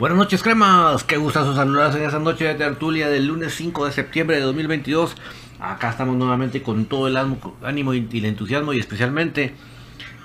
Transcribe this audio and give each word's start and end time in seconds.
Buenas 0.00 0.16
noches, 0.16 0.42
cremas. 0.42 1.04
Qué 1.04 1.18
gustazo 1.18 1.54
saludarlos 1.54 1.94
en 1.94 2.04
esta 2.04 2.18
noche 2.18 2.46
de 2.46 2.54
tertulia 2.54 3.10
del 3.10 3.26
lunes 3.26 3.54
5 3.54 3.84
de 3.84 3.92
septiembre 3.92 4.36
de 4.36 4.42
2022. 4.44 5.14
Acá 5.60 5.90
estamos 5.90 6.16
nuevamente 6.16 6.62
con 6.62 6.86
todo 6.86 7.06
el 7.06 7.18
ánimo 7.18 7.92
y 7.92 8.08
el 8.10 8.24
entusiasmo 8.24 8.72
y 8.72 8.78
especialmente 8.78 9.52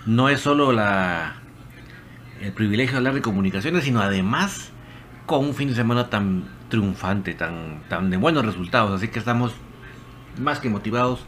no 0.05 0.29
es 0.29 0.39
solo 0.39 0.71
el 0.71 2.53
privilegio 2.53 2.93
de 2.93 2.97
hablar 2.99 3.15
de 3.15 3.21
comunicaciones, 3.21 3.83
sino 3.83 3.99
además 3.99 4.71
con 5.25 5.43
un 5.43 5.53
fin 5.53 5.67
de 5.67 5.75
semana 5.75 6.09
tan 6.09 6.45
triunfante, 6.69 7.33
tan, 7.33 7.83
tan 7.89 8.09
de 8.09 8.15
buenos 8.15 8.45
resultados. 8.45 8.93
Así 8.93 9.09
que 9.09 9.19
estamos 9.19 9.51
más 10.39 10.61
que 10.61 10.69
motivados 10.69 11.25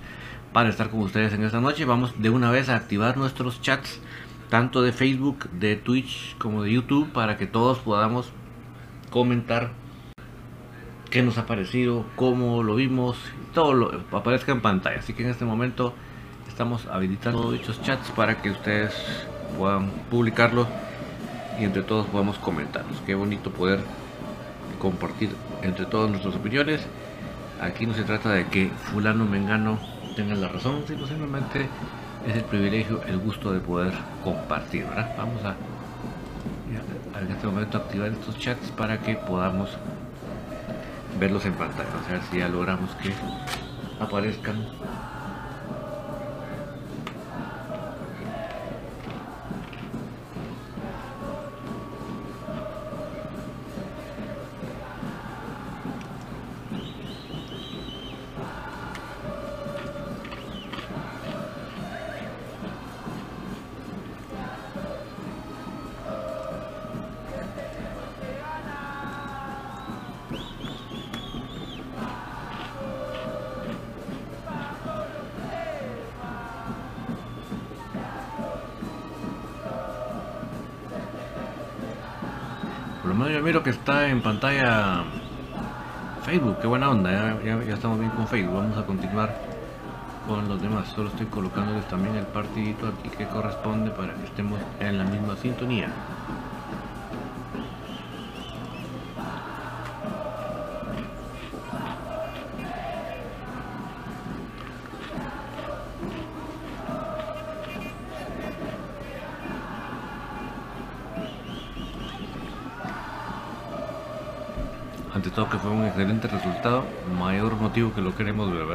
para 0.53 0.69
estar 0.69 0.89
con 0.89 1.01
ustedes 1.01 1.33
en 1.33 1.43
esta 1.43 1.59
noche. 1.59 1.83
Vamos 1.83 2.13
de 2.17 2.29
una 2.29 2.49
vez 2.49 2.69
a 2.69 2.77
activar 2.77 3.17
nuestros 3.17 3.61
chats, 3.61 3.99
tanto 4.49 4.81
de 4.81 4.91
Facebook, 4.91 5.49
de 5.51 5.75
Twitch 5.75 6.37
como 6.37 6.63
de 6.63 6.71
YouTube, 6.71 7.11
para 7.11 7.37
que 7.37 7.47
todos 7.47 7.79
podamos 7.79 8.31
comentar 9.09 9.71
qué 11.09 11.23
nos 11.23 11.37
ha 11.37 11.45
parecido, 11.45 12.05
cómo 12.15 12.63
lo 12.63 12.75
vimos, 12.75 13.17
todo 13.53 13.73
lo 13.73 14.01
aparezca 14.11 14.51
en 14.51 14.61
pantalla. 14.61 14.99
Así 14.99 15.13
que 15.13 15.23
en 15.23 15.29
este 15.29 15.45
momento 15.45 15.93
estamos 16.47 16.85
habilitando 16.87 17.51
dichos 17.51 17.81
chats 17.81 18.09
para 18.11 18.41
que 18.41 18.51
ustedes 18.51 18.93
puedan 19.57 19.89
publicarlo 20.09 20.67
y 21.59 21.63
entre 21.63 21.83
todos 21.83 22.05
podamos 22.07 22.37
comentarlos. 22.37 23.01
Qué 23.05 23.15
bonito 23.15 23.51
poder 23.51 23.79
compartir 24.79 25.29
entre 25.61 25.85
todas 25.85 26.09
nuestras 26.09 26.35
opiniones. 26.35 26.85
Aquí 27.61 27.85
no 27.85 27.93
se 27.93 28.03
trata 28.03 28.31
de 28.31 28.45
que 28.47 28.69
fulano 28.69 29.25
mengano 29.25 29.79
tenga 30.15 30.35
la 30.35 30.47
razón, 30.47 30.83
sino 30.87 31.07
simplemente 31.07 31.67
es 32.27 32.35
el 32.35 32.43
privilegio, 32.43 33.01
el 33.07 33.17
gusto 33.19 33.53
de 33.53 33.59
poder 33.59 33.93
compartir, 34.23 34.85
Vamos 35.17 35.43
a, 35.45 35.55
en 37.19 37.31
este 37.31 37.47
momento 37.47 37.77
activar 37.77 38.09
estos 38.09 38.37
chats 38.37 38.69
para 38.71 38.99
que 38.99 39.15
podamos 39.15 39.69
verlos 41.19 41.45
en 41.45 41.53
pantalla, 41.53 41.89
a 42.07 42.11
ver 42.11 42.21
si 42.29 42.37
ya 42.37 42.49
logramos 42.49 42.91
que 42.95 43.13
aparezcan 43.99 44.67
que 83.63 83.71
está 83.71 84.07
en 84.07 84.21
pantalla 84.21 85.03
Facebook, 86.23 86.59
qué 86.61 86.67
buena 86.67 86.89
onda, 86.89 87.41
ya, 87.43 87.73
estamos 87.73 87.99
bien 87.99 88.11
con 88.11 88.27
Facebook, 88.27 88.55
vamos 88.55 88.77
a 88.77 88.85
continuar 88.85 89.41
con 90.27 90.47
los 90.47 90.61
demás, 90.61 90.87
solo 90.89 91.09
estoy 91.09 91.25
colocándoles 91.25 91.87
también 91.87 92.15
el 92.15 92.25
partidito 92.27 92.87
aquí 92.87 93.09
que 93.09 93.25
corresponde 93.25 93.91
para 93.91 94.13
que 94.13 94.25
estemos 94.25 94.59
en 94.79 94.97
la 94.97 95.05
misma 95.05 95.35
sintonía. 95.37 95.87
Lo 118.07 118.15
queremos 118.15 118.51
ver, 118.53 118.65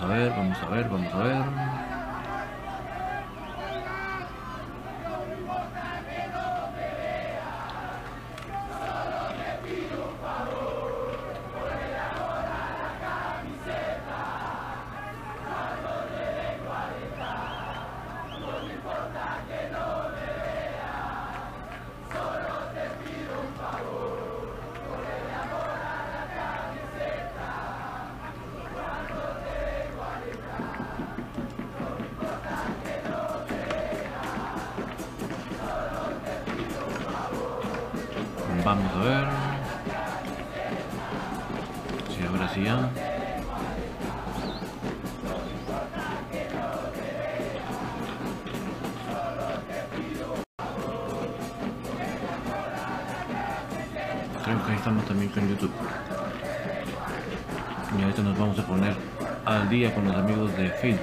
¿verdad? 0.00 0.34
con 0.34 1.08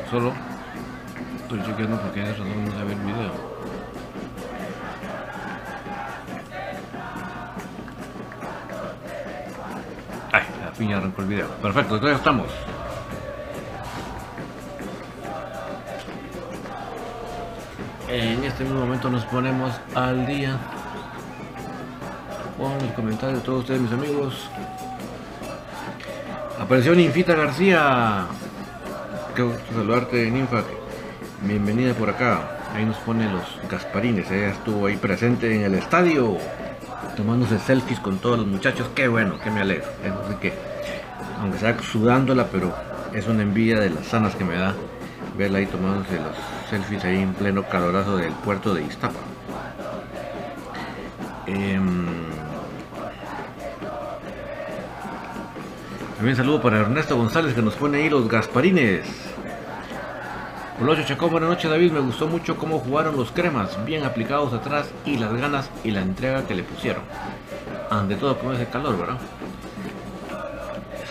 Solo 0.10 0.34
estoy 1.38 1.62
chequeando 1.64 2.00
porque 2.00 2.22
hay 2.22 2.32
razón 2.32 2.66
no 2.66 2.72
se 2.72 2.84
ve 2.84 2.94
el 2.94 3.00
video. 3.00 3.56
Ay, 10.32 10.44
fin 10.74 10.90
ya 10.90 10.98
arrancó 10.98 11.22
el 11.22 11.28
video. 11.28 11.48
Perfecto, 11.62 11.96
entonces 11.96 12.18
estamos. 12.18 12.48
En 18.08 18.44
este 18.44 18.64
mismo 18.64 18.80
momento 18.80 19.10
nos 19.10 19.26
ponemos 19.26 19.74
al 19.96 20.26
día 20.26 20.58
con 22.58 22.74
el 22.74 22.94
comentario 22.94 23.38
de 23.38 23.42
todos 23.42 23.62
ustedes, 23.62 23.82
mis 23.82 23.92
amigos. 23.92 24.50
Apareció 26.60 26.96
Ninfita 26.96 27.36
García. 27.36 28.28
Qué 29.36 29.42
gusto 29.42 29.74
saludarte, 29.74 30.32
Ninfa. 30.32 30.64
Bienvenida 31.42 31.94
por 31.94 32.10
acá. 32.10 32.58
Ahí 32.74 32.86
nos 32.86 32.96
pone 32.98 33.30
los 33.30 33.44
Gasparines. 33.70 34.32
Ella 34.32 34.52
estuvo 34.52 34.86
ahí 34.86 34.96
presente 34.96 35.54
en 35.54 35.64
el 35.64 35.76
estadio. 35.76 36.38
Tomándose 37.18 37.60
selfies 37.60 38.00
con 38.00 38.20
todos 38.20 38.38
los 38.38 38.48
muchachos. 38.48 38.90
Qué 38.96 39.10
bueno, 39.10 39.38
que 39.38 39.52
me 39.52 39.60
alegro. 39.60 39.88
Así 40.26 40.36
que, 40.40 40.54
aunque 41.42 41.58
sea 41.58 41.78
sudándola, 41.82 42.48
pero 42.50 42.74
es 43.14 43.28
una 43.28 43.44
envidia 43.44 43.78
de 43.82 43.90
las 43.90 44.06
sanas 44.06 44.36
que 44.36 44.46
me 44.46 44.56
da 44.56 44.74
verla 45.38 45.58
ahí 45.58 45.66
tomándose 45.66 46.16
los 46.16 46.70
selfies 46.70 47.04
ahí 47.04 47.18
en 47.22 47.34
pleno 47.34 47.64
calorazo 47.64 48.16
del 48.16 48.32
puerto 48.32 48.74
de 48.74 48.84
Iztapa. 48.84 49.20
Em, 51.46 52.06
también 56.26 56.38
saludo 56.38 56.60
para 56.60 56.80
Ernesto 56.80 57.16
González 57.16 57.54
que 57.54 57.62
nos 57.62 57.76
pone 57.76 58.00
ahí 58.00 58.10
los 58.10 58.28
Gasparines. 58.28 59.06
Hola 60.82 61.06
Chacón, 61.06 61.30
buenas 61.30 61.50
noches 61.50 61.70
David, 61.70 61.92
me 61.92 62.00
gustó 62.00 62.26
mucho 62.26 62.58
cómo 62.58 62.80
jugaron 62.80 63.16
los 63.16 63.30
cremas, 63.30 63.78
bien 63.86 64.04
aplicados 64.04 64.52
atrás 64.52 64.90
y 65.06 65.18
las 65.18 65.32
ganas 65.40 65.70
y 65.84 65.92
la 65.92 66.02
entrega 66.02 66.48
que 66.48 66.56
le 66.56 66.64
pusieron. 66.64 67.04
Ante 67.92 68.16
todo 68.16 68.40
con 68.40 68.56
ese 68.56 68.66
calor, 68.66 68.98
¿verdad? 68.98 69.18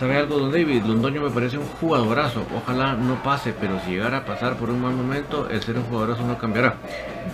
¿Sabe 0.01 0.17
algo, 0.17 0.37
don 0.37 0.51
David? 0.51 0.83
Londoño 0.83 1.23
me 1.23 1.31
parece 1.31 1.59
un 1.59 1.69
jugadorazo. 1.81 2.45
Ojalá 2.53 2.95
no 2.95 3.23
pase, 3.23 3.55
pero 3.61 3.79
si 3.85 3.93
llegara 3.93 4.19
a 4.19 4.25
pasar 4.25 4.57
por 4.57 4.69
un 4.69 4.83
mal 4.83 4.95
momento, 4.95 5.49
el 5.49 5.63
ser 5.63 5.79
un 5.79 5.85
jugadorazo 5.85 6.27
no 6.27 6.37
cambiará. 6.39 6.75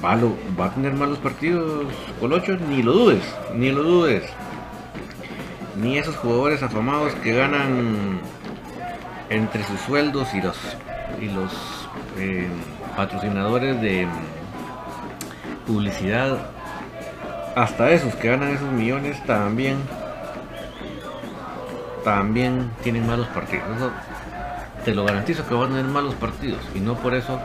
¿Va, 0.04 0.18
va 0.60 0.66
a 0.66 0.74
tener 0.74 0.92
malos 0.92 1.16
partidos, 1.16 1.86
Colocho? 2.20 2.58
Ni 2.58 2.82
lo 2.82 2.92
dudes, 2.92 3.22
ni 3.54 3.72
lo 3.72 3.82
dudes. 3.82 4.30
Ni 5.80 5.98
esos 5.98 6.16
jugadores 6.16 6.62
afamados 6.62 7.14
que 7.16 7.32
ganan 7.32 8.20
entre 9.30 9.64
sus 9.64 9.80
sueldos 9.80 10.34
y 10.34 10.42
los, 10.42 10.56
y 11.20 11.26
los 11.26 11.52
eh, 12.18 12.48
patrocinadores 12.96 13.80
de 13.80 14.06
publicidad. 15.66 16.38
Hasta 17.56 17.90
esos 17.90 18.14
que 18.16 18.28
ganan 18.28 18.50
esos 18.50 18.70
millones 18.72 19.24
también 19.24 19.78
también 22.04 22.70
tienen 22.82 23.06
malos 23.06 23.26
partidos. 23.28 23.64
te 24.84 24.94
lo 24.94 25.04
garantizo 25.04 25.46
que 25.46 25.54
van 25.54 25.72
a 25.72 25.76
tener 25.76 25.84
malos 25.84 26.14
partidos 26.14 26.60
y 26.74 26.80
no 26.80 26.94
por 26.94 27.14
eso 27.14 27.38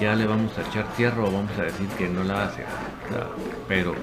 ya 0.00 0.14
le 0.14 0.26
vamos 0.26 0.56
a 0.56 0.62
echar 0.62 0.84
tierra 0.96 1.22
o 1.22 1.30
vamos 1.30 1.50
a 1.58 1.62
decir 1.62 1.88
que 1.98 2.08
no 2.08 2.24
la 2.24 2.44
hace. 2.44 2.64
pero 3.68 3.94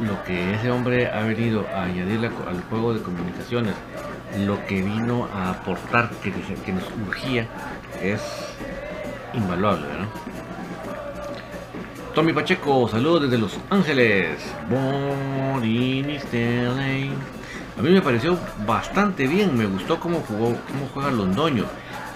lo 0.00 0.22
que 0.24 0.54
ese 0.54 0.70
hombre 0.70 1.10
ha 1.10 1.22
venido 1.22 1.66
a 1.74 1.84
añadirle 1.84 2.28
al 2.28 2.62
juego 2.68 2.94
de 2.94 3.02
comunicaciones, 3.02 3.74
lo 4.46 4.64
que 4.66 4.82
vino 4.82 5.28
a 5.34 5.50
aportar 5.50 6.10
que, 6.22 6.30
nos 6.72 6.84
urgía 7.06 7.46
es 8.02 8.20
invaluable. 9.34 9.86
Tommy 12.14 12.32
Pacheco, 12.32 12.88
saludos 12.88 13.22
desde 13.22 13.38
Los 13.38 13.58
Ángeles. 13.70 14.38
A 17.78 17.82
mí 17.82 17.90
me 17.90 18.02
pareció 18.02 18.36
bastante 18.66 19.26
bien, 19.26 19.56
me 19.56 19.66
gustó 19.66 20.00
cómo 20.00 20.20
jugó, 20.20 20.56
cómo 20.68 20.88
juega 20.92 21.10
Londoño. 21.10 21.64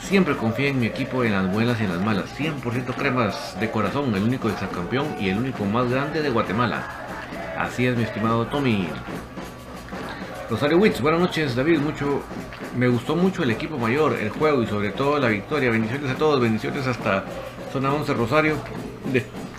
Siempre 0.00 0.36
confié 0.36 0.68
en 0.68 0.80
mi 0.80 0.86
equipo 0.86 1.22
en 1.22 1.32
las 1.32 1.50
buenas 1.52 1.80
y 1.80 1.84
en 1.84 1.90
las 1.90 2.04
malas. 2.04 2.36
100% 2.36 2.94
cremas 2.96 3.56
de 3.60 3.70
corazón, 3.70 4.12
el 4.14 4.24
único 4.24 4.48
exacampeón 4.48 5.06
y 5.20 5.28
el 5.28 5.38
único 5.38 5.64
más 5.64 5.88
grande 5.88 6.20
de 6.20 6.30
Guatemala. 6.30 7.01
Así 7.62 7.86
es, 7.86 7.96
mi 7.96 8.02
estimado 8.02 8.44
Tommy. 8.48 8.88
Rosario 10.50 10.78
Witz, 10.78 11.00
buenas 11.00 11.20
noches 11.20 11.54
David, 11.54 11.78
mucho, 11.78 12.20
me 12.76 12.88
gustó 12.88 13.14
mucho 13.14 13.44
el 13.44 13.52
equipo 13.52 13.78
mayor, 13.78 14.18
el 14.20 14.30
juego 14.30 14.64
y 14.64 14.66
sobre 14.66 14.90
todo 14.90 15.20
la 15.20 15.28
victoria. 15.28 15.70
Bendiciones 15.70 16.10
a 16.10 16.16
todos, 16.16 16.40
bendiciones 16.40 16.88
hasta 16.88 17.24
zona 17.72 17.94
11 17.94 18.14
Rosario. 18.14 18.56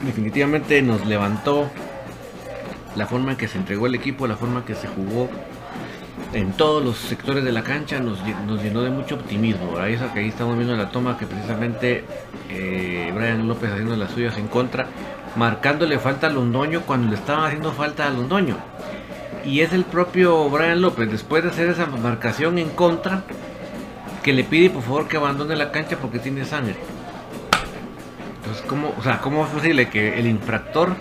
definitivamente 0.02 0.82
nos 0.82 1.06
levantó 1.06 1.72
la 2.98 3.08
forma 3.08 3.32
en 3.32 3.38
que 3.38 3.48
se 3.48 3.58
entregó 3.58 3.88
el 3.88 3.96
equipo, 3.96 4.28
la 4.28 4.36
forma 4.36 4.60
en 4.60 4.66
que 4.66 4.76
se 4.76 4.90
jugó 4.90 5.30
en 6.34 6.52
todos 6.52 6.84
los 6.84 6.98
sectores 6.98 7.46
de 7.46 7.54
la 7.54 7.64
cancha 7.64 8.02
nos, 8.02 8.22
llenó 8.62 8.82
de 8.82 8.90
mucho 8.90 9.16
optimismo. 9.16 9.78
Ahí, 9.78 9.98
ahí 10.14 10.28
estamos 10.28 10.58
viendo 10.58 10.76
la 10.76 10.90
toma 10.90 11.18
que 11.18 11.26
precisamente 11.26 12.04
eh, 12.50 13.14
Brian 13.16 13.48
López 13.48 13.72
haciendo 13.72 13.96
las 13.96 14.12
suyas 14.12 14.38
en 14.38 14.50
contra, 14.50 14.88
marcándole 15.36 16.00
falta 16.00 16.28
a 16.28 16.30
Londoño 16.30 16.82
cuando 16.82 17.10
le 17.10 17.16
estaban 17.16 17.46
haciendo 17.46 17.72
falta 17.72 18.08
a 18.08 18.10
Londoño. 18.10 18.58
Y 19.46 19.62
es 19.62 19.74
el 19.74 19.84
propio 19.84 20.50
Brian 20.50 20.82
López, 20.82 21.12
después 21.12 21.44
de 21.44 21.50
hacer 21.50 21.70
esa 21.70 21.86
marcación 21.86 22.58
en 22.58 22.70
contra, 22.70 23.24
que 24.24 24.34
le 24.34 24.44
pide 24.44 24.70
por 24.70 24.84
favor 24.84 25.08
que 25.08 25.18
abandone 25.18 25.56
la 25.56 25.72
cancha 25.72 25.98
porque 25.98 26.20
tiene 26.20 26.46
sangre. 26.46 26.76
Entonces, 28.38 28.64
¿cómo, 28.68 28.94
o 28.98 29.04
sea, 29.04 29.20
¿cómo 29.20 29.46
es 29.46 29.52
posible 29.52 29.90
que 29.90 30.18
el 30.18 30.28
infractor 30.28 30.96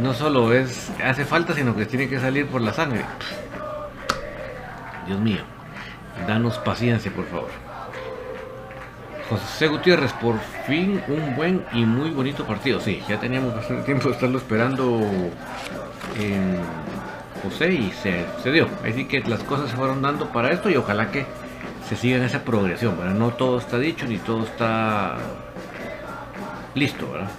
no 0.00 0.14
solo 0.14 0.52
es 0.52 0.90
hace 1.04 1.24
falta, 1.24 1.54
sino 1.54 1.74
que 1.74 1.86
tiene 1.86 2.08
que 2.08 2.20
salir 2.20 2.46
por 2.46 2.60
la 2.60 2.72
sangre. 2.72 3.04
Dios 5.06 5.20
mío, 5.20 5.40
danos 6.26 6.58
paciencia, 6.58 7.10
por 7.10 7.26
favor. 7.26 7.67
José 9.28 9.68
Gutiérrez, 9.68 10.12
por 10.14 10.38
fin 10.66 11.02
un 11.08 11.36
buen 11.36 11.64
y 11.72 11.84
muy 11.84 12.10
bonito 12.10 12.44
partido. 12.46 12.80
Sí, 12.80 13.02
ya 13.08 13.20
teníamos 13.20 13.54
bastante 13.54 13.82
tiempo 13.84 14.08
de 14.08 14.14
estarlo 14.14 14.38
esperando 14.38 15.00
en 16.18 16.58
José 17.42 17.72
y 17.74 17.92
se, 17.92 18.50
dio. 18.50 18.68
Así 18.84 19.04
que 19.04 19.20
las 19.20 19.42
cosas 19.42 19.70
se 19.70 19.76
fueron 19.76 20.00
dando 20.00 20.30
para 20.32 20.50
esto 20.50 20.70
y 20.70 20.76
ojalá 20.76 21.10
que 21.10 21.26
se 21.88 21.96
siga 21.96 22.16
en 22.16 22.24
esa 22.24 22.42
progresión. 22.42 22.96
No 23.18 23.30
todo 23.30 23.58
está 23.58 23.78
dicho 23.78 24.06
ni 24.06 24.16
todo 24.16 24.44
está 24.44 25.16
listo, 26.74 27.10
¿verdad? 27.10 27.30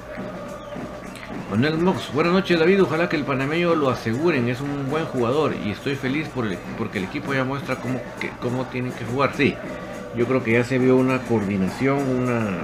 Manuel 1.50 1.80
Mox, 1.80 2.14
buenas 2.14 2.34
noches 2.34 2.60
David, 2.60 2.84
ojalá 2.84 3.10
que 3.10 3.16
el 3.16 3.24
panameño 3.24 3.74
lo 3.74 3.90
aseguren, 3.90 4.48
es 4.50 4.62
un 4.62 4.88
buen 4.88 5.06
jugador 5.06 5.56
y 5.66 5.72
estoy 5.72 5.96
feliz 5.96 6.28
por 6.30 6.46
porque 6.78 7.00
el 7.00 7.06
equipo 7.06 7.34
ya 7.34 7.44
muestra 7.44 7.78
cómo, 7.78 8.00
cómo 8.40 8.66
tienen 8.66 8.92
que 8.92 9.04
jugar. 9.06 9.32
Sí, 9.36 9.56
yo 10.16 10.26
creo 10.26 10.44
que 10.44 10.54
ya 10.54 10.64
se 10.64 10.78
vio 10.78 10.96
una 10.98 11.20
coordinación, 11.20 11.98
un 11.98 12.58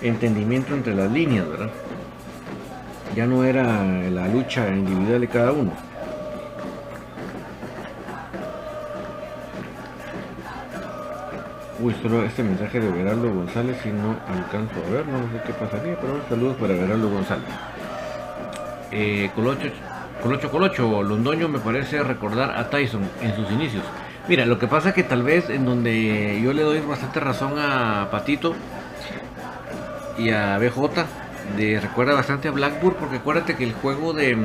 entendimiento 0.00 0.74
entre 0.74 0.94
las 0.94 1.10
líneas, 1.10 1.48
¿verdad? 1.48 1.70
Ya 3.14 3.26
no 3.26 3.44
era 3.44 3.64
la 4.10 4.28
lucha 4.28 4.68
individual 4.68 5.20
de 5.20 5.28
cada 5.28 5.52
uno. 5.52 5.72
Uy, 11.80 11.94
solo 12.00 12.22
este 12.22 12.44
mensaje 12.44 12.78
de 12.78 12.90
Veraldo 12.90 13.34
González 13.34 13.76
y 13.84 13.88
no 13.88 14.16
alcanzo 14.28 14.74
a 14.86 14.90
ver, 14.92 15.06
no 15.06 15.18
sé 15.32 15.42
qué 15.44 15.52
pasaría, 15.52 15.96
pero 16.00 16.20
saludos 16.28 16.56
para 16.56 16.74
Veraldo 16.74 17.10
González. 17.10 17.44
Eh, 18.92 19.30
Colocho, 19.34 19.68
Colocho, 20.22 20.50
Colocho, 20.50 21.02
Londoño 21.02 21.48
me 21.48 21.58
parece 21.58 22.00
recordar 22.04 22.56
a 22.56 22.70
Tyson 22.70 23.02
en 23.20 23.34
sus 23.34 23.50
inicios. 23.50 23.82
Mira, 24.28 24.46
lo 24.46 24.58
que 24.58 24.68
pasa 24.68 24.90
es 24.90 24.94
que 24.94 25.02
tal 25.02 25.22
vez 25.22 25.50
en 25.50 25.64
donde 25.64 26.40
yo 26.42 26.52
le 26.52 26.62
doy 26.62 26.80
bastante 26.80 27.20
razón 27.20 27.54
a 27.58 28.08
Patito 28.10 28.54
y 30.16 30.30
a 30.30 30.58
BJ, 30.58 31.04
de, 31.56 31.80
recuerda 31.80 32.14
bastante 32.14 32.48
a 32.48 32.52
Blackburn, 32.52 32.96
porque 32.98 33.16
acuérdate 33.16 33.56
que 33.56 33.64
el 33.64 33.72
juego 33.72 34.12
de 34.12 34.36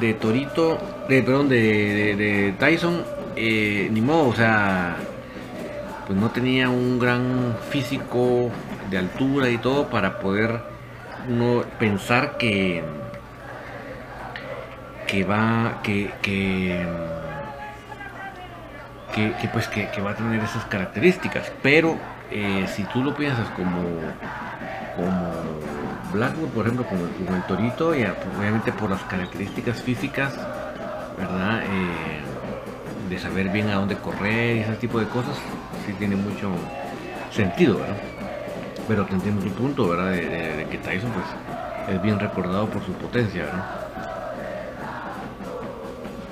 de 0.00 0.14
Torito, 0.14 0.78
de, 1.08 1.22
perdón, 1.22 1.48
de, 1.48 2.54
Tyson, 2.58 3.02
eh, 3.34 3.88
ni 3.90 4.00
modo, 4.00 4.28
o 4.28 4.34
sea, 4.34 4.96
pues 6.06 6.18
no 6.18 6.30
tenía 6.30 6.68
un 6.68 6.98
gran 6.98 7.56
físico 7.70 8.50
de 8.90 8.98
altura 8.98 9.48
y 9.50 9.58
todo 9.58 9.88
para 9.88 10.18
poder 10.18 10.60
no 11.28 11.64
pensar 11.78 12.36
que 12.36 12.84
que 15.06 15.24
va 15.24 15.80
que 15.82 16.10
que, 16.22 16.84
que, 19.16 19.48
pues 19.52 19.66
que, 19.68 20.00
va 20.00 20.10
a 20.12 20.14
tener 20.14 20.42
esas 20.42 20.64
características 20.66 21.50
pero 21.62 21.96
eh, 22.30 22.66
si 22.68 22.84
tú 22.84 23.02
lo 23.02 23.14
piensas 23.14 23.48
como 23.50 23.80
como 24.94 25.32
Blackwood 26.12 26.48
por 26.50 26.66
ejemplo 26.66 26.86
como, 26.86 27.34
el 27.34 27.42
torito 27.42 27.94
y 27.94 28.04
obviamente 28.38 28.72
por 28.72 28.90
las 28.90 29.02
características 29.02 29.82
físicas 29.82 30.34
verdad 31.18 31.62
eh, 31.64 32.20
de 33.08 33.18
saber 33.18 33.48
bien 33.48 33.68
a 33.70 33.76
dónde 33.76 33.96
correr 33.96 34.56
y 34.56 34.60
ese 34.60 34.74
tipo 34.74 35.00
de 35.00 35.06
cosas 35.06 35.36
sí 35.86 35.92
tiene 35.98 36.16
mucho 36.16 36.50
sentido 37.30 37.78
verdad 37.78 37.96
pero 38.88 39.04
te 39.04 39.14
entiendo 39.14 39.42
tu 39.42 39.50
punto, 39.50 39.88
¿verdad? 39.88 40.12
De, 40.12 40.66
que 40.70 40.78
Tyson 40.78 41.10
pues 41.10 41.26
es 41.88 42.02
bien 42.02 42.18
recordado 42.18 42.68
por 42.68 42.84
su 42.84 42.92
potencia, 42.92 43.44
¿verdad? 43.44 43.85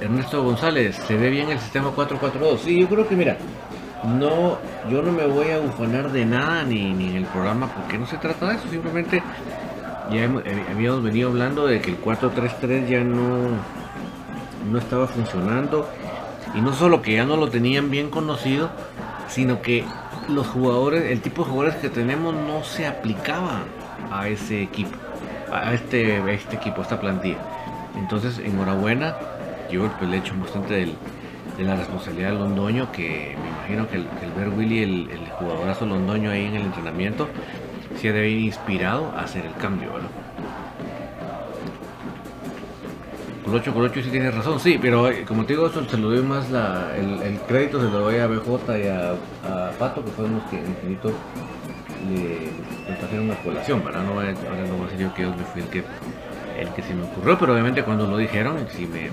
Ernesto 0.04 0.42
González, 0.44 0.96
¿se 1.06 1.16
ve 1.16 1.30
bien 1.30 1.50
el 1.50 1.58
sistema 1.58 1.90
442? 1.90 2.60
Sí, 2.60 2.78
yo 2.78 2.88
creo 2.88 3.08
que 3.08 3.16
mira, 3.16 3.38
no, 4.04 4.58
yo 4.90 5.00
no 5.00 5.12
me 5.12 5.26
voy 5.26 5.50
a 5.50 5.60
ufanar 5.60 6.12
de 6.12 6.26
nada 6.26 6.62
ni, 6.62 6.92
ni 6.92 7.08
en 7.08 7.16
el 7.16 7.24
programa 7.24 7.68
porque 7.68 7.96
no 7.96 8.06
se 8.06 8.18
trata 8.18 8.50
de 8.50 8.56
eso, 8.56 8.68
simplemente 8.68 9.22
ya 10.10 10.24
eh, 10.24 10.64
habíamos 10.70 11.02
venido 11.02 11.30
hablando 11.30 11.66
de 11.66 11.80
que 11.80 11.92
el 11.92 11.96
433 11.96 12.86
ya 12.90 13.00
no, 13.00 13.48
no 14.70 14.78
estaba 14.78 15.06
funcionando 15.06 15.88
y 16.54 16.60
no 16.60 16.74
solo 16.74 17.00
que 17.00 17.14
ya 17.14 17.24
no 17.24 17.38
lo 17.38 17.48
tenían 17.48 17.90
bien 17.90 18.10
conocido, 18.10 18.68
sino 19.28 19.62
que 19.62 19.86
los 20.28 20.46
jugadores, 20.46 21.10
el 21.10 21.22
tipo 21.22 21.44
de 21.44 21.50
jugadores 21.50 21.80
que 21.80 21.88
tenemos 21.88 22.34
no 22.34 22.62
se 22.62 22.86
aplicaba 22.86 23.62
a 24.12 24.28
ese 24.28 24.62
equipo, 24.62 24.98
a 25.50 25.72
este, 25.72 26.18
este 26.34 26.56
equipo, 26.56 26.80
a 26.80 26.82
esta 26.82 27.00
plantilla. 27.00 27.38
Entonces, 27.96 28.38
enhorabuena, 28.38 29.16
yo 29.70 29.90
pues, 29.98 30.10
le 30.10 30.18
echo 30.18 30.34
bastante 30.38 30.74
de 31.56 31.64
la 31.64 31.76
responsabilidad 31.76 32.30
del 32.30 32.38
Londoño, 32.38 32.90
que 32.92 33.36
me 33.40 33.48
imagino 33.48 33.88
que 33.88 33.96
el, 33.96 34.32
ver 34.36 34.48
Willy, 34.48 34.82
el, 34.82 35.10
el, 35.10 35.28
jugadorazo 35.38 35.86
Londoño 35.86 36.30
ahí 36.30 36.46
en 36.46 36.56
el 36.56 36.62
entrenamiento, 36.62 37.28
se 38.00 38.12
debe 38.12 38.28
ir 38.30 38.40
inspirado 38.40 39.12
a 39.16 39.22
hacer 39.22 39.46
el 39.46 39.54
cambio, 39.54 39.92
¿verdad? 39.92 40.10
Colocho, 43.44 43.74
Colocho 43.74 44.02
sí 44.02 44.10
tiene 44.10 44.30
razón, 44.30 44.58
sí, 44.58 44.78
pero 44.80 45.08
eh, 45.10 45.24
como 45.24 45.44
te 45.44 45.52
digo, 45.52 45.66
eso 45.66 45.84
se 45.84 45.98
lo 45.98 46.08
doy 46.08 46.22
más 46.22 46.50
la, 46.50 46.96
el, 46.96 47.38
crédito, 47.46 47.78
se 47.78 47.90
lo 47.90 48.00
doy 48.00 48.16
a 48.16 48.26
BJ 48.26 48.78
y 48.78 48.88
a, 48.88 49.14
Pato, 49.78 50.02
que 50.02 50.10
fueron 50.12 50.36
los 50.36 50.44
que 50.44 50.56
infinito 50.56 51.12
le, 52.10 52.96
trajeron 52.96 53.26
una 53.26 53.36
colación, 53.36 53.84
¿verdad? 53.84 54.02
No, 54.02 54.12
ahora 54.12 54.32
no 54.32 54.76
voy 54.78 54.86
a 54.86 54.90
ser 54.90 54.98
yo 54.98 55.14
que 55.14 55.22
yo 55.22 55.30
me 55.30 55.44
fui 55.44 55.60
el 55.60 55.68
que, 55.68 55.84
el 56.58 56.68
que 56.70 56.82
se 56.82 56.94
me 56.94 57.02
ocurrió, 57.02 57.38
pero 57.38 57.52
obviamente 57.52 57.82
cuando 57.82 58.06
lo 58.06 58.16
dijeron, 58.16 58.66
sí 58.70 58.86
me, 58.86 59.10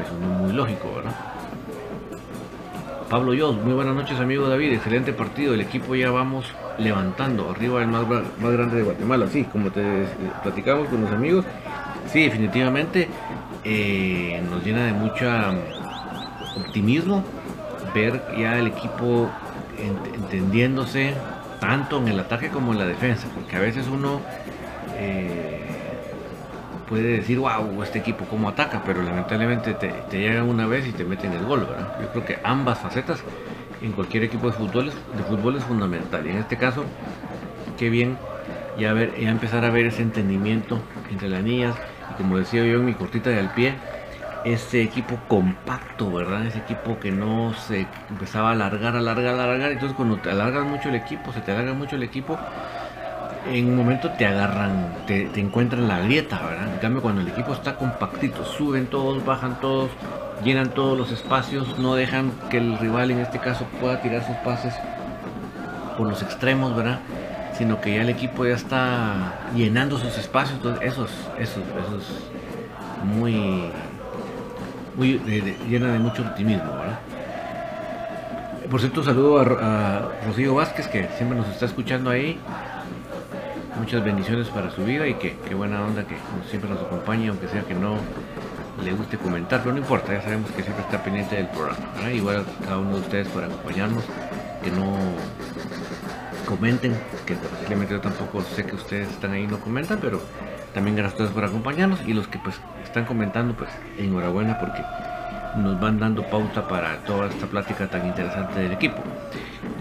me 0.00 0.06
sonó 0.06 0.26
muy 0.26 0.52
lógico, 0.52 0.92
¿verdad? 0.96 1.14
Pablo 3.08 3.34
Yos, 3.34 3.56
muy 3.56 3.74
buenas 3.74 3.94
noches 3.94 4.18
amigo 4.20 4.48
David, 4.48 4.72
excelente 4.72 5.12
partido, 5.12 5.54
el 5.54 5.60
equipo 5.60 5.94
ya 5.96 6.10
vamos 6.10 6.46
levantando, 6.78 7.50
arriba 7.50 7.82
el 7.82 7.88
más, 7.88 8.06
grande 8.40 8.76
de 8.76 8.82
Guatemala, 8.84 9.26
sí, 9.26 9.44
como 9.44 9.70
te 9.70 10.06
platicamos 10.42 10.88
con 10.88 11.02
los 11.02 11.10
amigos, 11.10 11.44
sí, 12.06 12.22
definitivamente 12.22 13.08
eh, 13.64 14.40
nos 14.48 14.64
llena 14.64 14.86
de 14.86 14.92
mucho 14.92 15.28
optimismo 16.56 17.24
ver 17.92 18.22
ya 18.38 18.58
el 18.58 18.68
equipo 18.68 19.28
entendiéndose 20.14 21.14
tanto 21.58 21.98
en 21.98 22.08
el 22.08 22.20
ataque 22.20 22.48
como 22.48 22.72
en 22.72 22.78
la 22.78 22.86
defensa, 22.86 23.26
porque 23.34 23.56
a 23.56 23.60
veces 23.60 23.88
uno 23.88 24.20
eh, 24.96 25.49
puede 26.90 27.04
decir, 27.18 27.38
wow, 27.40 27.82
este 27.84 28.00
equipo 28.00 28.28
cómo 28.28 28.50
ataca, 28.50 28.84
pero 28.84 29.02
lamentablemente 29.02 29.74
te, 29.76 30.04
te 30.04 30.20
llega 30.20 30.44
una 30.44 30.66
vez 30.68 30.86
y 30.88 30.94
te 30.94 31.06
meten 31.06 31.34
el 31.34 31.46
gol, 31.46 31.66
¿verdad? 31.66 31.92
Yo 31.96 32.10
creo 32.10 32.24
que 32.26 32.40
ambas 32.44 32.80
facetas 32.80 33.26
en 33.80 33.94
cualquier 33.94 34.24
equipo 34.24 34.48
de 34.48 34.54
fútbol 34.54 34.88
es, 34.88 34.96
de 35.12 35.24
fútbol 35.24 35.56
es 35.56 35.64
fundamental. 35.66 36.26
Y 36.26 36.30
en 36.30 36.38
este 36.38 36.58
caso, 36.58 36.94
qué 37.76 37.90
bien 37.90 38.26
ya, 38.74 38.92
ver, 38.94 39.14
ya 39.18 39.30
empezar 39.30 39.64
a 39.64 39.70
ver 39.70 39.86
ese 39.86 40.02
entendimiento 40.02 40.92
entre 41.06 41.28
las 41.28 41.42
niñas. 41.44 41.80
Y 42.08 42.14
como 42.14 42.38
decía 42.38 42.64
yo 42.64 42.78
en 42.78 42.84
mi 42.86 42.94
cortita 42.96 43.30
de 43.30 43.38
al 43.38 43.52
pie, 43.52 43.84
ese 44.42 44.82
equipo 44.82 45.26
compacto, 45.26 46.12
¿verdad? 46.12 46.46
Ese 46.46 46.58
equipo 46.60 47.00
que 47.00 47.12
no 47.12 47.54
se 47.54 47.92
empezaba 48.08 48.50
a 48.50 48.52
alargar, 48.52 48.96
alargar, 48.96 49.34
alargar. 49.34 49.72
Entonces 49.72 49.96
cuando 49.96 50.20
te 50.20 50.30
alargas 50.30 50.66
mucho 50.66 50.88
el 50.88 50.94
equipo, 50.96 51.32
se 51.32 51.42
te 51.42 51.52
alarga 51.52 51.74
mucho 51.74 51.96
el 51.96 52.02
equipo, 52.02 52.44
en 53.46 53.68
un 53.68 53.76
momento 53.76 54.10
te 54.10 54.26
agarran, 54.26 54.94
te, 55.06 55.28
encuentran 55.40 55.88
la 55.88 56.00
grieta, 56.00 56.40
¿verdad? 56.42 56.72
En 56.74 56.78
cambio, 56.78 57.02
cuando 57.02 57.20
el 57.20 57.28
equipo 57.28 57.52
está 57.52 57.76
compactito, 57.76 58.44
suben 58.44 58.86
todos, 58.86 59.24
bajan 59.24 59.60
todos, 59.60 59.90
llenan 60.44 60.70
todos 60.70 60.98
los 60.98 61.10
espacios, 61.10 61.78
no 61.78 61.94
dejan 61.94 62.32
que 62.50 62.58
el 62.58 62.78
rival 62.78 63.10
en 63.10 63.20
este 63.20 63.38
caso 63.38 63.64
pueda 63.80 64.00
tirar 64.00 64.26
sus 64.26 64.36
pases 64.36 64.74
por 65.96 66.08
los 66.08 66.22
extremos, 66.22 66.76
¿verdad? 66.76 67.00
Sino 67.56 67.80
que 67.80 67.94
ya 67.94 68.02
el 68.02 68.08
equipo 68.08 68.44
ya 68.44 68.54
está 68.54 69.34
llenando 69.54 69.98
sus 69.98 70.16
espacios, 70.18 70.56
entonces 70.56 70.92
eso 70.92 71.04
es, 71.04 71.48
eso, 71.50 71.60
eso 71.60 71.98
es 71.98 73.04
muy, 73.04 73.70
muy 74.96 75.18
llena 75.68 75.92
de 75.92 75.98
mucho 75.98 76.22
optimismo, 76.22 76.72
¿verdad? 76.72 76.98
Por 78.70 78.78
cierto, 78.78 79.02
saludo 79.02 79.40
a, 79.40 79.42
a 79.42 80.26
Rocío 80.26 80.54
Vázquez 80.54 80.86
que 80.86 81.08
siempre 81.16 81.36
nos 81.36 81.48
está 81.48 81.66
escuchando 81.66 82.10
ahí 82.10 82.38
muchas 83.80 84.04
bendiciones 84.04 84.48
para 84.48 84.70
su 84.70 84.84
vida 84.84 85.08
y 85.08 85.14
que, 85.14 85.54
buena 85.54 85.82
onda 85.82 86.04
que 86.04 86.14
siempre 86.50 86.68
nos 86.68 86.80
acompañe, 86.82 87.28
aunque 87.28 87.48
sea 87.48 87.62
que 87.62 87.74
no 87.74 87.96
le 88.84 88.92
guste 88.92 89.16
comentar, 89.16 89.60
pero 89.60 89.72
no 89.72 89.78
importa, 89.78 90.12
ya 90.12 90.20
sabemos 90.20 90.50
que 90.50 90.62
siempre 90.62 90.84
está 90.84 91.02
pendiente 91.02 91.36
del 91.36 91.48
programa. 91.48 92.12
Igual 92.12 92.44
a 92.44 92.64
cada 92.64 92.78
uno 92.78 92.96
de 92.96 93.00
ustedes 93.00 93.28
por 93.28 93.42
acompañarnos, 93.42 94.04
que 94.62 94.70
no 94.70 94.96
comenten, 96.46 96.94
que 97.24 97.34
posiblemente 97.36 97.94
yo 97.94 98.00
tampoco 98.02 98.42
sé 98.42 98.66
que 98.66 98.74
ustedes 98.74 99.08
están 99.08 99.32
ahí 99.32 99.44
y 99.44 99.46
no 99.46 99.58
comentan, 99.58 99.98
pero 99.98 100.20
también 100.74 100.96
gracias 100.96 101.20
a 101.20 101.24
ustedes 101.24 101.34
por 101.34 101.44
acompañarnos 101.48 102.00
y 102.06 102.12
los 102.12 102.28
que 102.28 102.38
pues 102.38 102.60
están 102.84 103.06
comentando, 103.06 103.54
pues 103.54 103.70
enhorabuena 103.96 104.60
porque 104.60 104.82
nos 105.56 105.80
van 105.80 105.98
dando 105.98 106.22
pauta 106.28 106.68
para 106.68 106.98
toda 107.04 107.28
esta 107.28 107.46
plática 107.46 107.88
tan 107.88 108.06
interesante 108.06 108.60
del 108.60 108.72
equipo. 108.72 109.02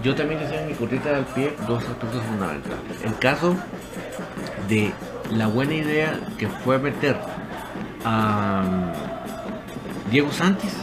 Yo 0.04 0.16
también 0.16 0.40
decía 0.40 0.62
en 0.62 0.68
mi 0.68 0.74
cortita 0.74 1.12
del 1.12 1.26
pie 1.26 1.54
dos 1.68 1.84
aspectos 1.84 2.24
fundamentales. 2.24 2.80
El 3.04 3.18
caso 3.18 3.56
de 4.70 4.94
la 5.32 5.48
buena 5.48 5.74
idea 5.74 6.20
que 6.38 6.48
fue 6.48 6.80
meter 6.80 7.18
a 8.06 8.64
um, 8.66 10.10
Diego 10.10 10.32
Santis 10.32 10.74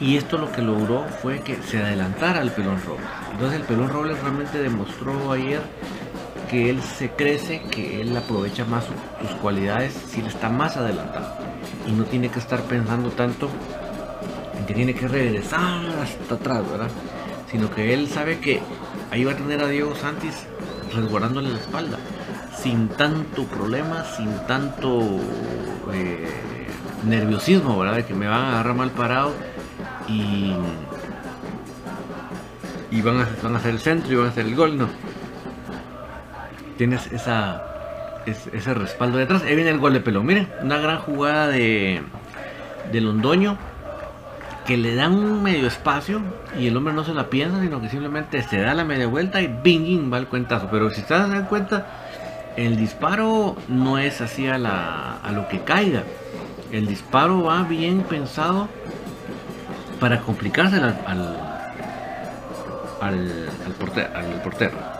y 0.00 0.16
esto 0.16 0.38
lo 0.38 0.50
que 0.50 0.62
logró 0.62 1.04
fue 1.20 1.40
que 1.40 1.56
se 1.56 1.82
adelantara 1.82 2.40
al 2.40 2.50
Pelón 2.50 2.80
Robles. 2.86 3.06
Entonces 3.32 3.60
el 3.60 3.66
Pelón 3.66 3.90
Robles 3.90 4.18
realmente 4.20 4.58
demostró 4.58 5.32
ayer 5.32 5.60
que 6.50 6.70
él 6.70 6.80
se 6.82 7.10
crece, 7.10 7.60
que 7.70 8.00
él 8.00 8.16
aprovecha 8.16 8.64
más 8.64 8.84
sus 9.20 9.30
cualidades 9.42 9.92
si 9.92 10.20
él 10.20 10.26
está 10.26 10.48
más 10.48 10.76
adelantado 10.78 11.36
y 11.86 11.92
no 11.92 12.04
tiene 12.04 12.30
que 12.30 12.38
estar 12.38 12.62
pensando 12.62 13.10
tanto 13.10 13.50
en 14.56 14.64
que 14.64 14.74
tiene 14.74 14.94
que 14.94 15.06
regresar 15.06 15.80
hasta 16.02 16.34
atrás, 16.34 16.70
¿verdad? 16.70 16.88
Sino 17.50 17.70
que 17.70 17.94
él 17.94 18.08
sabe 18.08 18.38
que 18.38 18.60
ahí 19.10 19.24
va 19.24 19.32
a 19.32 19.36
tener 19.36 19.62
a 19.62 19.68
Diego 19.68 19.94
Santis 19.94 20.46
resguardándole 20.94 21.50
la 21.50 21.58
espalda 21.58 21.98
sin 22.62 22.88
tanto 22.88 23.44
problema, 23.44 24.04
sin 24.04 24.30
tanto 24.46 25.20
eh, 25.92 26.28
nerviosismo, 27.06 27.78
¿verdad? 27.78 27.96
De 27.96 28.04
que 28.04 28.14
me 28.14 28.26
van 28.26 28.40
a 28.40 28.50
agarrar 28.50 28.74
mal 28.74 28.90
parado 28.90 29.32
y, 30.08 30.54
y 32.90 33.02
van, 33.02 33.20
a, 33.20 33.28
van 33.42 33.54
a 33.54 33.58
hacer 33.58 33.72
el 33.72 33.80
centro 33.80 34.12
y 34.12 34.16
van 34.16 34.26
a 34.26 34.30
hacer 34.30 34.46
el 34.46 34.56
gol, 34.56 34.76
no. 34.76 34.88
Tienes 36.76 37.10
esa, 37.12 37.62
ese 38.26 38.74
respaldo 38.74 39.18
detrás. 39.18 39.42
Ahí 39.42 39.54
viene 39.54 39.70
el 39.70 39.78
gol 39.78 39.92
de 39.92 40.00
pelo. 40.00 40.22
Miren, 40.22 40.48
una 40.62 40.78
gran 40.78 40.98
jugada 40.98 41.48
de, 41.48 42.02
de 42.92 43.00
Londoño 43.00 43.58
que 44.68 44.76
le 44.76 44.94
dan 44.94 45.14
un 45.14 45.42
medio 45.42 45.66
espacio 45.66 46.20
y 46.60 46.66
el 46.66 46.76
hombre 46.76 46.92
no 46.92 47.02
se 47.02 47.14
la 47.14 47.30
piensa, 47.30 47.58
sino 47.62 47.80
que 47.80 47.88
simplemente 47.88 48.42
se 48.42 48.60
da 48.60 48.74
la 48.74 48.84
media 48.84 49.06
vuelta 49.06 49.40
y 49.40 49.46
bing, 49.46 50.12
va 50.12 50.18
el 50.18 50.26
cuentazo. 50.26 50.68
Pero 50.70 50.90
si 50.90 51.00
ustedes 51.00 51.22
se 51.22 51.30
dan 51.30 51.46
cuenta, 51.46 51.86
el 52.54 52.76
disparo 52.76 53.56
no 53.68 53.96
es 53.96 54.20
así 54.20 54.46
a, 54.46 54.58
la, 54.58 55.20
a 55.24 55.32
lo 55.32 55.48
que 55.48 55.60
caiga. 55.60 56.02
El 56.70 56.86
disparo 56.86 57.44
va 57.44 57.62
bien 57.62 58.02
pensado 58.02 58.68
para 60.00 60.20
complicarse 60.20 60.76
al, 60.76 61.00
al, 61.06 61.34
al, 63.00 63.48
al 63.64 64.42
portero. 64.42 64.97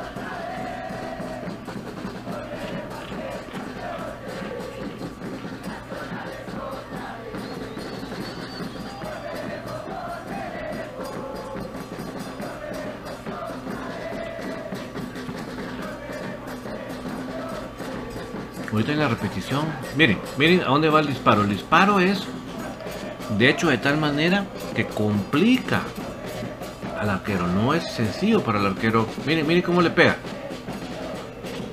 Ahorita 18.71 18.93
en 18.93 18.99
la 18.99 19.09
repetición. 19.09 19.65
Miren, 19.97 20.19
miren 20.37 20.61
a 20.61 20.67
dónde 20.67 20.91
va 20.91 21.01
el 21.01 21.07
disparo. 21.07 21.43
El 21.43 21.49
disparo 21.49 22.01
es, 22.01 22.23
de 23.39 23.49
hecho, 23.49 23.69
de 23.69 23.79
tal 23.79 23.97
manera 23.97 24.45
que 24.75 24.87
complica 24.87 25.83
al 26.99 27.09
arquero. 27.09 27.47
No 27.47 27.73
es 27.73 27.91
sencillo 27.91 28.43
para 28.43 28.59
el 28.59 28.67
arquero. 28.67 29.09
Miren, 29.25 29.47
miren 29.47 29.63
cómo 29.63 29.81
le 29.81 29.91
pega. 29.91 30.17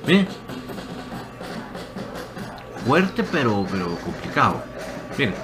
Miren. 0.08 0.28
Fuerte, 2.86 3.24
pero, 3.24 3.66
pero 3.70 3.88
complicado. 3.98 4.64
Miren. 5.18 5.36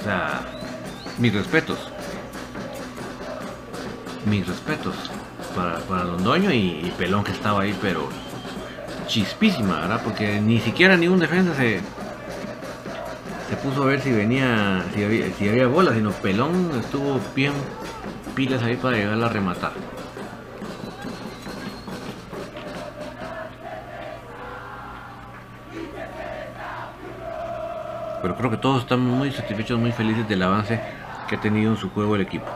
O 0.00 0.02
sea, 0.02 0.40
mis 1.18 1.32
respetos. 1.32 1.78
Mis 4.26 4.46
respetos 4.46 4.96
para, 5.54 6.04
Londoño 6.04 6.52
y, 6.52 6.92
Pelón 6.96 7.24
que 7.24 7.32
estaba 7.32 7.62
ahí, 7.62 7.76
pero 7.80 8.08
chispísima, 9.06 9.80
¿verdad? 9.80 10.00
Porque 10.04 10.40
ni 10.40 10.60
siquiera 10.60 10.96
ningún 10.96 11.18
defensa 11.18 11.54
se, 11.54 11.80
se 13.48 13.56
puso 13.56 13.82
a 13.82 13.86
ver 13.86 14.00
si 14.00 14.12
venía, 14.12 14.84
si 14.94 15.04
había, 15.04 15.32
si 15.34 15.48
había 15.48 15.66
bola, 15.66 15.92
sino 15.92 16.10
Pelón 16.12 16.70
estuvo 16.78 17.20
bien 17.34 17.52
pilas 18.34 18.62
ahí 18.62 18.76
para 18.76 18.96
llegar 18.96 19.22
a 19.22 19.28
rematar. 19.28 19.72
Pero 28.22 28.36
creo 28.36 28.50
que 28.50 28.56
todos 28.58 28.82
están 28.82 29.00
muy 29.00 29.32
satisfechos, 29.32 29.78
muy 29.78 29.92
felices 29.92 30.28
del 30.28 30.42
avance 30.42 30.80
que 31.28 31.36
ha 31.36 31.40
tenido 31.40 31.72
en 31.72 31.78
su 31.78 31.90
juego 31.90 32.16
el 32.16 32.22
equipo. 32.22 32.46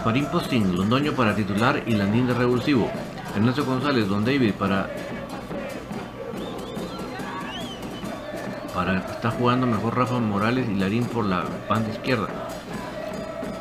Gasparín 0.00 0.24
Postín, 0.32 0.74
Londoño 0.74 1.12
para 1.12 1.36
titular 1.36 1.82
y 1.84 1.92
Landín 1.92 2.26
de 2.26 2.32
revulsivo. 2.32 2.90
Ernesto 3.36 3.66
González, 3.66 4.08
Don 4.08 4.24
David 4.24 4.54
para. 4.54 4.88
Para 8.74 8.96
está 8.96 9.30
jugando 9.30 9.66
mejor 9.66 9.98
Rafa 9.98 10.18
Morales 10.18 10.66
y 10.70 10.76
Larín 10.76 11.04
por 11.04 11.26
la 11.26 11.44
banda 11.68 11.90
izquierda. 11.90 12.28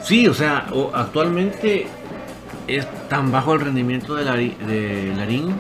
Sí, 0.02 0.30
o 0.30 0.34
sea, 0.34 0.68
actualmente 0.94 1.88
es 2.68 2.88
tan 3.10 3.34
bajo 3.34 3.56
el 3.56 3.60
rendimiento 3.60 4.16
de, 4.16 5.14
Larín 5.18 5.56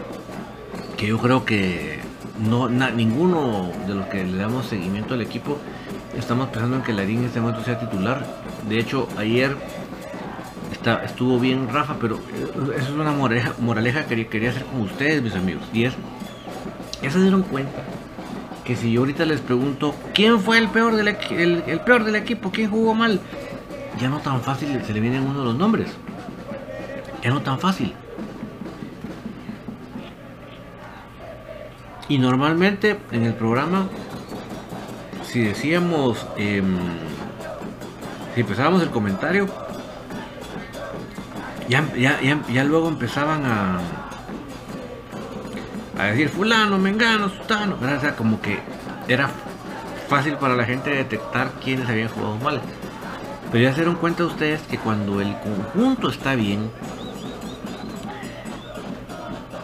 que 0.96 1.08
yo 1.08 1.18
creo 1.18 1.44
que 1.44 2.00
no 2.40 2.70
ninguno 2.70 3.70
de 3.86 3.96
los 3.96 4.06
que 4.06 4.24
le 4.24 4.38
damos 4.38 4.68
seguimiento 4.68 5.16
al 5.16 5.22
equipo 5.22 5.58
estamos 6.18 6.48
pensando 6.48 6.78
en 6.78 6.84
que 6.84 6.94
Larín 6.94 7.20
en 7.20 7.26
este 7.26 7.42
momento 7.42 7.66
sea 7.66 7.78
titular. 7.78 8.26
De 8.70 8.80
hecho, 8.80 9.10
ayer 9.18 9.58
estuvo 11.04 11.40
bien 11.40 11.68
Rafa, 11.70 11.98
pero 12.00 12.16
eh, 12.16 12.48
eso 12.78 12.88
es 12.88 12.90
una 12.90 13.12
moraleja, 13.12 14.06
que 14.06 14.28
quería 14.28 14.50
hacer 14.50 14.66
con 14.66 14.82
ustedes, 14.82 15.22
mis 15.22 15.36
amigos. 15.36 15.64
Y 15.74 15.86
es, 15.86 15.94
ya 17.02 17.12
se 17.12 17.22
dieron 17.22 17.44
cuenta 17.44 17.84
que 18.64 18.76
si 18.76 18.92
yo 18.92 19.02
ahorita 19.02 19.26
les 19.26 19.42
pregunto 19.42 19.96
quién 20.14 20.40
fue 20.40 20.58
el 20.58 20.70
peor 20.70 20.96
del, 20.96 21.08
el, 21.08 21.80
peor 21.82 22.04
del 22.04 22.16
equipo, 22.16 22.52
quién 22.52 22.70
jugó 22.70 22.94
mal, 22.94 23.20
ya 24.00 24.10
no 24.10 24.20
tan 24.20 24.42
fácil 24.42 24.82
se 24.86 24.94
le 24.94 25.00
vienen 25.00 25.24
uno 25.24 25.40
de 25.40 25.46
los 25.46 25.56
nombres. 25.56 25.90
Ya 27.24 27.32
no 27.32 27.42
tan 27.42 27.60
fácil. 27.60 27.94
Y 32.08 32.18
normalmente 32.18 32.98
en 33.12 33.24
el 33.24 33.34
programa, 33.34 33.88
si 35.24 35.42
decíamos, 35.42 36.26
em, 36.38 36.78
si 38.34 38.42
empezábamos 38.42 38.82
el 38.82 38.90
comentario, 38.90 39.48
ya, 41.70 42.20
ya, 42.52 42.64
luego 42.64 42.90
empezaban 42.90 43.46
a, 43.46 43.80
a 46.00 46.06
decir 46.06 46.30
fulano, 46.30 46.80
mengano, 46.80 47.30
sutano, 47.30 47.76
o 47.76 48.00
sea, 48.02 48.16
como 48.16 48.42
que 48.42 48.60
era 49.08 49.30
fácil 50.08 50.36
para 50.38 50.56
la 50.56 50.66
gente 50.66 50.90
detectar 50.90 51.52
quiénes 51.64 51.88
habían 51.88 52.10
jugado 52.10 52.38
mal. 52.38 52.60
Pero 53.52 53.64
ya 53.64 53.70
se 53.72 53.78
dieron 53.78 53.96
cuenta 53.96 54.26
ustedes 54.26 54.62
que 54.62 54.78
cuando 54.78 55.22
el 55.22 55.36
conjunto 55.40 56.10
está 56.10 56.36
bien, 56.36 56.72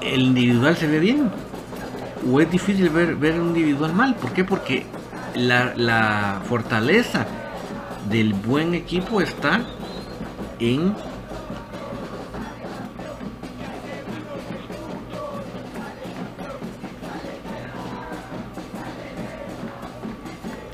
el 0.02 0.22
individual 0.22 0.78
se 0.78 0.88
ve 0.88 1.00
bien. 1.00 1.32
O 2.32 2.39
es 2.39 2.50
difícil 2.50 2.89
ver, 2.89 3.15
ver 3.15 3.39
un 3.39 3.48
individual 3.50 3.94
mal. 3.94 4.15
¿Por 4.15 4.32
qué? 4.32 4.44
Porque 4.44 4.86
la, 5.36 5.74
la 5.76 6.41
fortaleza 6.48 7.26
del 8.10 8.34
buen 8.34 8.74
equipo 8.74 9.22
está 9.22 9.62
en 10.60 10.96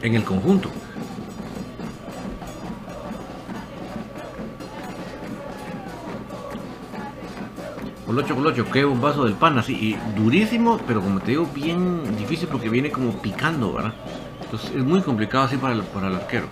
en 0.01 0.15
el 0.15 0.23
conjunto. 0.23 0.69
Colocho, 8.05 8.35
colocho, 8.35 8.65
un 8.89 8.99
vaso 8.99 9.23
del 9.23 9.35
pan 9.35 9.57
así, 9.57 9.73
y 9.73 10.19
durísimo, 10.19 10.79
pero 10.85 10.99
como 11.01 11.21
te 11.21 11.31
digo, 11.31 11.47
bien 11.53 12.17
difícil 12.17 12.49
porque 12.49 12.67
viene 12.67 12.91
como 12.91 13.13
picando, 13.21 13.71
¿verdad? 13.71 13.93
Entonces 14.43 14.71
es 14.75 14.83
muy 14.83 15.01
complicado 15.01 15.45
así 15.45 15.55
para 15.55 15.73
el, 15.73 15.81
para 15.83 16.09
el 16.09 16.15
arquero. 16.15 16.47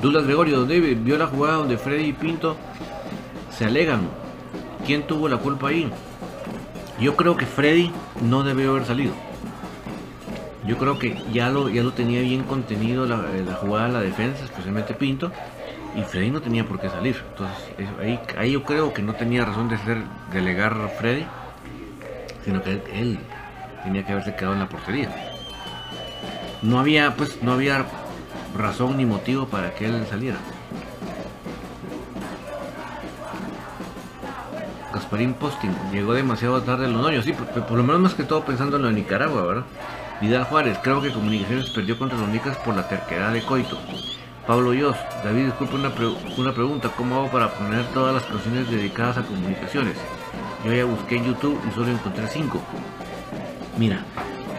Douglas 0.00 0.24
Gregorio, 0.24 0.60
donde 0.60 0.78
vio 0.78 1.18
la 1.18 1.26
jugada 1.26 1.56
donde 1.56 1.76
Freddy 1.76 2.04
y 2.04 2.12
Pinto 2.12 2.56
se 3.50 3.64
alegan 3.64 4.08
¿Quién 4.88 5.02
tuvo 5.02 5.28
la 5.28 5.36
culpa 5.36 5.68
ahí? 5.68 5.92
Yo 6.98 7.14
creo 7.14 7.36
que 7.36 7.44
Freddy 7.44 7.92
no 8.22 8.42
debió 8.42 8.70
haber 8.70 8.86
salido. 8.86 9.12
Yo 10.66 10.78
creo 10.78 10.98
que 10.98 11.22
ya 11.30 11.50
lo, 11.50 11.68
ya 11.68 11.82
lo 11.82 11.92
tenía 11.92 12.22
bien 12.22 12.44
contenido 12.44 13.04
la, 13.04 13.16
eh, 13.34 13.44
jugada 13.60 13.88
la 13.88 14.00
defensa, 14.00 14.42
especialmente 14.44 14.94
Pinto, 14.94 15.30
y 15.94 16.00
Freddy 16.04 16.30
no 16.30 16.40
tenía 16.40 16.64
por 16.64 16.80
qué 16.80 16.88
salir. 16.88 17.22
Entonces 17.32 17.58
ahí, 18.00 18.18
ahí 18.38 18.52
yo 18.52 18.62
creo 18.62 18.94
que 18.94 19.02
no 19.02 19.12
tenía 19.12 19.44
razón 19.44 19.68
de 19.68 19.76
ser 19.76 19.98
delegar 20.32 20.72
a 20.72 20.88
Freddy, 20.88 21.26
sino 22.46 22.62
que 22.62 22.80
él, 22.90 23.18
tenía 23.84 24.06
que 24.06 24.12
haberse 24.12 24.36
quedado 24.36 24.54
en 24.54 24.60
la 24.60 24.70
portería. 24.70 25.14
No 26.62 26.80
había, 26.80 27.14
pues, 27.14 27.42
no 27.42 27.52
había 27.52 27.84
razón 28.56 28.96
ni 28.96 29.04
motivo 29.04 29.48
para 29.48 29.74
que 29.74 29.84
él 29.84 30.06
saliera. 30.08 30.38
Gasparín 34.98 35.34
Posting. 35.34 35.70
Llegó 35.92 36.12
demasiado 36.12 36.60
tarde 36.62 36.86
el 36.86 36.92
Londoño. 36.92 37.22
Sí, 37.22 37.32
por, 37.32 37.70
lo 37.70 37.84
menos 37.84 38.00
más 38.00 38.14
que 38.14 38.24
todo 38.24 38.44
pensando 38.44 38.76
en 38.76 38.82
lo 38.82 38.88
de 38.88 38.94
Nicaragua, 38.94 39.42
¿verdad? 39.42 39.64
Vidal 40.20 40.44
Juárez. 40.44 40.76
Creo 40.82 41.00
que 41.00 41.12
Comunicaciones 41.12 41.70
perdió 41.70 41.96
contra 41.96 42.18
los 42.18 42.28
Nicas 42.28 42.56
por 42.58 42.74
la 42.74 42.88
terquedad 42.88 43.32
de 43.32 43.42
Coito. 43.42 43.78
Pablo 44.46 44.74
Yos. 44.74 44.96
David, 45.22 45.46
disculpe 45.46 45.76
una, 45.76 45.92
una 46.36 46.52
pregunta. 46.52 46.90
¿Cómo 46.96 47.14
hago 47.14 47.30
para 47.30 47.48
poner 47.52 47.84
todas 47.94 48.12
las 48.12 48.24
canciones 48.24 48.68
dedicadas 48.68 49.18
a 49.18 49.22
comunicaciones? 49.22 49.94
Yo 50.64 50.72
ya 50.72 50.84
busqué 50.84 51.16
en 51.16 51.26
YouTube 51.26 51.60
y 51.68 51.72
solo 51.72 51.88
encontré 51.88 52.26
cinco. 52.26 52.60
Mira, 53.78 54.02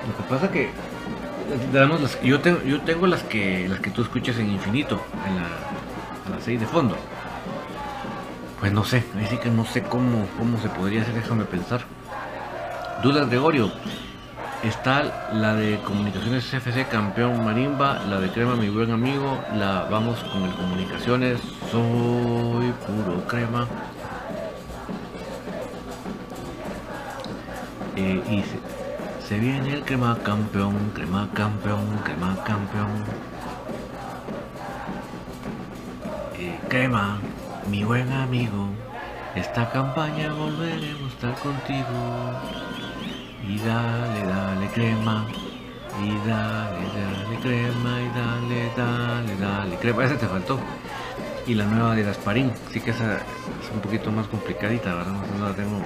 lo 0.07 0.15
que 0.15 0.29
pasa 0.29 0.49
que 0.49 0.69
las, 1.73 2.21
yo 2.21 2.39
tengo 2.39 2.61
yo 2.61 2.79
tengo 2.81 3.07
las 3.07 3.23
que 3.23 3.67
las 3.67 3.79
que 3.79 3.89
tú 3.89 4.03
escuchas 4.03 4.37
en 4.37 4.51
infinito 4.51 5.01
en 5.27 5.35
la, 5.35 5.49
las 6.33 6.43
seis 6.43 6.59
de 6.59 6.67
fondo 6.67 6.95
pues 8.59 8.73
no 8.73 8.83
sé, 8.83 9.03
así 9.25 9.37
que 9.37 9.49
no 9.49 9.65
sé 9.65 9.83
cómo, 9.83 10.27
cómo 10.37 10.59
se 10.59 10.69
podría 10.69 11.01
hacer, 11.01 11.13
déjame 11.15 11.45
pensar. 11.45 11.81
Dudas 13.01 13.29
Gregorio. 13.29 13.71
Está 14.63 15.31
la 15.31 15.55
de 15.55 15.79
Comunicaciones 15.79 16.43
CFC 16.43 16.89
Campeón 16.89 17.45
Marimba, 17.45 17.99
la 18.09 18.19
de 18.19 18.29
Crema 18.29 18.57
Mi 18.57 18.67
Buen 18.67 18.91
Amigo, 18.91 19.41
la 19.55 19.87
vamos 19.89 20.19
con 20.25 20.43
el 20.43 20.53
Comunicaciones, 20.53 21.39
soy 21.71 22.73
puro 22.85 23.25
crema. 23.25 23.65
Eh, 27.95 28.21
y 28.29 28.43
se, 29.25 29.39
viene 29.39 29.75
el 29.75 29.83
crema 29.83 30.17
campeón, 30.23 30.91
crema 30.93 31.29
campeón, 31.33 31.85
crema 32.03 32.35
campeón. 32.43 33.05
Eh, 36.37 36.59
crema 36.67 37.19
mi 37.69 37.83
buen 37.83 38.11
amigo, 38.11 38.67
esta 39.35 39.69
campaña 39.71 40.33
volveremos 40.33 41.03
a 41.03 41.13
estar 41.13 41.35
contigo. 41.35 42.33
Y 43.47 43.57
dale, 43.59 44.23
dale 44.25 44.67
crema, 44.67 45.25
y 46.03 46.09
dale, 46.27 46.85
dale 46.95 47.39
crema, 47.41 48.01
y 48.01 48.09
dale, 48.17 48.71
dale, 48.75 49.35
dale 49.37 49.75
crema. 49.77 50.05
Esa 50.05 50.17
te 50.17 50.27
faltó. 50.27 50.59
Y 51.45 51.53
la 51.55 51.65
nueva 51.65 51.95
de 51.95 52.03
Gasparín, 52.03 52.51
sí 52.71 52.79
que 52.79 52.91
esa 52.91 53.15
es 53.15 53.71
un 53.73 53.81
poquito 53.81 54.11
más 54.11 54.27
complicadita, 54.27 54.93
¿verdad? 54.93 55.13
No 55.37 55.47
la 55.47 55.55
tengo 55.55 55.79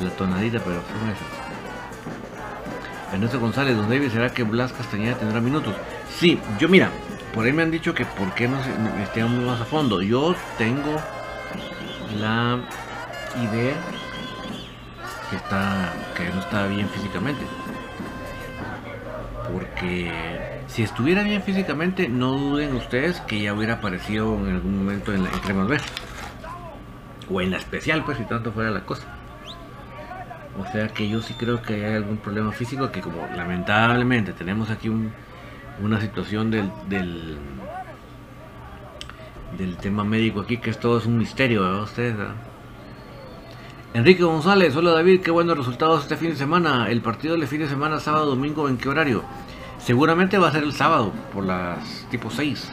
la 0.00 0.10
tonadita, 0.10 0.58
pero 0.60 0.76
son 0.76 1.10
esas. 1.10 1.50
Ernesto 3.12 3.40
González, 3.40 3.76
don 3.76 3.88
David, 3.88 4.10
¿será 4.10 4.30
que 4.30 4.42
Blas 4.44 4.72
Castañeda 4.72 5.16
tendrá 5.16 5.40
minutos? 5.40 5.74
Sí, 6.18 6.38
yo 6.58 6.68
mira, 6.68 6.90
por 7.34 7.46
ahí 7.46 7.52
me 7.52 7.62
han 7.62 7.70
dicho 7.70 7.94
que 7.94 8.04
por 8.04 8.34
qué 8.34 8.48
no 8.48 8.58
estemos 9.02 9.44
más 9.44 9.60
a 9.60 9.64
fondo. 9.64 10.02
Yo 10.02 10.34
tengo 10.58 10.96
la 12.18 12.58
idea 13.36 13.74
que 15.30 15.36
está 15.36 15.92
que 16.16 16.28
no 16.28 16.40
está 16.40 16.66
bien 16.66 16.88
físicamente. 16.88 17.42
Porque 19.52 20.12
si 20.66 20.82
estuviera 20.82 21.22
bien 21.22 21.42
físicamente, 21.42 22.08
no 22.08 22.32
duden 22.32 22.74
ustedes 22.76 23.20
que 23.20 23.40
ya 23.40 23.54
hubiera 23.54 23.74
aparecido 23.74 24.34
en 24.46 24.56
algún 24.56 24.84
momento 24.84 25.12
en 25.12 25.24
la 25.24 25.30
en 25.30 25.66
B. 25.66 25.78
O 27.32 27.40
en 27.40 27.50
la 27.52 27.58
especial, 27.58 28.04
pues 28.04 28.18
si 28.18 28.24
tanto 28.24 28.52
fuera 28.52 28.70
la 28.70 28.84
cosa. 28.84 29.06
O 30.58 30.66
sea 30.72 30.88
que 30.88 31.08
yo 31.08 31.22
sí 31.22 31.34
creo 31.34 31.62
que 31.62 31.86
hay 31.86 31.94
algún 31.94 32.18
problema 32.18 32.52
físico 32.52 32.90
que 32.90 33.00
como 33.00 33.26
lamentablemente 33.34 34.32
tenemos 34.32 34.68
aquí 34.70 34.88
un 34.88 35.12
una 35.82 36.00
situación 36.00 36.50
del, 36.50 36.70
del, 36.88 37.38
del 39.58 39.76
tema 39.76 40.04
médico 40.04 40.40
aquí, 40.40 40.58
que 40.58 40.70
esto 40.70 40.98
es 40.98 41.06
un 41.06 41.18
misterio, 41.18 41.62
¿verdad? 41.62 41.82
Ustedes, 41.82 42.16
Enrique 43.92 44.22
González, 44.22 44.76
hola 44.76 44.92
David, 44.92 45.20
qué 45.20 45.32
buenos 45.32 45.58
resultados 45.58 46.02
este 46.02 46.16
fin 46.16 46.30
de 46.30 46.36
semana. 46.36 46.88
El 46.88 47.00
partido 47.00 47.36
del 47.36 47.48
fin 47.48 47.58
de 47.58 47.68
semana, 47.68 47.98
sábado, 47.98 48.26
domingo, 48.26 48.68
¿en 48.68 48.78
qué 48.78 48.88
horario? 48.88 49.24
Seguramente 49.78 50.38
va 50.38 50.48
a 50.48 50.52
ser 50.52 50.62
el 50.62 50.72
sábado, 50.72 51.12
por 51.32 51.44
las 51.44 52.06
tipo 52.10 52.30
6. 52.30 52.72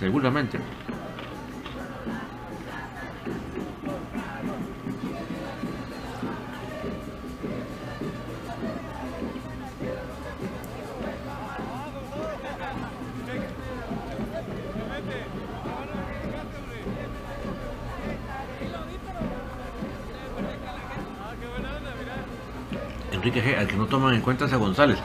Seguramente. 0.00 0.58
Toman 24.14 24.16
en 24.16 24.22
cuenta 24.22 24.44
a 24.44 24.56
González. 24.56 24.98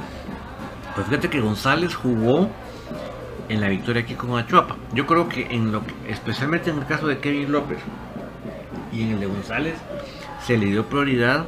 Pues 0.96 1.08
fíjate 1.08 1.30
que 1.30 1.40
González 1.40 1.96
jugó 1.96 2.50
en 3.48 3.62
la 3.62 3.70
victoria 3.70 4.04
aquí 4.04 4.16
con 4.16 4.38
Achuapa. 4.38 4.76
Yo 4.94 5.06
creo 5.06 5.28
que 5.28 5.48
en 5.50 5.72
lo 5.72 5.82
especialmente 6.08 6.70
en 6.70 6.80
el 6.80 6.86
caso 6.86 7.08
de 7.08 7.20
Kevin 7.20 7.52
López 7.52 7.80
y 8.92 9.04
en 9.04 9.12
el 9.12 9.20
de 9.20 9.26
González 9.28 9.76
se 10.46 10.58
le 10.58 10.68
dio 10.68 10.86
prioridad 10.86 11.46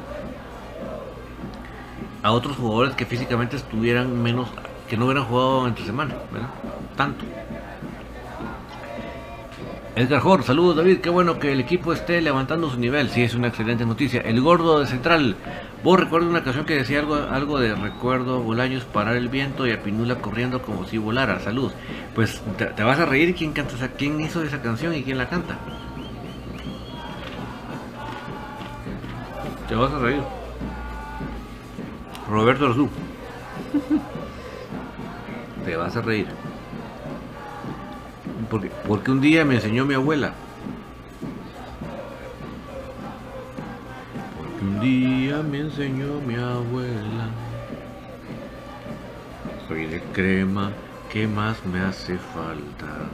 a 2.22 2.32
otros 2.32 2.56
jugadores 2.56 2.94
que 2.94 3.04
físicamente 3.04 3.56
estuvieran 3.56 4.22
menos, 4.22 4.48
que 4.88 4.96
no 4.96 5.06
hubieran 5.06 5.24
jugado 5.24 5.66
entre 5.66 5.84
semana, 5.84 6.14
¿verdad? 6.32 6.48
Tanto. 6.96 7.24
Edgar 9.94 10.20
Jor, 10.20 10.42
saludos 10.42 10.76
David, 10.76 11.00
qué 11.00 11.10
bueno 11.10 11.38
que 11.38 11.52
el 11.52 11.60
equipo 11.60 11.92
esté 11.92 12.22
levantando 12.22 12.70
su 12.70 12.78
nivel, 12.78 13.10
sí 13.10 13.22
es 13.22 13.34
una 13.34 13.48
excelente 13.48 13.84
noticia. 13.84 14.22
El 14.22 14.40
gordo 14.40 14.80
de 14.80 14.86
Central, 14.86 15.36
vos 15.82 15.98
recuerdo 15.98 16.28
una 16.28 16.40
ocasión 16.40 16.64
que 16.64 16.74
decía 16.74 17.00
algo, 17.00 17.14
algo 17.14 17.58
de 17.58 17.74
recuerdo 17.74 18.40
Bolaños 18.42 18.84
parar 18.84 19.16
el 19.16 19.28
viento 19.28 19.66
y 19.66 19.72
a 19.72 19.82
Pinula 19.82 20.16
corriendo 20.16 20.62
como 20.62 20.86
si 20.86 20.98
volara, 20.98 21.40
saludos. 21.40 21.74
Pues 22.14 22.40
te, 22.56 22.82
vas 22.82 22.98
a 22.98 23.06
reír 23.06 23.34
quién 23.34 23.52
canta 23.52 23.74
esa, 23.74 23.88
quién 23.88 24.20
hizo 24.20 24.42
esa 24.42 24.62
canción 24.62 24.94
y 24.94 25.02
quién 25.02 25.18
la 25.18 25.28
canta. 25.28 25.58
Te 29.68 29.74
vas 29.74 29.92
a 29.92 29.98
reír. 29.98 30.22
Roberto 32.28 32.66
Arzú. 32.66 32.88
te 35.64 35.76
vas 35.76 35.96
a 35.96 36.02
reír. 36.02 36.26
Porque, 38.50 38.70
porque 38.86 39.10
un 39.10 39.20
día 39.20 39.44
me 39.44 39.56
enseñó 39.56 39.84
mi 39.84 39.94
abuela. 39.94 40.34
Un 44.62 44.78
día 44.78 45.42
me 45.42 45.58
enseñó 45.58 46.20
mi 46.20 46.36
abuela. 46.36 47.26
Soy 49.66 49.86
de 49.86 50.00
crema, 50.12 50.70
¿qué 51.10 51.26
más 51.26 51.64
me 51.66 51.80
hace 51.80 52.16
falta? 52.16 53.10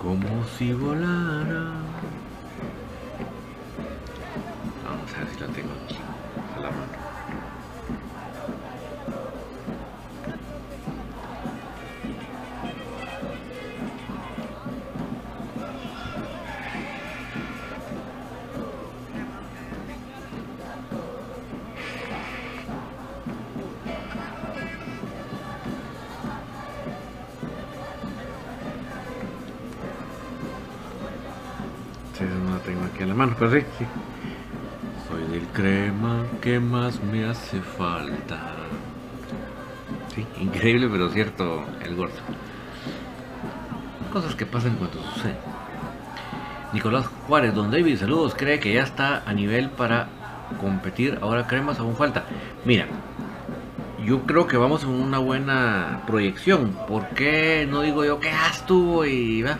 Como 0.00 0.44
si 0.56 0.72
volara. 0.72 1.79
Increíble 40.60 40.88
pero 40.92 41.08
cierto 41.08 41.64
el 41.82 41.96
gordo. 41.96 42.16
Cosas 44.12 44.34
que 44.34 44.44
pasan 44.44 44.76
cuando 44.76 45.02
suceden. 45.14 45.36
Nicolás 46.74 47.06
Juárez, 47.26 47.54
Don 47.54 47.70
David, 47.70 47.96
saludos, 47.96 48.34
cree 48.36 48.60
que 48.60 48.74
ya 48.74 48.82
está 48.82 49.22
a 49.24 49.32
nivel 49.32 49.70
para 49.70 50.08
competir. 50.60 51.18
Ahora 51.22 51.46
cremas 51.46 51.78
aún 51.78 51.96
falta. 51.96 52.24
Mira, 52.66 52.86
yo 54.04 54.26
creo 54.26 54.46
que 54.46 54.58
vamos 54.58 54.82
en 54.82 54.90
una 54.90 55.18
buena 55.18 56.02
proyección. 56.06 56.76
¿Por 56.86 57.08
qué 57.08 57.66
no 57.68 57.80
digo 57.80 58.04
yo 58.04 58.20
que 58.20 58.28
ya 58.28 58.48
estuvo 58.48 59.06
y 59.06 59.42
va? 59.42 59.58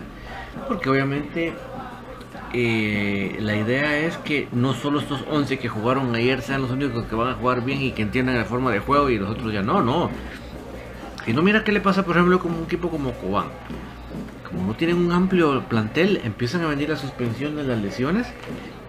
Porque 0.67 0.87
obviamente 0.87 1.53
eh, 2.53 3.37
la 3.39 3.55
idea 3.55 3.97
es 3.97 4.17
que 4.17 4.47
no 4.51 4.75
solo 4.75 4.99
estos 4.99 5.23
11 5.31 5.57
que 5.57 5.67
jugaron 5.67 6.13
ayer 6.13 6.43
sean 6.43 6.61
los 6.61 6.69
únicos 6.69 7.05
que 7.05 7.15
van 7.15 7.29
a 7.29 7.33
jugar 7.33 7.65
bien 7.65 7.81
y 7.81 7.91
que 7.91 8.03
entiendan 8.03 8.37
la 8.37 8.45
forma 8.45 8.71
de 8.71 8.79
juego 8.79 9.09
y 9.09 9.17
los 9.17 9.31
otros 9.31 9.51
ya 9.51 9.63
no, 9.63 9.81
no. 9.81 10.11
Si 11.25 11.33
no, 11.33 11.43
mira 11.43 11.63
qué 11.63 11.71
le 11.71 11.81
pasa, 11.81 12.03
por 12.03 12.15
ejemplo, 12.15 12.39
con 12.39 12.51
un 12.53 12.63
equipo 12.63 12.89
como 12.89 13.13
Cobán. 13.13 13.47
Como 14.47 14.65
no 14.65 14.73
tienen 14.73 14.97
un 14.97 15.11
amplio 15.11 15.63
plantel, 15.69 16.19
empiezan 16.23 16.61
a 16.63 16.67
venir 16.67 16.89
la 16.89 16.97
suspensión 16.97 17.55
de 17.55 17.63
las 17.63 17.79
lesiones 17.79 18.27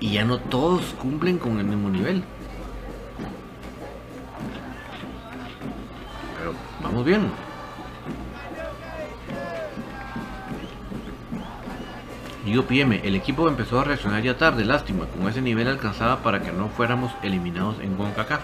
y 0.00 0.12
ya 0.12 0.24
no 0.24 0.38
todos 0.38 0.94
cumplen 0.94 1.38
con 1.38 1.58
el 1.58 1.66
mismo 1.66 1.90
nivel. 1.90 2.24
Pero 6.38 6.54
vamos 6.82 7.04
bien. 7.04 7.30
Digo 12.46 12.64
PM, 12.64 13.00
el 13.04 13.14
equipo 13.14 13.46
empezó 13.46 13.78
a 13.78 13.84
reaccionar 13.84 14.22
ya 14.22 14.36
tarde, 14.36 14.64
lástima, 14.64 15.06
con 15.06 15.28
ese 15.28 15.40
nivel 15.42 15.68
alcanzaba 15.68 16.22
para 16.22 16.42
que 16.42 16.50
no 16.50 16.68
fuéramos 16.70 17.12
eliminados 17.22 17.76
en 17.80 17.94
CONCACAF. 17.94 18.40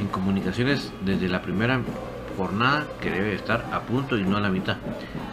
En 0.00 0.08
comunicaciones 0.08 0.92
desde 1.04 1.28
la 1.28 1.40
primera 1.40 1.80
jornada 2.36 2.86
que 3.00 3.10
debe 3.10 3.34
estar 3.34 3.64
a 3.72 3.80
punto 3.80 4.16
y 4.16 4.24
no 4.24 4.36
a 4.36 4.40
la 4.40 4.50
mitad. 4.50 4.76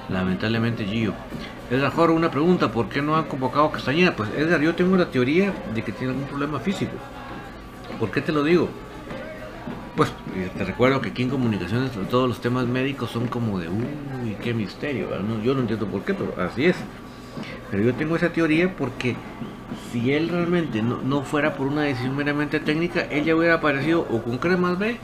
Lamentablemente 0.09 0.85
Gio. 0.85 1.13
Edgar 1.69 1.91
Joro, 1.93 2.13
una 2.13 2.29
pregunta, 2.29 2.71
¿por 2.71 2.89
qué 2.89 3.01
no 3.01 3.15
han 3.15 3.25
convocado 3.25 3.65
a 3.65 3.71
Castañeda? 3.71 4.15
Pues 4.15 4.29
Edgar, 4.35 4.61
yo 4.61 4.75
tengo 4.75 4.97
la 4.97 5.09
teoría 5.09 5.53
de 5.73 5.83
que 5.83 5.91
tiene 5.91 6.13
algún 6.13 6.27
problema 6.27 6.59
físico. 6.59 6.91
¿Por 7.99 8.11
qué 8.11 8.21
te 8.21 8.31
lo 8.31 8.43
digo? 8.43 8.69
Pues 9.95 10.11
te 10.57 10.63
recuerdo 10.63 11.01
que 11.01 11.09
aquí 11.09 11.23
en 11.23 11.29
comunicaciones 11.29 11.91
todos 12.09 12.27
los 12.27 12.41
temas 12.41 12.65
médicos 12.65 13.11
son 13.11 13.27
como 13.27 13.59
de, 13.59 13.69
uy, 13.69 14.35
qué 14.41 14.53
misterio. 14.53 15.09
Yo 15.43 15.53
no 15.53 15.61
entiendo 15.61 15.85
por 15.85 16.03
qué, 16.03 16.13
pero 16.13 16.33
así 16.41 16.65
es. 16.65 16.75
Pero 17.69 17.83
yo 17.83 17.93
tengo 17.93 18.15
esa 18.15 18.33
teoría 18.33 18.75
porque 18.75 19.15
si 19.91 20.11
él 20.11 20.29
realmente 20.29 20.81
no, 20.81 21.01
no, 21.01 21.21
fuera 21.23 21.53
por 21.53 21.67
una 21.67 21.83
decisión 21.83 22.15
meramente 22.15 22.59
técnica, 22.59 23.01
él 23.01 23.23
ya 23.23 23.35
hubiera 23.35 23.55
aparecido 23.55 24.01
o 24.09 24.21
con 24.21 24.37
cremas 24.37 24.77
B 24.77 24.97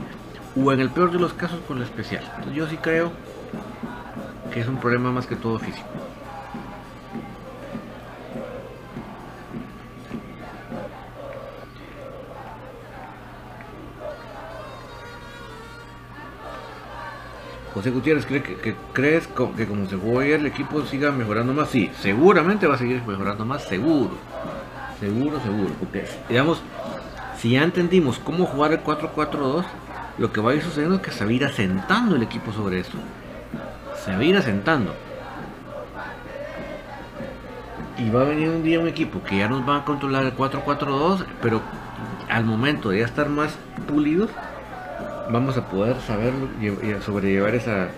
o 0.64 0.72
en 0.72 0.80
el 0.80 0.90
peor 0.90 1.12
de 1.12 1.18
los 1.18 1.32
casos 1.32 1.60
con 1.66 1.78
la 1.78 1.84
especial. 1.84 2.24
Entonces 2.24 2.54
yo 2.54 2.66
sí 2.68 2.76
creo 2.76 3.12
que 4.52 4.60
es 4.60 4.68
un 4.68 4.78
problema 4.78 5.12
más 5.12 5.26
que 5.26 5.36
todo 5.36 5.58
físico. 5.58 5.86
José 17.74 17.90
Gutiérrez, 17.90 18.26
¿cree 18.26 18.42
que, 18.42 18.74
¿crees 18.92 19.28
que 19.28 19.66
como 19.66 19.86
se 19.86 19.94
jugó 19.94 20.18
ayer 20.18 20.40
el 20.40 20.46
equipo 20.46 20.84
siga 20.84 21.12
mejorando 21.12 21.52
más? 21.52 21.68
Sí, 21.68 21.92
seguramente 22.00 22.66
va 22.66 22.74
a 22.74 22.78
seguir 22.78 23.00
mejorando 23.06 23.44
más, 23.44 23.62
seguro. 23.62 24.16
Seguro, 24.98 25.38
seguro. 25.40 25.70
Porque, 25.78 26.04
digamos, 26.28 26.60
si 27.36 27.50
ya 27.50 27.62
entendimos 27.62 28.18
cómo 28.18 28.46
jugar 28.46 28.72
el 28.72 28.82
4-4-2, 28.82 29.64
lo 30.18 30.32
que 30.32 30.40
va 30.40 30.50
a 30.50 30.54
ir 30.54 30.62
sucediendo 30.62 30.96
es 30.96 31.02
que 31.02 31.10
se 31.10 31.24
va 31.24 31.30
a 31.30 31.32
ir 31.32 31.44
asentando 31.44 32.16
el 32.16 32.22
equipo 32.22 32.52
sobre 32.52 32.80
eso. 32.80 32.98
Se 34.04 34.12
va 34.12 34.18
a 34.18 34.24
ir 34.24 34.36
asentando. 34.36 34.94
Y 37.98 38.10
va 38.10 38.22
a 38.22 38.24
venir 38.24 38.48
un 38.48 38.62
día 38.62 38.78
un 38.78 38.88
equipo 38.88 39.22
que 39.22 39.38
ya 39.38 39.48
nos 39.48 39.68
va 39.68 39.78
a 39.78 39.84
controlar 39.84 40.24
el 40.24 40.36
4-4-2, 40.36 41.24
pero 41.42 41.60
al 42.28 42.44
momento 42.44 42.90
de 42.90 43.00
ya 43.00 43.04
estar 43.04 43.28
más 43.28 43.56
pulidos, 43.86 44.30
vamos 45.30 45.56
a 45.56 45.66
poder 45.66 46.00
saber 46.00 46.32
sobrellevar 47.04 47.54
esa 47.54 47.88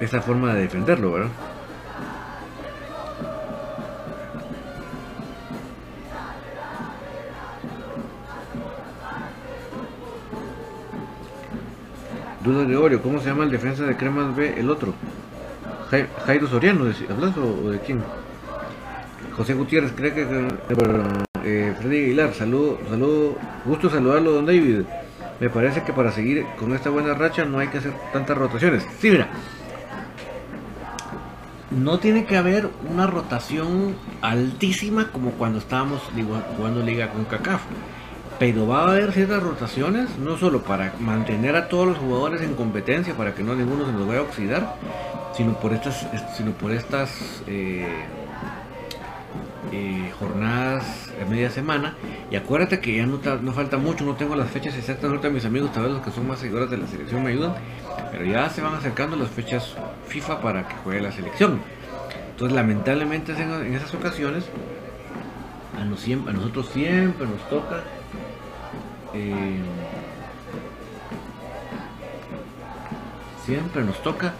esa 0.00 0.20
forma 0.20 0.54
de 0.54 0.62
defenderlo, 0.62 1.12
¿verdad? 1.12 1.30
Duda 12.44 12.64
Gregorio, 12.64 13.00
¿cómo 13.00 13.20
se 13.20 13.30
llama 13.30 13.44
el 13.44 13.50
defensa 13.50 13.84
de 13.84 13.96
Cremas 13.96 14.36
B? 14.36 14.60
El 14.60 14.68
otro. 14.68 14.92
Jairo 16.26 16.46
Soriano, 16.46 16.84
¿hablas 17.08 17.36
o, 17.38 17.70
de 17.70 17.78
quién? 17.80 18.02
José 19.34 19.54
Gutiérrez, 19.54 19.92
cree 19.96 20.12
que... 20.12 20.48
Eh, 21.42 21.74
Freddy 21.78 22.04
Aguilar, 22.04 22.34
saludo, 22.34 22.78
saludo, 22.88 23.36
gusto 23.64 23.88
saludarlo, 23.88 24.32
don 24.32 24.44
David. 24.44 24.82
Me 25.40 25.48
parece 25.48 25.82
que 25.84 25.94
para 25.94 26.12
seguir 26.12 26.44
con 26.58 26.74
esta 26.74 26.90
buena 26.90 27.14
racha 27.14 27.46
no 27.46 27.58
hay 27.58 27.68
que 27.68 27.78
hacer 27.78 27.92
tantas 28.12 28.36
rotaciones. 28.36 28.86
Sí, 28.98 29.10
mira, 29.10 29.28
no 31.70 31.98
tiene 31.98 32.26
que 32.26 32.36
haber 32.36 32.68
una 32.90 33.06
rotación 33.06 33.94
altísima 34.20 35.10
como 35.10 35.30
cuando 35.32 35.58
estábamos 35.58 36.02
jugando 36.56 36.82
liga 36.82 37.08
con 37.08 37.24
CACAF. 37.24 37.62
Pero 38.38 38.66
va 38.66 38.80
a 38.80 38.90
haber 38.90 39.12
ciertas 39.12 39.42
rotaciones, 39.42 40.18
no 40.18 40.36
solo 40.36 40.62
para 40.62 40.92
mantener 40.98 41.54
a 41.54 41.68
todos 41.68 41.86
los 41.86 41.98
jugadores 41.98 42.42
en 42.42 42.54
competencia, 42.54 43.14
para 43.14 43.34
que 43.34 43.44
no 43.44 43.54
ninguno 43.54 43.86
se 43.86 43.92
nos 43.92 44.06
vaya 44.06 44.20
a 44.20 44.22
oxidar, 44.22 44.74
sino 45.36 45.54
por 45.54 45.72
estas, 45.72 46.06
sino 46.36 46.50
por 46.52 46.72
estas 46.72 47.42
eh, 47.46 47.86
eh, 49.72 50.12
jornadas 50.18 51.10
de 51.18 51.24
media 51.26 51.50
semana. 51.50 51.94
Y 52.30 52.36
acuérdate 52.36 52.80
que 52.80 52.96
ya 52.96 53.06
no, 53.06 53.18
falta 53.52 53.76
mucho, 53.76 54.04
no 54.04 54.14
tengo 54.14 54.34
las 54.34 54.50
fechas 54.50 54.74
exactas, 54.76 55.04
ahorita 55.10 55.30
mis 55.30 55.44
amigos, 55.44 55.72
tal 55.72 55.84
vez 55.84 55.92
los 55.92 56.02
que 56.02 56.10
son 56.10 56.26
más 56.26 56.38
seguidores 56.40 56.70
de 56.70 56.78
la 56.78 56.86
selección 56.86 57.22
me 57.22 57.30
ayudan, 57.30 57.54
pero 58.10 58.24
ya 58.24 58.48
se 58.50 58.62
van 58.62 58.74
acercando 58.74 59.16
las 59.16 59.30
fechas 59.30 59.74
FIFA 60.08 60.40
para 60.40 60.68
que 60.68 60.74
juegue 60.76 61.00
la 61.00 61.12
selección. 61.12 61.60
Entonces, 62.30 62.54
lamentablemente 62.54 63.32
en, 63.32 63.74
esas 63.74 63.94
ocasiones, 63.94 64.44
a, 65.78 65.84
nosotros 65.84 66.68
siempre 66.72 67.26
nos 67.26 67.48
toca 67.48 67.84
eh, 69.14 69.60
siempre 73.44 73.84
nos 73.84 74.02
toca 74.02 74.34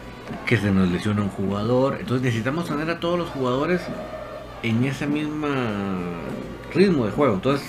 que 0.47 0.57
se 0.57 0.71
nos 0.71 0.89
lesiona 0.91 1.23
un 1.23 1.29
jugador. 1.29 1.99
Entonces 2.01 2.23
necesitamos 2.23 2.67
tener 2.67 2.91
a 2.91 3.01
todos 3.01 3.19
los 3.19 3.29
jugadores 3.31 3.83
en 4.63 4.85
ese 4.85 5.07
mismo 5.07 5.47
ritmo 6.73 7.07
de 7.07 7.13
juego. 7.13 7.35
Entonces, 7.35 7.67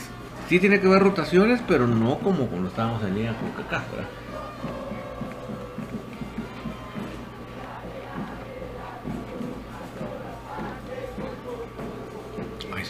sí 0.48 0.60
tiene 0.60 0.80
que 0.80 0.88
haber 0.88 1.04
rotaciones, 1.04 1.62
pero 1.68 1.88
no 1.88 2.20
como 2.20 2.48
cuando 2.48 2.70
estábamos 2.70 3.04
en 3.04 3.16
línea 3.16 3.36
con 3.38 3.52
Kaká, 3.52 3.84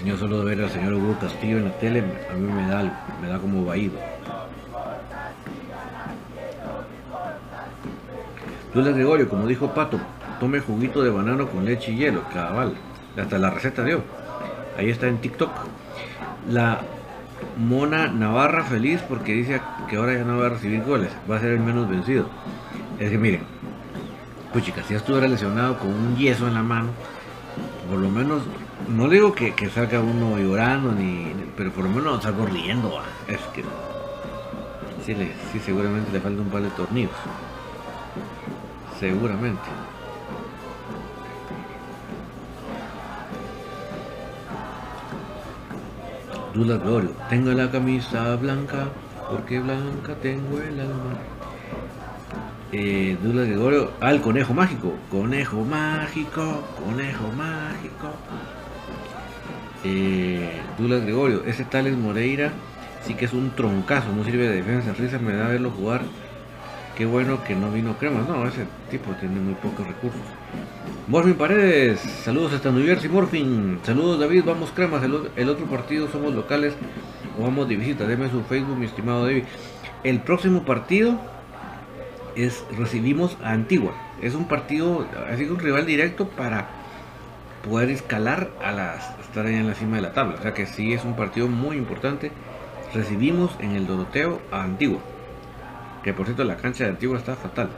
señor, 0.05 0.19
solo 0.19 0.43
de 0.43 0.55
ver 0.55 0.63
al 0.63 0.69
señor 0.69 0.93
Hugo 0.93 1.17
Castillo 1.19 1.57
en 1.57 1.63
la 1.63 1.71
tele, 1.79 2.03
a 2.29 2.33
mí 2.35 2.47
me 2.51 2.67
da 2.69 2.83
me 3.19 3.27
da 3.27 3.39
como 3.39 3.65
vaído. 3.65 3.97
Lula 8.75 8.91
Gregorio, 8.91 9.27
como 9.27 9.47
dijo 9.47 9.73
Pato, 9.73 9.99
tome 10.39 10.59
juguito 10.59 11.01
de 11.01 11.09
banano 11.09 11.47
con 11.49 11.65
leche 11.65 11.91
y 11.91 11.95
hielo, 11.95 12.21
cabal 12.31 12.75
hasta 13.17 13.39
la 13.39 13.49
receta 13.49 13.83
dio. 13.83 14.03
Ahí 14.77 14.91
está 14.91 15.07
en 15.07 15.17
TikTok. 15.17 15.49
La 16.51 16.81
Mona 17.57 18.07
Navarra 18.07 18.63
feliz 18.63 19.01
porque 19.09 19.33
dice 19.33 19.59
que 19.89 19.95
ahora 19.95 20.13
ya 20.13 20.23
no 20.23 20.37
va 20.37 20.47
a 20.47 20.49
recibir 20.49 20.83
goles, 20.83 21.09
va 21.29 21.37
a 21.37 21.39
ser 21.39 21.53
el 21.53 21.61
menos 21.61 21.89
vencido. 21.89 22.29
Es 22.99 23.09
que 23.09 23.17
miren, 23.17 23.41
pues 24.53 24.63
chicas, 24.65 24.85
si 24.85 24.93
estuviera 24.93 25.27
lesionado 25.27 25.79
con 25.79 25.89
un 25.89 26.15
yeso 26.15 26.47
en 26.47 26.53
la 26.53 26.61
mano, 26.61 26.89
por 27.89 27.97
lo 27.97 28.09
menos, 28.09 28.43
no 28.89 29.09
digo 29.09 29.33
que, 29.33 29.53
salga 29.69 29.99
uno 29.99 30.37
llorando, 30.37 30.91
ni, 30.91 31.33
pero 31.57 31.71
por 31.71 31.85
lo 31.85 31.89
menos 31.89 32.23
salgo 32.23 32.45
riendo. 32.45 33.01
Es 33.27 33.39
que 33.53 33.63
sí, 35.05 35.15
sí, 35.51 35.59
seguramente 35.59 36.11
le 36.11 36.19
falta 36.19 36.41
un 36.41 36.49
par 36.49 36.61
de 36.61 36.69
tornillos. 36.71 37.11
Seguramente. 38.99 39.61
Dula 46.53 46.77
Glorio, 46.77 47.11
tengo 47.29 47.51
la 47.51 47.69
camisa 47.69 48.33
blanca, 48.37 48.87
porque 49.29 49.59
blanca 49.59 50.15
tengo 50.21 50.57
el 50.59 50.79
alma. 50.79 51.17
Eh, 52.71 53.17
Dula 53.21 53.43
Gregorio, 53.43 53.91
al 53.99 54.21
conejo 54.21 54.53
mágico, 54.53 54.93
conejo 55.11 55.63
mágico, 55.63 56.63
conejo 56.83 57.27
mágico. 57.37 58.13
Eh, 59.87 60.49
Dula 60.79 60.97
Gregorio, 60.97 61.43
ese 61.45 61.63
tal 61.63 61.85
es 61.85 61.95
Moreira, 61.95 62.51
sí 63.05 63.13
que 63.13 63.25
es 63.25 63.33
un 63.33 63.51
troncazo, 63.51 64.11
no 64.13 64.23
sirve 64.23 64.49
de 64.49 64.55
defensa, 64.55 64.93
risa 64.93 65.19
me 65.19 65.33
da 65.33 65.47
verlo 65.47 65.69
jugar. 65.69 66.01
Qué 66.97 67.05
bueno 67.05 67.43
que 67.43 67.55
no 67.55 67.69
vino 67.69 67.95
cremas, 67.97 68.27
no, 68.27 68.47
ese 68.47 68.65
tipo 68.89 69.11
tiene 69.19 69.39
muy 69.39 69.53
pocos 69.53 69.85
recursos. 69.85 70.21
Morfin 71.07 71.35
Paredes, 71.35 71.99
saludos 71.99 72.53
hasta 72.53 72.71
New 72.71 72.83
Jersey, 72.83 73.09
Morfin. 73.09 73.79
Saludos 73.83 74.19
David, 74.19 74.43
vamos 74.43 74.71
cremas. 74.71 75.03
El, 75.03 75.49
otro 75.49 75.65
partido 75.67 76.07
somos 76.07 76.33
locales 76.33 76.73
o 77.37 77.43
vamos 77.43 77.69
de 77.69 77.75
visita. 77.75 78.07
Deme 78.07 78.31
su 78.31 78.41
Facebook, 78.43 78.77
mi 78.77 78.87
estimado 78.87 79.25
David. 79.25 79.43
El 80.03 80.21
próximo 80.21 80.63
partido 80.63 81.19
es 82.35 82.65
recibimos 82.75 83.37
a 83.43 83.51
Antigua. 83.51 83.93
Es 84.21 84.33
un 84.33 84.47
partido, 84.47 85.05
así 85.31 85.45
que 85.45 85.51
un 85.51 85.59
rival 85.59 85.85
directo 85.85 86.27
para 86.27 86.69
poder 87.69 87.89
escalar 87.89 88.49
a 88.63 88.71
las, 88.71 89.03
estar 89.35 89.45
ahí 89.45 89.55
en 89.55 89.67
la 89.67 89.75
cima 89.75 89.97
de 89.97 90.01
la 90.01 90.13
tabla. 90.13 90.35
O 90.39 90.41
sea 90.41 90.53
que 90.53 90.65
sí 90.65 90.93
es 90.93 91.03
un 91.03 91.15
partido 91.15 91.49
muy 91.49 91.75
importante. 91.75 92.31
Recibimos 92.93 93.51
en 93.59 93.71
el 93.71 93.85
Doroteo 93.85 94.41
a 94.49 94.63
Antigua. 94.63 94.99
Que 96.03 96.13
por 96.13 96.25
cierto 96.25 96.45
la 96.45 96.55
cancha 96.55 96.85
de 96.85 96.91
Antigua 96.91 97.17
está 97.17 97.35
fatal 97.35 97.69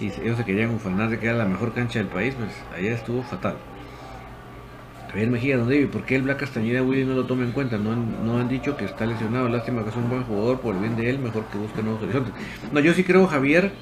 y 0.00 0.06
ellos 0.06 0.36
se 0.36 0.44
querían 0.44 0.70
ufanar 0.74 1.10
de 1.10 1.18
que 1.18 1.26
era 1.26 1.36
la 1.36 1.44
mejor 1.44 1.72
cancha 1.72 1.98
del 1.98 2.08
país, 2.08 2.34
pues 2.34 2.50
allá 2.76 2.92
estuvo 2.92 3.22
fatal. 3.22 3.56
Javier 5.08 5.30
Mejía, 5.30 5.58
don 5.58 5.68
David, 5.68 5.88
¿por 5.88 6.04
qué 6.04 6.16
el 6.16 6.22
Black 6.22 6.40
Castañeda 6.40 6.82
Willy 6.82 7.04
no 7.04 7.14
lo 7.14 7.26
toma 7.26 7.44
en 7.44 7.52
cuenta? 7.52 7.76
No 7.76 7.94
no 7.94 8.38
han 8.38 8.48
dicho 8.48 8.76
que 8.76 8.86
está 8.86 9.04
lesionado, 9.04 9.48
lástima 9.48 9.82
que 9.82 9.90
es 9.90 9.96
un 9.96 10.08
buen 10.08 10.24
jugador, 10.24 10.60
por 10.60 10.74
el 10.74 10.80
bien 10.80 10.96
de 10.96 11.10
él, 11.10 11.18
mejor 11.18 11.44
que 11.46 11.58
busque 11.58 11.82
nuevos 11.82 12.02
horizontes. 12.02 12.32
No, 12.72 12.80
yo 12.80 12.94
sí 12.94 13.04
creo, 13.04 13.26
Javier, 13.26 13.72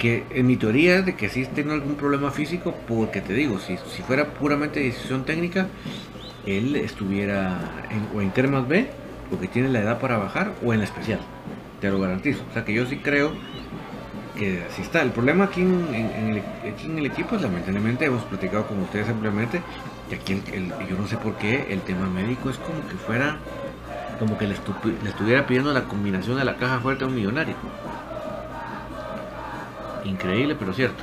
que 0.00 0.24
en 0.30 0.46
mi 0.46 0.56
teoría 0.56 0.96
es 0.96 1.04
de 1.04 1.14
que 1.14 1.28
sí 1.28 1.44
tiene 1.54 1.74
algún 1.74 1.94
problema 1.94 2.30
físico, 2.30 2.74
porque 2.88 3.20
te 3.20 3.34
digo, 3.34 3.58
si, 3.58 3.76
si 3.94 4.00
fuera 4.02 4.24
puramente 4.24 4.80
decisión 4.80 5.24
técnica, 5.26 5.66
él 6.46 6.74
estuviera 6.74 7.60
en, 7.90 8.16
o 8.16 8.22
en 8.22 8.30
Termas 8.30 8.66
B, 8.66 8.88
porque 9.28 9.46
tiene 9.46 9.68
la 9.68 9.80
edad 9.80 10.00
para 10.00 10.16
bajar, 10.16 10.54
o 10.64 10.72
en 10.72 10.78
la 10.78 10.86
especial, 10.86 11.20
te 11.82 11.90
lo 11.90 12.00
garantizo. 12.00 12.42
O 12.48 12.54
sea 12.54 12.64
que 12.64 12.72
yo 12.72 12.86
sí 12.86 12.96
creo 12.96 13.32
que 14.38 14.64
así 14.70 14.80
está. 14.80 15.02
El 15.02 15.10
problema 15.10 15.44
aquí 15.44 15.60
en, 15.60 16.42
el, 16.96 17.04
equipo 17.04 17.36
es 17.36 17.42
lamentablemente, 17.42 18.06
hemos 18.06 18.22
platicado 18.22 18.66
con 18.66 18.80
ustedes 18.80 19.06
simplemente, 19.06 19.60
que 20.08 20.14
aquí 20.14 20.42
yo 20.88 20.96
no 20.96 21.06
sé 21.08 21.18
por 21.18 21.34
qué 21.36 21.66
el 21.68 21.82
tema 21.82 22.08
médico 22.08 22.48
es 22.48 22.56
como 22.56 22.80
que 22.88 22.94
fuera, 22.94 23.36
como 24.18 24.38
que 24.38 24.46
le, 24.46 24.54
estuviera 24.54 25.46
pidiendo 25.46 25.74
la 25.74 25.84
combinación 25.84 26.38
de 26.38 26.46
la 26.46 26.56
caja 26.56 26.80
fuerte 26.80 27.04
a 27.04 27.06
un 27.06 27.16
millonario. 27.16 27.54
Increíble, 30.04 30.56
pero 30.58 30.72
cierto. 30.72 31.02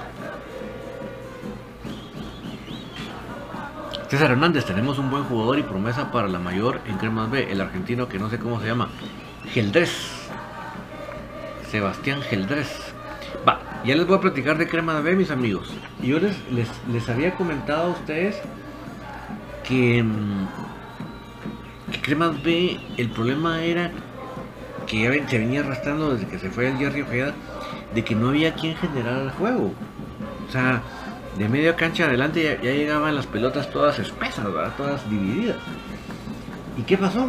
César 4.09 4.31
Hernández, 4.31 4.65
tenemos 4.65 4.99
un 4.99 5.09
buen 5.09 5.23
jugador 5.25 5.59
y 5.59 5.63
promesa 5.63 6.11
para 6.11 6.29
la 6.29 6.39
mayor 6.39 6.79
en 6.85 6.97
Cremas 6.97 7.29
B, 7.29 7.51
el 7.51 7.59
argentino 7.59 8.07
que 8.07 8.17
no 8.17 8.29
sé 8.29 8.39
cómo 8.39 8.61
se 8.61 8.67
llama, 8.67 8.89
Geldres. 9.51 10.17
Sebastián 11.69 12.21
Geldres. 12.21 12.93
Va, 13.45 13.59
ya 13.83 13.95
les 13.95 14.07
voy 14.07 14.17
a 14.17 14.21
platicar 14.21 14.57
de 14.57 14.67
crema 14.67 14.95
de 14.95 15.01
B, 15.01 15.15
mis 15.15 15.29
amigos. 15.29 15.73
Yo 16.01 16.19
les, 16.19 16.37
les, 16.49 17.09
había 17.09 17.35
comentado 17.35 17.87
a 17.87 17.89
ustedes 17.89 18.37
que, 19.67 20.01
mm, 20.01 20.47
que 21.91 22.01
crema 22.01 22.29
B, 22.29 22.79
el 22.95 23.09
problema 23.09 23.61
era 23.61 23.91
que 24.87 25.01
ya 25.01 25.29
se 25.29 25.37
venía 25.37 25.59
arrastrando 25.59 26.13
desde 26.13 26.27
que 26.27 26.39
se 26.39 26.49
fue 26.49 26.69
el 26.69 26.77
Jerry 26.77 27.01
Ojeda, 27.01 27.33
de 27.97 28.03
que 28.03 28.13
no 28.13 28.29
había 28.29 28.53
quien 28.53 28.75
generar 28.75 29.23
el 29.23 29.31
juego. 29.31 29.73
O 30.47 30.51
sea, 30.51 30.83
de 31.35 31.49
media 31.49 31.75
cancha 31.75 32.05
adelante 32.05 32.59
ya, 32.61 32.71
llegaban 32.71 33.15
las 33.15 33.25
pelotas 33.25 33.71
todas 33.71 33.97
espesas, 33.97 34.45
todas 34.77 35.09
divididas. 35.09 35.57
¿Y 36.77 36.83
qué 36.83 36.95
pasó? 36.95 37.27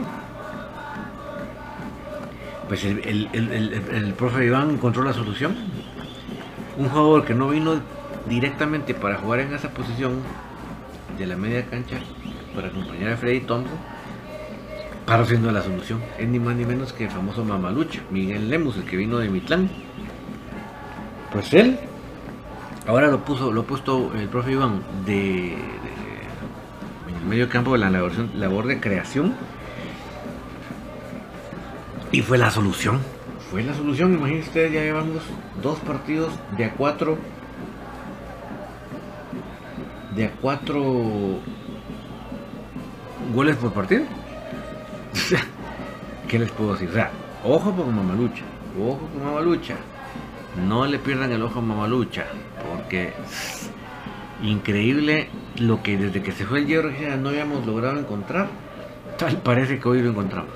Pues 2.68 2.84
el, 2.84 3.30
el 3.32 4.12
profe 4.12 4.44
Iván 4.44 4.72
encontró 4.72 5.02
la 5.02 5.14
solución 5.14 5.56
un 6.76 6.90
jugador 6.90 7.24
que 7.24 7.34
no 7.34 7.48
vino 7.48 7.80
directamente 8.28 8.92
para 8.92 9.16
jugar 9.16 9.40
en 9.40 9.54
esa 9.54 9.70
posición 9.70 10.20
de 11.16 11.26
la 11.26 11.36
media 11.36 11.64
cancha 11.64 11.96
para 12.54 12.68
acompañar 12.68 13.12
a 13.12 13.16
Freddy 13.16 13.40
Thompson, 13.40 13.78
para 15.06 15.24
siendo 15.24 15.50
la 15.50 15.62
solución. 15.62 16.02
Es 16.18 16.28
ni 16.28 16.38
más 16.38 16.56
ni 16.56 16.66
menos 16.66 16.92
que 16.92 17.04
el 17.04 17.10
famoso 17.10 17.42
Mamalucho, 17.42 18.02
Miguel 18.10 18.50
Lemus, 18.50 18.76
el 18.76 18.84
que 18.84 18.98
vino 18.98 19.16
de 19.16 19.30
Mitlán. 19.30 19.87
Pues 21.32 21.52
él, 21.52 21.78
ahora 22.86 23.08
lo 23.08 23.24
puso, 23.24 23.52
lo 23.52 23.62
ha 23.62 23.64
puesto 23.64 24.12
el 24.14 24.28
profe 24.28 24.52
Iván 24.52 24.82
de, 25.04 25.52
en 25.54 27.16
el 27.20 27.26
medio 27.26 27.48
campo 27.48 27.72
de 27.72 27.78
la 27.78 27.90
labor, 27.90 28.12
labor 28.34 28.66
de 28.66 28.80
creación 28.80 29.34
y 32.10 32.22
fue 32.22 32.38
la 32.38 32.50
solución 32.50 33.00
fue 33.50 33.62
la 33.62 33.74
solución. 33.74 34.14
Imagínense 34.14 34.48
ustedes, 34.48 34.72
ya 34.72 34.80
llevamos 34.80 35.22
dos 35.62 35.78
partidos 35.80 36.32
de 36.56 36.64
a 36.66 36.72
cuatro. 36.72 37.18
De 40.14 40.26
a 40.26 40.32
cuatro 40.32 41.40
goles 43.34 43.56
por 43.56 43.72
partido. 43.72 44.04
¿Qué 46.28 46.38
les 46.38 46.50
puedo 46.50 46.72
decir? 46.74 46.90
O 46.90 46.92
sea, 46.92 47.10
ojo 47.44 47.72
con 47.74 47.94
Mamalucha. 47.94 48.42
Ojo 48.78 48.98
con 48.98 49.24
Mamalucha. 49.24 49.76
No 50.66 50.86
le 50.86 50.98
pierdan 50.98 51.32
el 51.32 51.42
ojo 51.42 51.58
a 51.58 51.62
Mamalucha. 51.62 52.24
Porque 52.68 53.12
increíble 54.42 55.28
lo 55.58 55.82
que 55.82 55.96
desde 55.96 56.22
que 56.22 56.32
se 56.32 56.46
fue 56.46 56.60
el 56.60 56.66
hierro 56.66 56.90
no 57.20 57.28
habíamos 57.30 57.66
logrado 57.66 57.98
encontrar. 57.98 58.48
Tal 59.18 59.38
parece 59.38 59.78
que 59.78 59.88
hoy 59.88 60.02
lo 60.02 60.10
encontramos. 60.10 60.52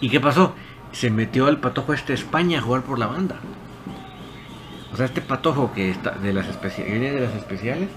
¿Y 0.00 0.08
qué 0.08 0.20
pasó? 0.20 0.54
Se 0.92 1.10
metió 1.10 1.48
el 1.48 1.58
patojo 1.58 1.92
este 1.92 2.14
España 2.14 2.58
a 2.58 2.62
jugar 2.62 2.82
por 2.82 2.98
la 2.98 3.06
banda. 3.06 3.36
O 4.92 4.96
sea, 4.96 5.06
este 5.06 5.20
patojo 5.20 5.72
que 5.72 5.90
está 5.90 6.12
de 6.12 6.32
las 6.32 6.46
viene 6.78 7.12
de 7.12 7.20
las 7.20 7.34
especiales, 7.34 7.88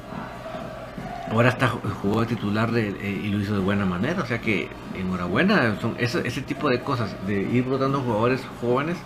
ahora 1.31 1.49
está 1.49 1.69
jugó 1.69 2.21
de 2.21 2.27
titular 2.27 2.69
eh, 2.75 3.21
y 3.23 3.29
lo 3.29 3.39
hizo 3.39 3.53
de 3.53 3.59
buena 3.59 3.85
manera. 3.85 4.21
O 4.21 4.25
sea 4.25 4.41
que 4.41 4.69
enhorabuena, 4.95 5.79
son 5.79 5.95
ese, 5.97 6.27
ese 6.27 6.41
tipo 6.41 6.69
de 6.69 6.81
cosas, 6.81 7.15
de 7.25 7.41
ir 7.41 7.63
brotando 7.63 8.01
jugadores 8.01 8.41
jóvenes, 8.61 8.97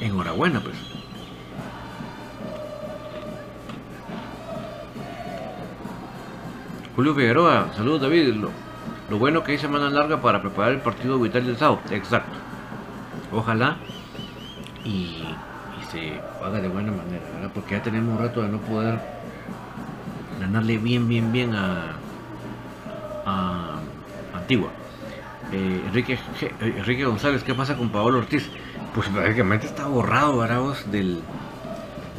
enhorabuena 0.00 0.60
pues. 0.60 0.76
Julio 6.98 7.14
Figueroa, 7.14 7.68
saludos 7.76 8.02
David. 8.02 8.34
Lo, 9.08 9.18
bueno 9.18 9.44
que 9.44 9.52
hay 9.52 9.58
semana 9.58 9.88
larga 9.88 10.20
para 10.20 10.42
preparar 10.42 10.72
el 10.72 10.80
partido 10.80 11.18
vital 11.20 11.46
del 11.46 11.56
sábado. 11.56 11.80
Exacto. 11.90 12.36
Ojalá 13.32 13.76
y, 14.84 15.22
se 15.92 16.20
haga 16.44 16.60
de 16.60 16.68
buena 16.68 16.90
manera, 16.90 17.24
¿verdad? 17.34 17.50
Porque 17.54 17.76
ya 17.76 17.82
tenemos 17.82 18.18
un 18.18 18.24
rato 18.24 18.42
de 18.42 18.48
no 18.48 18.58
poder 18.58 18.98
ganarle 20.40 20.76
bien, 20.78 21.08
bien, 21.08 21.30
bien 21.30 21.54
a, 21.54 21.94
Antigua. 24.34 24.70
Eh, 25.52 25.82
Enrique, 25.86 26.18
Enrique 26.60 27.04
González, 27.04 27.44
¿qué 27.44 27.54
pasa 27.54 27.76
con 27.76 27.90
Pablo 27.90 28.18
Ortiz? 28.18 28.50
Pues 28.94 29.08
prácticamente 29.08 29.66
está 29.66 29.86
borrado, 29.86 30.38
¿verdad? 30.38 30.62
Del, 30.90 31.22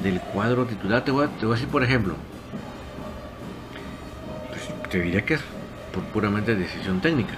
del 0.01 0.21
cuadro 0.21 0.65
titular. 0.65 1.03
Te 1.03 1.12
voy, 1.12 1.27
te 1.39 1.45
voy 1.45 1.53
a 1.53 1.55
decir, 1.55 1.69
por 1.69 1.84
ejemplo, 1.84 2.15
te 4.89 5.01
diría 5.01 5.23
que 5.23 5.36
es 5.36 5.41
por 5.93 6.03
puramente 6.05 6.55
decisión 6.55 6.99
técnica. 6.99 7.36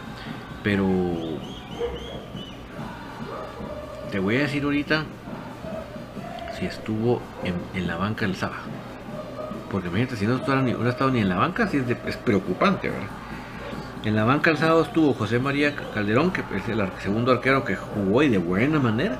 Pero 0.64 0.88
te 4.12 4.20
voy 4.20 4.38
a 4.38 4.40
decir 4.42 4.64
ahorita 4.64 5.04
si 6.58 6.66
estuvo 6.66 7.22
en, 7.44 7.88
la 7.88 7.96
banca 7.96 8.26
el 8.26 8.36
sábado. 8.36 8.62
Porque 9.72 9.88
imagínate, 9.88 10.18
si 10.18 10.28
no 10.28 10.36
hubiera 10.36 10.90
estado 10.90 11.12
ni 11.12 11.20
en 11.20 11.30
la 11.30 11.38
banca, 11.38 11.68
sí 11.68 11.82
es, 12.06 12.18
preocupante, 12.18 12.90
¿verdad? 12.90 13.08
En 14.04 14.16
la 14.16 14.24
banca 14.24 14.50
el 14.50 14.58
sábado 14.58 14.82
estuvo 14.82 15.14
José 15.14 15.38
María 15.38 15.76
Calderón, 15.94 16.32
que 16.32 16.42
es 16.56 16.68
el 16.68 16.82
segundo 17.00 17.32
arquero 17.32 17.64
que 17.64 17.76
jugó 17.76 18.24
y 18.24 18.30
de 18.30 18.40
buena 18.40 18.80
manera. 18.80 19.20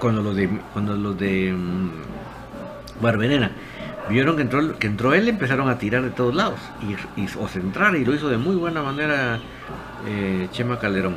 Cuando 0.00 0.20
los 0.20 0.34
de, 0.34 0.48
cuando 0.72 0.96
mm, 0.96 1.90
Barberena 3.00 3.52
vieron 4.08 4.34
que 4.34 4.42
entró, 4.42 4.76
que 4.80 4.88
entró 4.88 5.14
él, 5.14 5.28
empezaron 5.28 5.68
a 5.68 5.78
tirar 5.78 6.02
de 6.02 6.10
todos 6.10 6.34
lados 6.34 6.58
y, 7.16 7.26
o 7.38 7.46
centrar 7.46 7.94
y 7.94 8.04
lo 8.04 8.12
hizo 8.14 8.28
de 8.28 8.36
muy 8.36 8.56
buena 8.56 8.82
manera 8.82 9.38
eh, 10.08 10.48
Chema 10.50 10.80
Calderón. 10.80 11.16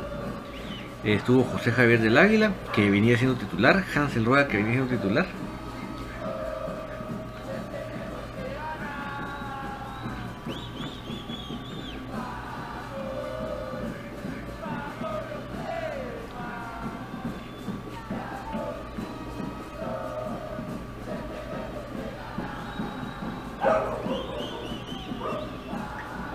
estuvo 1.02 1.42
José 1.42 1.72
Javier 1.72 2.00
del 2.00 2.16
Águila, 2.16 2.52
que 2.72 2.88
venía 2.90 3.18
siendo 3.18 3.36
titular, 3.36 3.84
Hansel 3.92 4.24
Rueda, 4.24 4.46
que 4.46 4.58
venía 4.58 4.74
siendo 4.74 4.96
titular. 4.96 5.26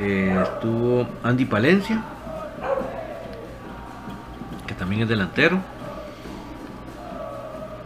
Estuvo 0.05 1.07
Andy 1.23 1.45
Palencia, 1.45 2.01
que 4.67 4.73
también 4.73 5.03
es 5.03 5.09
delantero. 5.09 5.59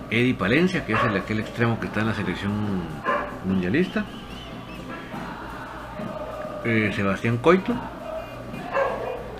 Eddie 0.09 0.33
Palencia, 0.33 0.85
que 0.85 0.93
es 0.93 0.99
el, 1.03 1.17
aquel 1.17 1.39
extremo 1.41 1.79
que 1.79 1.87
está 1.87 1.99
en 1.99 2.07
la 2.07 2.13
selección 2.13 2.53
mundialista. 3.45 4.05
Eh, 6.63 6.91
Sebastián 6.95 7.37
Coito 7.37 7.73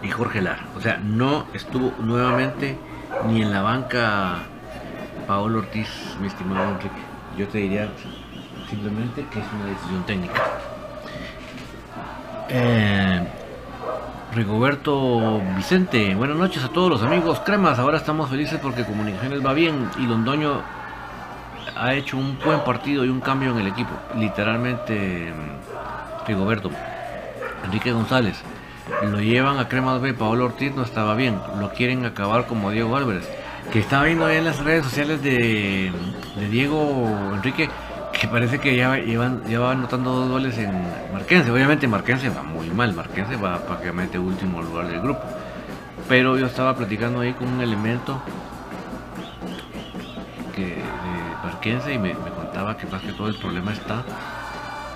y 0.02 0.10
Jorge 0.10 0.42
Lar. 0.42 0.60
O 0.76 0.82
sea, 0.82 0.98
no 0.98 1.46
estuvo 1.54 1.94
nuevamente 2.00 2.78
ni 3.28 3.42
en 3.42 3.52
la 3.52 3.62
banca 3.62 4.40
Paolo 5.26 5.60
Ortiz, 5.60 5.90
mi 6.22 6.28
estimado 6.28 6.72
Enrique. 6.72 7.02
Yo 7.38 7.48
te 7.48 7.60
diría 7.60 7.90
simplemente 8.70 9.26
que 9.32 9.40
es 9.40 9.46
una 9.54 9.66
decisión 9.66 10.06
técnica. 10.06 10.42
Eh, 12.50 13.28
Rigoberto 14.34 15.42
Vicente, 15.56 16.16
buenas 16.16 16.38
noches 16.38 16.64
a 16.64 16.70
todos 16.70 16.90
los 16.90 17.02
amigos 17.02 17.40
cremas. 17.42 17.80
Ahora 17.80 17.98
estamos 17.98 18.30
felices 18.30 18.60
porque 18.62 18.86
Comunicaciones 18.86 19.46
va 19.46 19.54
bien 19.54 19.90
y 19.98 20.06
Londoño 20.06 20.62
ha 21.76 21.94
hecho 21.94 22.18
un 22.18 22.38
buen 22.40 22.62
partido 22.62 23.04
y 23.04 23.10
un 23.10 23.20
cambio 23.20 23.52
en 23.52 23.60
el 23.60 23.68
equipo. 23.68 23.92
Literalmente, 24.16 25.34
Rigoberto. 26.26 26.72
Enrique 27.66 27.92
González, 27.92 28.42
lo 29.02 29.20
llevan 29.20 29.60
a 29.60 29.68
Cremas 29.68 30.00
B. 30.00 30.14
Paolo 30.14 30.46
Ortiz 30.46 30.74
no 30.74 30.84
estaba 30.84 31.16
bien. 31.16 31.40
Lo 31.60 31.72
quieren 31.72 32.06
acabar 32.06 32.46
como 32.46 32.72
Diego 32.72 32.96
Álvarez. 32.96 33.30
Que 33.74 33.80
estaba 33.80 34.06
viendo 34.06 34.26
ahí 34.26 34.38
en 34.38 34.46
las 34.46 34.64
redes 34.64 34.86
sociales 34.86 35.22
de 35.22 35.92
Diego 36.50 37.34
Enrique 37.34 37.70
que 38.20 38.28
parece 38.28 38.60
que 38.60 38.76
ya, 38.76 38.98
ya 38.98 39.60
va 39.60 39.72
anotando 39.72 40.12
dos 40.12 40.30
goles 40.30 40.58
en 40.58 40.72
Marquense. 41.14 41.52
Obviamente 41.52 41.88
Marquense 41.88 42.30
va 42.30 42.44
muy 42.44 42.70
mal, 42.70 42.94
Marquense 42.94 43.36
va 43.36 43.60
prácticamente 43.60 44.18
último 44.18 44.62
lugar 44.62 44.88
del 44.88 45.02
grupo. 45.02 45.22
Pero 46.08 46.38
yo 46.38 46.48
estaba 46.48 46.76
platicando 46.76 47.20
ahí 47.20 47.34
con 47.34 47.48
un 47.48 47.62
elemento 47.62 48.20
que, 50.56 50.66
de 50.66 50.84
Marquense 51.44 51.94
y 51.94 52.00
me, 52.00 52.14
contaba 52.14 52.76
que 52.78 52.88
más 52.88 53.02
que 53.02 53.14
todo 53.14 53.28
el 53.28 53.36
problema 53.36 53.72
está 53.72 54.04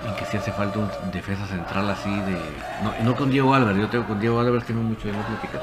en 0.07 0.15
que 0.15 0.25
si 0.25 0.37
hace 0.37 0.51
falta 0.51 0.79
un 0.79 0.89
defensa 1.11 1.45
central 1.45 1.89
así 1.91 2.09
de... 2.09 2.37
No, 2.83 2.93
no 3.03 3.15
con 3.15 3.29
Diego 3.29 3.53
Álvarez, 3.53 3.81
yo 3.81 3.89
tengo 3.89 4.05
con 4.07 4.19
Diego 4.19 4.39
Álvarez 4.39 4.65
tengo 4.65 4.81
mucho 4.81 5.07
de 5.07 5.13
no 5.13 5.21
platicar, 5.23 5.61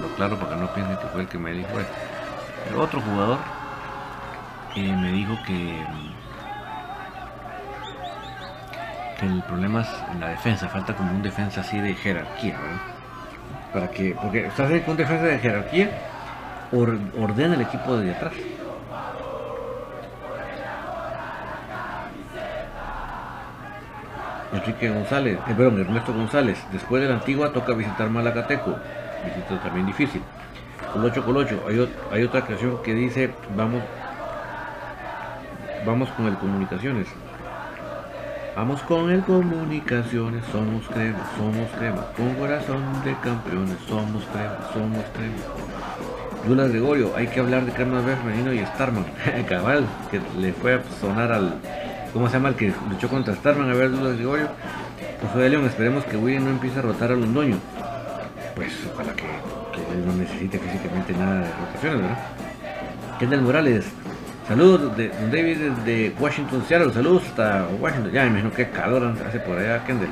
lo 0.00 0.08
claro 0.16 0.38
para 0.38 0.54
que 0.54 0.60
no 0.62 0.72
piensen 0.72 0.96
que 0.96 1.06
fue 1.08 1.20
el 1.22 1.28
que 1.28 1.38
me 1.38 1.52
dijo 1.52 1.78
eso. 1.78 1.90
Pero 2.64 2.82
otro 2.82 3.02
jugador 3.02 3.38
eh, 4.76 4.96
me 4.96 5.12
dijo 5.12 5.36
que 5.46 5.84
el 9.22 9.42
problema 9.42 9.82
es 9.82 9.88
en 10.12 10.20
la 10.20 10.28
defensa, 10.28 10.68
falta 10.68 10.94
como 10.94 11.12
un 11.12 11.22
defensa 11.22 11.60
así 11.60 11.78
de 11.78 11.94
jerarquía, 11.94 12.56
Para 13.72 13.90
que, 13.90 14.16
porque 14.20 14.46
estás 14.46 14.68
con 14.82 14.92
un 14.92 14.96
defensa 14.96 15.24
de 15.24 15.38
jerarquía, 15.38 15.90
ordena 16.72 17.54
el 17.54 17.62
equipo 17.62 17.96
de 17.96 18.12
atrás. 18.12 18.32
Enrique 24.52 24.90
González, 24.90 25.38
eh, 25.46 25.54
perdón, 25.56 25.80
Ernesto 25.80 26.12
González, 26.12 26.58
después 26.72 27.02
de 27.02 27.08
la 27.08 27.14
antigua 27.14 27.52
toca 27.52 27.72
visitar 27.72 28.10
Malacateco, 28.10 28.76
visita 29.24 29.62
también 29.62 29.86
difícil. 29.86 30.22
Colocho 30.92 31.24
Colocho, 31.24 31.62
hay, 31.68 31.88
hay 32.10 32.22
otra 32.24 32.44
creación 32.44 32.82
que 32.82 32.94
dice, 32.94 33.32
vamos, 33.56 33.82
vamos 35.86 36.08
con 36.10 36.26
el 36.26 36.36
comunicaciones. 36.36 37.06
Vamos 38.60 38.82
con 38.82 39.10
el 39.10 39.22
comunicaciones, 39.22 40.44
somos 40.52 40.86
crema, 40.88 41.18
somos 41.34 41.66
crema, 41.78 42.04
con 42.14 42.34
corazón 42.34 42.82
de 43.02 43.16
campeones, 43.22 43.78
somos 43.88 44.22
crema, 44.24 44.58
somos 44.74 45.02
crema. 45.14 46.46
Lula 46.46 46.68
Gregorio, 46.68 47.16
hay 47.16 47.26
que 47.28 47.40
hablar 47.40 47.64
de 47.64 47.72
crema 47.72 48.02
femenino 48.02 48.52
y 48.52 48.58
Starman, 48.58 49.06
cabal, 49.48 49.86
que 50.10 50.20
le 50.38 50.52
fue 50.52 50.74
a 50.74 50.82
sonar 51.00 51.32
al, 51.32 51.54
¿cómo 52.12 52.28
se 52.28 52.34
llama? 52.34 52.50
El 52.50 52.56
que 52.56 52.70
luchó 52.90 53.08
contra 53.08 53.34
Starman, 53.34 53.70
a 53.70 53.72
ver 53.72 53.92
Lula 53.92 54.10
Gregorio. 54.10 54.48
Pues 55.22 55.34
de 55.36 55.48
León, 55.48 55.64
esperemos 55.64 56.04
que 56.04 56.18
William 56.18 56.44
no 56.44 56.50
empiece 56.50 56.80
a 56.80 56.82
rotar 56.82 57.12
a 57.12 57.14
Londoño. 57.14 57.56
Pues 58.56 58.74
ojalá 58.92 59.14
que, 59.14 59.22
que 59.22 59.90
él 59.90 60.04
no 60.04 60.12
necesite 60.12 60.58
físicamente 60.58 61.14
nada 61.14 61.46
de 61.46 61.50
rotaciones, 61.50 62.02
¿verdad? 62.02 62.18
Kendall 63.18 63.40
Morales, 63.40 63.86
Saludos 64.50 64.96
de 64.96 65.10
David 65.30 65.58
desde 65.58 66.12
Washington, 66.18 66.64
Seattle. 66.66 66.92
Saludos 66.92 67.22
hasta 67.24 67.68
Washington. 67.80 68.10
Ya 68.10 68.24
me 68.24 68.30
imagino 68.30 68.50
que 68.50 68.68
calor 68.68 69.14
hace 69.24 69.38
por 69.38 69.56
allá, 69.56 69.84
Kendall. 69.84 70.08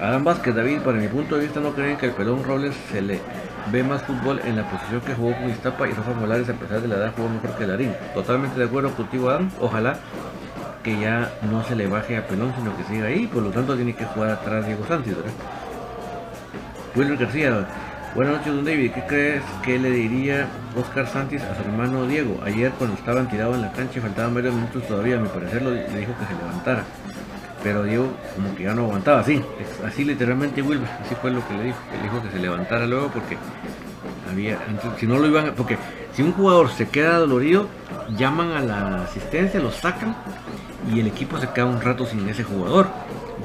Adam 0.00 0.24
Vázquez, 0.24 0.56
David, 0.56 0.80
para 0.80 0.98
mi 0.98 1.06
punto 1.06 1.36
de 1.36 1.42
vista 1.42 1.60
no 1.60 1.70
creen 1.70 1.96
que 1.96 2.06
el 2.06 2.12
pelón 2.12 2.42
Robles 2.42 2.74
se 2.90 3.00
le 3.00 3.20
ve 3.70 3.84
más 3.84 4.02
fútbol 4.02 4.40
en 4.44 4.56
la 4.56 4.68
posición 4.68 5.00
que 5.02 5.14
jugó 5.14 5.36
con 5.36 5.48
Iztapa 5.48 5.86
y 5.86 5.92
Rafa 5.92 6.14
Molares 6.14 6.48
a 6.48 6.54
pesar 6.54 6.80
de 6.80 6.88
la 6.88 6.96
edad 6.96 7.12
jugó 7.16 7.28
mejor 7.28 7.56
que 7.56 7.64
Larín. 7.64 7.92
Totalmente 8.12 8.58
de 8.58 8.64
acuerdo 8.64 8.90
contigo 8.90 9.30
Adam, 9.30 9.48
ojalá 9.60 9.98
que 10.82 10.98
ya 10.98 11.30
no 11.48 11.62
se 11.62 11.76
le 11.76 11.86
baje 11.86 12.16
a 12.16 12.26
pelón 12.26 12.52
sino 12.58 12.76
que 12.76 12.82
siga 12.82 13.06
ahí, 13.06 13.28
por 13.28 13.44
lo 13.44 13.50
tanto 13.50 13.76
tiene 13.76 13.94
que 13.94 14.04
jugar 14.04 14.30
atrás 14.30 14.66
Diego 14.66 14.84
Sánchez, 14.84 15.14
¿verdad? 15.14 15.32
Wilmer 16.96 17.18
García, 17.18 17.66
buenas 18.14 18.36
noches 18.36 18.54
don 18.54 18.64
David, 18.64 18.92
¿qué 18.92 19.02
crees 19.06 19.42
que 19.62 19.78
le 19.78 19.90
diría 19.90 20.48
Oscar 20.76 21.08
Santis 21.08 21.42
a 21.42 21.54
su 21.56 21.62
hermano 21.62 22.06
Diego? 22.06 22.40
Ayer 22.44 22.70
cuando 22.78 22.96
estaban 22.96 23.28
tirados 23.28 23.56
en 23.56 23.62
la 23.62 23.72
cancha 23.72 23.98
y 23.98 24.02
faltaban 24.02 24.34
varios 24.34 24.54
minutos 24.54 24.86
todavía, 24.86 25.16
a 25.16 25.20
mi 25.20 25.28
parecer 25.28 25.62
le 25.62 25.98
dijo 25.98 26.12
que 26.18 26.26
se 26.26 26.34
levantara. 26.40 26.84
Pero 27.62 27.82
Diego 27.82 28.08
como 28.36 28.54
que 28.54 28.64
ya 28.64 28.74
no 28.74 28.82
aguantaba, 28.82 29.20
así, 29.20 29.42
así 29.84 30.04
literalmente 30.04 30.62
Wilber, 30.62 30.88
así 31.04 31.14
fue 31.16 31.30
lo 31.30 31.46
que 31.48 31.54
le 31.54 31.64
dijo, 31.64 31.78
le 31.96 32.02
dijo 32.02 32.22
que 32.22 32.30
se 32.30 32.38
levantara 32.38 32.86
luego 32.86 33.08
porque 33.08 33.36
había, 34.30 34.58
si 34.98 35.06
no 35.06 35.18
lo 35.18 35.26
iban, 35.26 35.52
porque 35.56 35.76
si 36.12 36.22
un 36.22 36.32
jugador 36.32 36.70
se 36.70 36.88
queda 36.88 37.18
dolorido, 37.18 37.68
llaman 38.16 38.52
a 38.52 38.60
la 38.60 39.04
asistencia, 39.04 39.58
lo 39.58 39.72
sacan 39.72 40.14
y 40.92 41.00
el 41.00 41.08
equipo 41.08 41.38
se 41.38 41.48
queda 41.48 41.66
un 41.66 41.80
rato 41.80 42.06
sin 42.06 42.28
ese 42.28 42.44
jugador. 42.44 42.86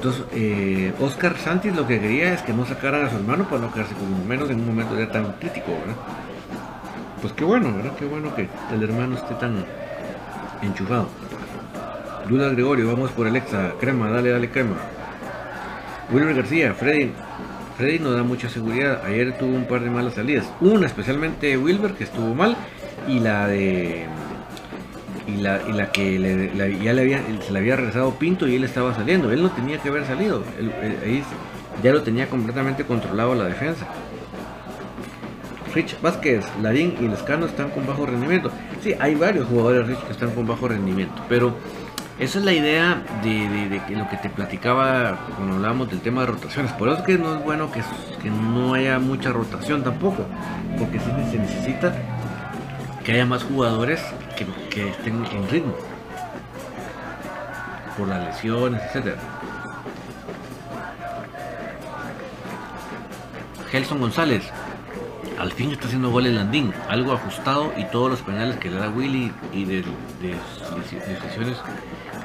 Entonces, 0.00 0.24
eh, 0.32 0.94
Oscar 0.98 1.36
Santis 1.36 1.76
lo 1.76 1.86
que 1.86 2.00
quería 2.00 2.32
es 2.32 2.40
que 2.40 2.54
no 2.54 2.64
sacaran 2.64 3.04
a 3.04 3.10
su 3.10 3.16
hermano 3.16 3.44
para 3.44 3.60
no 3.60 3.70
quedarse 3.70 3.94
con 3.94 4.26
menos 4.26 4.48
en 4.48 4.60
un 4.60 4.68
momento 4.68 4.98
ya 4.98 5.12
tan 5.12 5.32
crítico, 5.32 5.72
¿verdad? 5.72 5.94
Pues 7.20 7.34
qué 7.34 7.44
bueno, 7.44 7.76
¿verdad? 7.76 7.92
Qué 7.98 8.06
bueno 8.06 8.34
que 8.34 8.48
el 8.72 8.82
hermano 8.82 9.16
esté 9.16 9.34
tan 9.34 9.62
enchufado. 10.62 11.06
Duda 12.30 12.48
Gregorio, 12.48 12.88
vamos 12.88 13.10
por 13.10 13.26
Alexa. 13.26 13.72
Crema, 13.78 14.08
dale, 14.08 14.30
dale, 14.30 14.48
crema. 14.48 14.76
Wilmer 16.10 16.34
García, 16.34 16.72
Freddy. 16.72 17.12
Freddy 17.76 17.98
no 17.98 18.12
da 18.12 18.22
mucha 18.22 18.48
seguridad. 18.48 19.04
Ayer 19.04 19.36
tuvo 19.36 19.54
un 19.54 19.66
par 19.66 19.82
de 19.82 19.90
malas 19.90 20.14
salidas. 20.14 20.50
Una 20.62 20.86
especialmente 20.86 21.58
Wilber, 21.58 21.92
que 21.92 22.04
estuvo 22.04 22.34
mal. 22.34 22.56
Y 23.06 23.20
la 23.20 23.46
de. 23.48 24.06
Y 25.36 25.40
la, 25.42 25.92
que 25.92 26.50
ya 26.82 26.92
le 26.92 27.00
había, 27.00 27.22
se 27.40 27.52
le 27.52 27.58
había 27.58 27.76
regresado 27.76 28.14
Pinto 28.14 28.48
y 28.48 28.56
él 28.56 28.64
estaba 28.64 28.94
saliendo. 28.94 29.30
Él 29.30 29.42
no 29.42 29.50
tenía 29.50 29.78
que 29.78 29.88
haber 29.88 30.06
salido. 30.06 30.42
ahí 31.04 31.22
ya 31.82 31.92
lo 31.92 32.02
tenía 32.02 32.28
completamente 32.28 32.84
controlado 32.84 33.34
la 33.34 33.44
defensa. 33.44 33.86
Rich 35.74 36.00
Vázquez, 36.00 36.44
Larín 36.60 36.96
y 37.00 37.06
Lescano 37.06 37.46
están 37.46 37.70
con 37.70 37.86
bajo 37.86 38.04
rendimiento. 38.06 38.50
Sí, 38.82 38.94
hay 38.98 39.14
varios 39.14 39.46
jugadores 39.46 39.86
Rich 39.86 40.00
que 40.00 40.12
están 40.12 40.32
con 40.32 40.46
bajo 40.46 40.66
rendimiento, 40.66 41.22
pero 41.28 41.54
esa 42.18 42.38
es 42.38 42.44
la 42.44 42.52
idea 42.52 43.02
de, 43.22 43.80
lo 43.96 44.08
que 44.08 44.16
te 44.16 44.28
platicaba 44.28 45.16
cuando 45.36 45.56
hablábamos 45.56 45.88
del 45.90 46.00
tema 46.00 46.22
de 46.22 46.26
rotaciones. 46.26 46.72
Por 46.72 46.88
eso 46.88 46.98
es 46.98 47.04
que 47.04 47.16
no 47.16 47.34
es 47.34 47.44
bueno 47.44 47.70
que, 47.70 47.80
no 48.30 48.74
haya 48.74 48.98
mucha 48.98 49.32
rotación 49.32 49.82
tampoco, 49.82 50.26
porque 50.78 50.98
sí 50.98 51.06
se 51.30 51.38
necesita 51.38 51.94
que 53.04 53.12
haya 53.12 53.26
más 53.26 53.44
jugadores 53.44 54.00
que, 54.70 54.88
estén 54.90 55.24
en 55.26 55.48
ritmo, 55.48 55.74
por 57.96 58.08
las 58.08 58.26
lesiones, 58.26 58.82
etc. 58.94 59.16
Gelson 63.70 64.00
González, 64.00 64.44
al 65.38 65.52
fin 65.52 65.70
está 65.70 65.86
haciendo 65.86 66.10
goles 66.10 66.34
Landín, 66.34 66.72
algo 66.88 67.12
ajustado 67.12 67.72
y 67.76 67.84
todos 67.84 68.10
los 68.10 68.20
penales 68.20 68.56
que 68.56 68.68
le 68.70 68.76
da 68.76 68.88
Willy 68.88 69.32
y 69.52 69.64
de, 69.64 69.82
de, 70.20 70.34
decisiones 71.08 71.56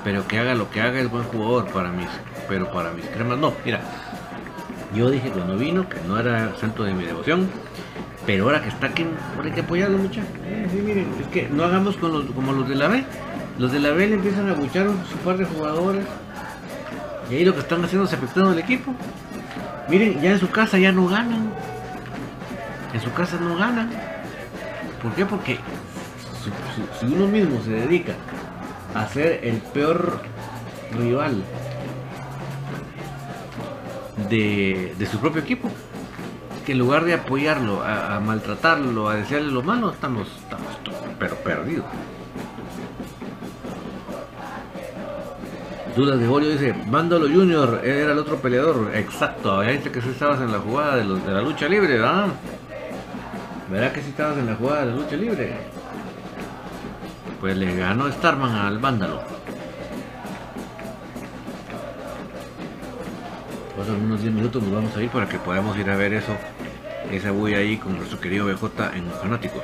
pero 0.05 0.28
que 0.28 0.38
haga 0.38 0.53
lo 0.53 0.69
que 0.69 0.82
haga 0.82 0.99
es 0.99 1.09
buen 1.09 1.23
jugador 1.23 1.65
para 1.71 1.89
mis, 1.89 2.07
pero 2.47 2.71
para 2.71 2.91
mis 2.91 3.05
cremas 3.07 3.39
no. 3.39 3.51
Mira, 3.65 3.82
yo 4.93 5.09
dije 5.09 5.32
cuando 5.32 5.57
vino 5.57 5.89
que 5.89 5.99
no 6.07 6.19
era 6.19 6.55
santo 6.57 6.84
de 6.84 6.93
mi 6.93 7.03
devoción, 7.03 7.49
pero 8.26 8.45
ahora 8.45 8.61
que 8.61 8.69
está 8.69 8.88
aquí, 8.88 9.05
hay 9.43 9.51
que 9.51 9.61
apoyarlo 9.61 9.97
mucho. 9.97 10.21
sí, 10.71 10.78
miren, 10.78 11.07
es 11.21 11.28
que 11.28 11.47
no 11.49 11.63
hagamos 11.63 11.95
con 11.97 12.11
los, 12.11 12.26
como 12.32 12.53
los 12.53 12.67
de 12.67 12.76
la 12.76 12.88
B. 12.88 13.03
Los 13.57 13.71
de 13.71 13.80
la 13.80 13.91
B 13.91 14.07
le 14.07 14.15
empiezan 14.15 14.49
a 14.49 14.53
buchar 14.53 14.88
su 15.09 15.17
par 15.17 15.38
de 15.38 15.45
jugadores. 15.45 16.05
Y 17.30 17.36
ahí 17.36 17.45
lo 17.45 17.53
que 17.53 17.61
están 17.61 17.84
haciendo 17.84 18.07
es 18.07 18.13
afectando 18.13 18.51
al 18.51 18.59
equipo. 18.59 18.93
Miren, 19.89 20.21
ya 20.21 20.32
en 20.32 20.39
su 20.39 20.49
casa 20.49 20.78
ya 20.78 20.91
no 20.91 21.07
ganan. 21.07 21.51
En 22.93 23.01
su 23.01 23.11
casa 23.13 23.38
no 23.39 23.55
ganan. 23.55 23.89
¿Por 25.01 25.13
qué? 25.13 25.26
Porque 25.26 25.59
si 26.99 27.05
uno 27.05 27.28
mismo 27.28 27.61
se 27.63 27.71
dedica 27.71 28.13
a 28.93 29.07
ser 29.07 29.39
el 29.43 29.57
peor 29.57 30.21
rival 30.97 31.43
de, 34.30 35.07
su 35.09 35.19
propio 35.19 35.41
equipo. 35.41 35.69
Que 36.66 36.72
en 36.72 36.80
lugar 36.80 37.05
de 37.05 37.13
apoyarlo, 37.13 37.84
a, 37.84 38.20
maltratarlo, 38.20 39.07
a 39.07 39.16
desearle 39.16 39.51
lo 39.51 39.61
malo, 39.61 39.91
estamos, 39.91 40.28
estamos 40.28 40.66
pero 41.20 41.36
perdidos. 41.36 41.86
Dudas 45.95 46.20
de 46.20 46.28
Gorio 46.28 46.49
dice, 46.49 46.74
Mándalo 46.88 47.28
Junior, 47.28 47.82
era 47.84 48.11
el 48.11 48.18
otro 48.18 48.38
peleador. 48.38 48.91
Exacto, 48.95 49.63
ya 49.63 49.70
dice 49.70 49.91
que 49.91 50.01
si 50.01 50.09
estabas 50.09 50.41
en 50.41 50.51
la 50.51 50.59
jugada 50.59 50.97
de, 50.97 51.05
la 51.05 51.41
lucha 51.41 51.70
libre, 51.70 51.93
¿verdad? 51.93 52.28
¿Verdad 53.70 53.91
que 53.93 54.01
si 54.01 54.09
estabas 54.09 54.38
en 54.38 54.47
la 54.47 54.55
jugada 54.55 54.82
de 54.82 54.86
la 54.88 54.95
lucha 54.95 55.16
libre? 55.16 55.55
pues 57.39 57.55
le 57.57 57.76
ganó 57.76 58.11
Starman 58.11 58.55
al 58.55 58.80
vándalo. 58.80 59.22
En 63.88 64.05
unos 64.05 64.20
10 64.20 64.34
minutos 64.34 64.63
nos 64.63 64.72
vamos 64.72 64.97
a 64.97 65.03
ir 65.03 65.09
para 65.09 65.30
que 65.30 65.38
podamos 65.38 65.78
ir 65.78 65.88
a 65.91 65.95
ver 65.95 66.13
eso, 66.13 66.36
esa 67.11 67.31
bulla 67.31 67.57
ahí 67.57 67.77
con 67.77 67.95
nuestro 67.97 68.19
querido 68.19 68.45
BJ 68.45 68.95
en 68.95 69.09
Fanáticos. 69.21 69.63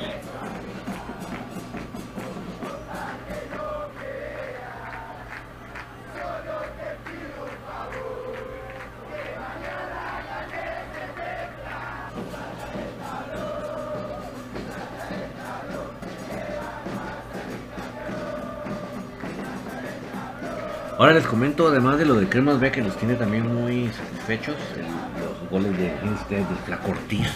Ahora 21.01 21.13
les 21.13 21.25
comento, 21.25 21.67
además 21.67 21.97
de 21.97 22.05
lo 22.05 22.13
de 22.13 22.29
Cremas 22.29 22.59
B, 22.59 22.71
que 22.71 22.83
los 22.83 22.95
tiene 22.95 23.15
también 23.15 23.51
muy 23.51 23.89
satisfechos, 23.89 24.55
goles 25.52 25.78
de 25.78 25.93
Instead, 26.04 26.43
de 26.43 26.56
Flacortiz. 26.66 27.30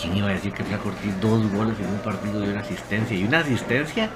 ¿Quién 0.00 0.16
iba 0.16 0.28
a 0.28 0.32
decir 0.32 0.52
que 0.52 0.64
Flacortiz 0.64 1.20
dos 1.20 1.50
goles 1.52 1.78
en 1.78 1.86
un 1.86 1.98
partido 1.98 2.44
y 2.44 2.48
una 2.48 2.60
asistencia? 2.60 3.16
Y 3.16 3.24
una 3.24 3.40
asistencia 3.40 4.10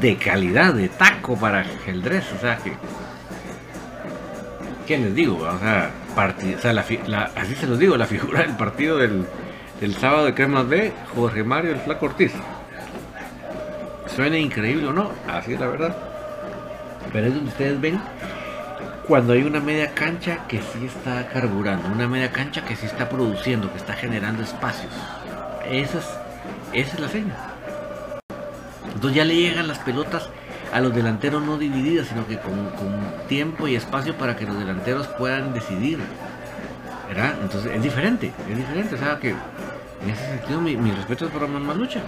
de 0.00 0.16
calidad, 0.16 0.72
de 0.72 0.88
taco 0.88 1.36
para 1.36 1.64
Geldrés. 1.64 2.24
O 2.36 2.40
sea 2.40 2.56
que. 2.56 2.72
¿Qué 4.86 4.98
les 4.98 5.14
digo? 5.14 5.36
O 5.36 5.58
sea, 5.58 5.90
o 6.12 6.60
sea 6.60 7.28
así 7.36 7.54
se 7.54 7.66
los 7.66 7.78
digo, 7.78 7.96
la 7.96 8.06
figura 8.06 8.42
del 8.42 8.56
partido 8.56 8.98
del, 8.98 9.26
del 9.80 9.94
sábado 9.96 10.26
de 10.26 10.34
Cremas 10.34 10.68
B, 10.68 10.92
Jorge 11.14 11.42
Mario 11.42 11.72
el 11.72 11.80
Flaco 11.80 12.06
Ortiz. 12.06 12.32
Suena 14.14 14.38
increíble 14.38 14.86
o 14.88 14.92
no, 14.92 15.10
así 15.26 15.54
es 15.54 15.60
la 15.60 15.66
verdad. 15.66 15.96
Pero 17.12 17.26
es 17.26 17.34
donde 17.34 17.50
ustedes 17.50 17.80
ven 17.80 18.00
cuando 19.06 19.34
hay 19.34 19.42
una 19.42 19.60
media 19.60 19.92
cancha 19.94 20.46
que 20.48 20.60
sí 20.60 20.86
está 20.86 21.28
carburando, 21.28 21.88
una 21.88 22.08
media 22.08 22.32
cancha 22.32 22.64
que 22.64 22.74
sí 22.74 22.86
está 22.86 23.08
produciendo, 23.08 23.70
que 23.70 23.78
está 23.78 23.92
generando 23.92 24.42
espacios. 24.42 24.92
Esa 25.68 25.98
es, 25.98 26.06
esa 26.72 26.94
es 26.94 27.00
la 27.00 27.08
seña. 27.08 27.36
Entonces 28.94 29.16
ya 29.16 29.24
le 29.24 29.36
llegan 29.36 29.68
las 29.68 29.78
pelotas 29.80 30.28
a 30.72 30.80
los 30.80 30.94
delanteros 30.94 31.42
no 31.42 31.58
divididas, 31.58 32.08
sino 32.08 32.26
que 32.26 32.38
con, 32.38 32.72
tiempo 33.28 33.68
y 33.68 33.76
espacio 33.76 34.16
para 34.16 34.36
que 34.36 34.46
los 34.46 34.58
delanteros 34.58 35.06
puedan 35.08 35.52
decidir. 35.52 35.98
¿Verdad? 37.08 37.34
Entonces 37.42 37.72
es 37.74 37.82
diferente, 37.82 38.32
es 38.48 38.56
diferente. 38.56 38.94
O 38.94 38.98
sea 38.98 39.18
que 39.18 39.30
en 39.30 40.10
ese 40.10 40.26
sentido 40.26 40.60
mi, 40.60 40.76
mi 40.76 40.90
respeto 40.90 41.26
es 41.26 41.30
para 41.30 41.46
Mamá 41.46 41.74
Lucha 41.74 42.00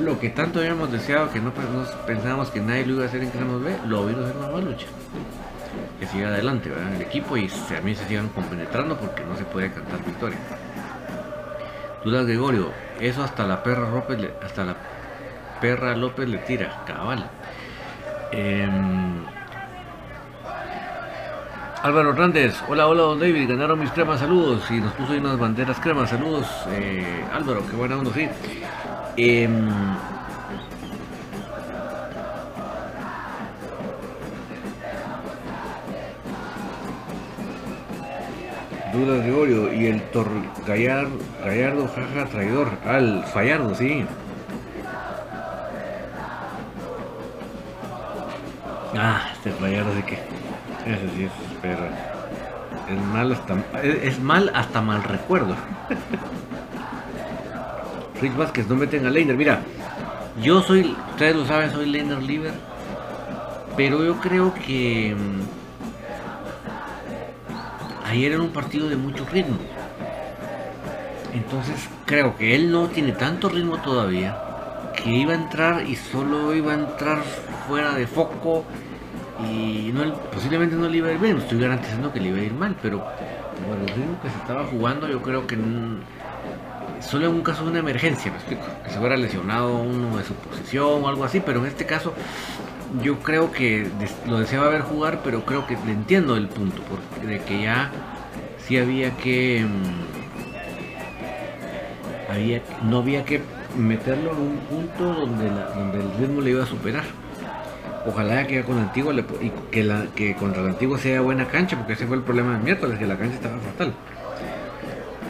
lo 0.00 0.18
que 0.18 0.28
tanto 0.28 0.58
habíamos 0.58 0.92
deseado, 0.92 1.30
que 1.30 1.40
no 1.40 1.52
pensábamos 2.06 2.50
que 2.50 2.60
nadie 2.60 2.84
lo 2.84 2.94
iba 2.94 3.04
a 3.04 3.06
hacer 3.06 3.22
en 3.22 3.30
Cremos 3.30 3.62
B, 3.62 3.74
lo 3.86 4.06
vino 4.06 4.20
a 4.20 4.24
hacer 4.24 4.36
más 4.36 4.62
lucha. 4.62 4.86
Que 5.98 6.06
siga 6.06 6.28
adelante. 6.28 6.70
El 6.94 7.02
equipo 7.02 7.36
y 7.36 7.50
mí 7.82 7.94
se 7.94 8.06
sigan 8.06 8.28
compenetrando 8.28 8.98
porque 8.98 9.24
no 9.24 9.36
se 9.36 9.44
puede 9.44 9.70
cantar 9.72 10.04
victoria. 10.04 10.38
Dudas 12.04 12.26
Gregorio, 12.26 12.70
eso 13.00 13.24
hasta 13.24 13.46
la 13.46 13.62
perra 13.62 13.90
López 13.90 14.20
le, 14.20 14.30
hasta 14.44 14.64
la 14.64 14.76
perra 15.60 15.96
López 15.96 16.28
le 16.28 16.38
tira, 16.38 16.84
cabal. 16.86 17.28
Em, 18.30 19.24
Álvaro 21.82 22.10
Hernández, 22.10 22.62
hola, 22.68 22.86
hola, 22.86 23.02
don 23.02 23.18
David, 23.20 23.48
ganaron 23.48 23.78
mis 23.78 23.90
cremas, 23.90 24.20
saludos. 24.20 24.70
Y 24.70 24.80
nos 24.80 24.92
puso 24.92 25.14
unas 25.14 25.38
banderas 25.38 25.80
cremas, 25.80 26.10
saludos. 26.10 26.46
Eh, 26.70 27.24
Álvaro, 27.32 27.66
qué 27.68 27.76
buena 27.76 27.96
onda, 27.96 28.12
sí. 28.12 28.28
Eh, 29.16 29.48
Douglas 38.96 39.22
Gregorio 39.24 39.74
y 39.74 39.86
el 39.86 40.00
Tor 40.10 40.28
Gallardo, 40.66 41.18
Gallardo, 41.44 41.86
jaja, 41.88 42.26
traidor. 42.30 42.68
Al 42.86 43.24
Fallardo, 43.24 43.74
sí. 43.74 44.06
Ah, 48.96 49.32
este 49.34 49.50
Fallardo 49.50 49.94
de 49.94 50.02
que. 50.02 50.14
Ese 50.14 51.10
sí 51.14 51.24
es 51.24 51.32
perra. 51.60 51.90
Es 52.88 52.98
mal 53.12 53.32
hasta, 53.32 53.56
es, 53.82 54.18
mal 54.18 54.50
hasta 54.54 54.80
mal 54.80 55.02
recuerdo. 55.02 55.54
Rich 58.22 58.36
Vázquez, 58.36 58.66
no 58.66 58.76
meten 58.76 59.04
a 59.04 59.10
Leiner. 59.10 59.36
Mira, 59.36 59.60
yo 60.42 60.62
soy, 60.62 60.96
ustedes 61.10 61.36
lo 61.36 61.44
saben, 61.44 61.70
soy 61.70 61.86
Leiner 61.86 62.22
Liver. 62.22 62.54
Pero 63.76 64.02
yo 64.02 64.16
creo 64.20 64.54
que 64.54 65.14
mm, 65.14 65.65
ayer 68.16 68.32
era 68.32 68.42
un 68.42 68.50
partido 68.50 68.88
de 68.88 68.96
mucho 68.96 69.26
ritmo. 69.30 69.56
Entonces 71.32 71.88
creo 72.04 72.36
que 72.36 72.54
él 72.54 72.70
no 72.70 72.88
tiene 72.88 73.12
tanto 73.12 73.48
ritmo 73.48 73.78
todavía. 73.78 74.42
Que 74.96 75.10
iba 75.10 75.32
a 75.32 75.36
entrar 75.36 75.86
y 75.86 75.94
solo 75.94 76.54
iba 76.54 76.72
a 76.72 76.76
entrar 76.76 77.22
fuera 77.68 77.94
de 77.94 78.06
foco. 78.06 78.64
Y 79.50 79.90
no, 79.92 80.14
posiblemente 80.32 80.76
no 80.76 80.88
le 80.88 80.98
iba 80.98 81.08
a 81.08 81.12
ir 81.12 81.18
bien. 81.18 81.36
Estoy 81.36 81.60
garantizando 81.60 82.12
que 82.12 82.20
le 82.20 82.28
iba 82.28 82.38
a 82.38 82.42
ir 82.42 82.54
mal. 82.54 82.74
Pero 82.80 83.04
bueno, 83.66 83.82
el 83.82 83.88
ritmo 83.88 84.20
que 84.22 84.30
se 84.30 84.36
estaba 84.38 84.64
jugando 84.64 85.08
yo 85.08 85.20
creo 85.20 85.46
que 85.46 85.58
solo 87.00 87.26
en 87.26 87.34
un 87.34 87.42
caso 87.42 87.64
de 87.64 87.70
una 87.70 87.78
emergencia, 87.80 88.30
me 88.30 88.38
explico, 88.38 88.62
que 88.84 88.90
se 88.90 88.98
hubiera 88.98 89.16
lesionado 89.16 89.76
uno 89.76 90.16
de 90.16 90.24
su 90.24 90.34
posición 90.34 91.04
o 91.04 91.08
algo 91.08 91.24
así, 91.24 91.40
pero 91.44 91.60
en 91.60 91.66
este 91.66 91.86
caso 91.86 92.14
yo 93.02 93.18
creo 93.18 93.50
que 93.52 93.88
lo 94.26 94.38
deseaba 94.40 94.68
ver 94.68 94.82
jugar, 94.82 95.20
pero 95.24 95.44
creo 95.44 95.66
que 95.66 95.76
le 95.86 95.92
entiendo 95.92 96.36
el 96.36 96.48
punto, 96.48 96.82
porque 96.88 97.26
de 97.26 97.40
que 97.40 97.62
ya 97.62 97.90
sí 98.58 98.78
había 98.78 99.16
que 99.16 99.64
mm, 99.64 100.16
había 102.32 102.62
no 102.84 102.98
había 102.98 103.24
que 103.24 103.40
meterlo 103.76 104.32
en 104.32 104.38
un 104.38 104.58
punto 104.58 105.04
donde, 105.14 105.48
donde 105.74 106.00
el 106.00 106.12
ritmo 106.18 106.40
le 106.40 106.50
iba 106.50 106.62
a 106.62 106.66
superar. 106.66 107.04
Ojalá 108.06 108.46
que 108.46 108.62
con 108.62 108.78
Antigua 108.78 109.12
le, 109.12 109.24
y 109.40 109.50
que, 109.70 109.82
la, 109.82 110.06
que 110.14 110.36
contra 110.36 110.62
el 110.62 110.68
Antigua 110.68 110.96
sea 110.98 111.20
buena 111.20 111.46
cancha, 111.46 111.76
porque 111.76 111.94
ese 111.94 112.06
fue 112.06 112.16
el 112.16 112.22
problema 112.22 112.52
del 112.52 112.62
miércoles, 112.62 112.98
que 112.98 113.06
la 113.06 113.18
cancha 113.18 113.34
estaba 113.34 113.58
fatal. 113.58 113.92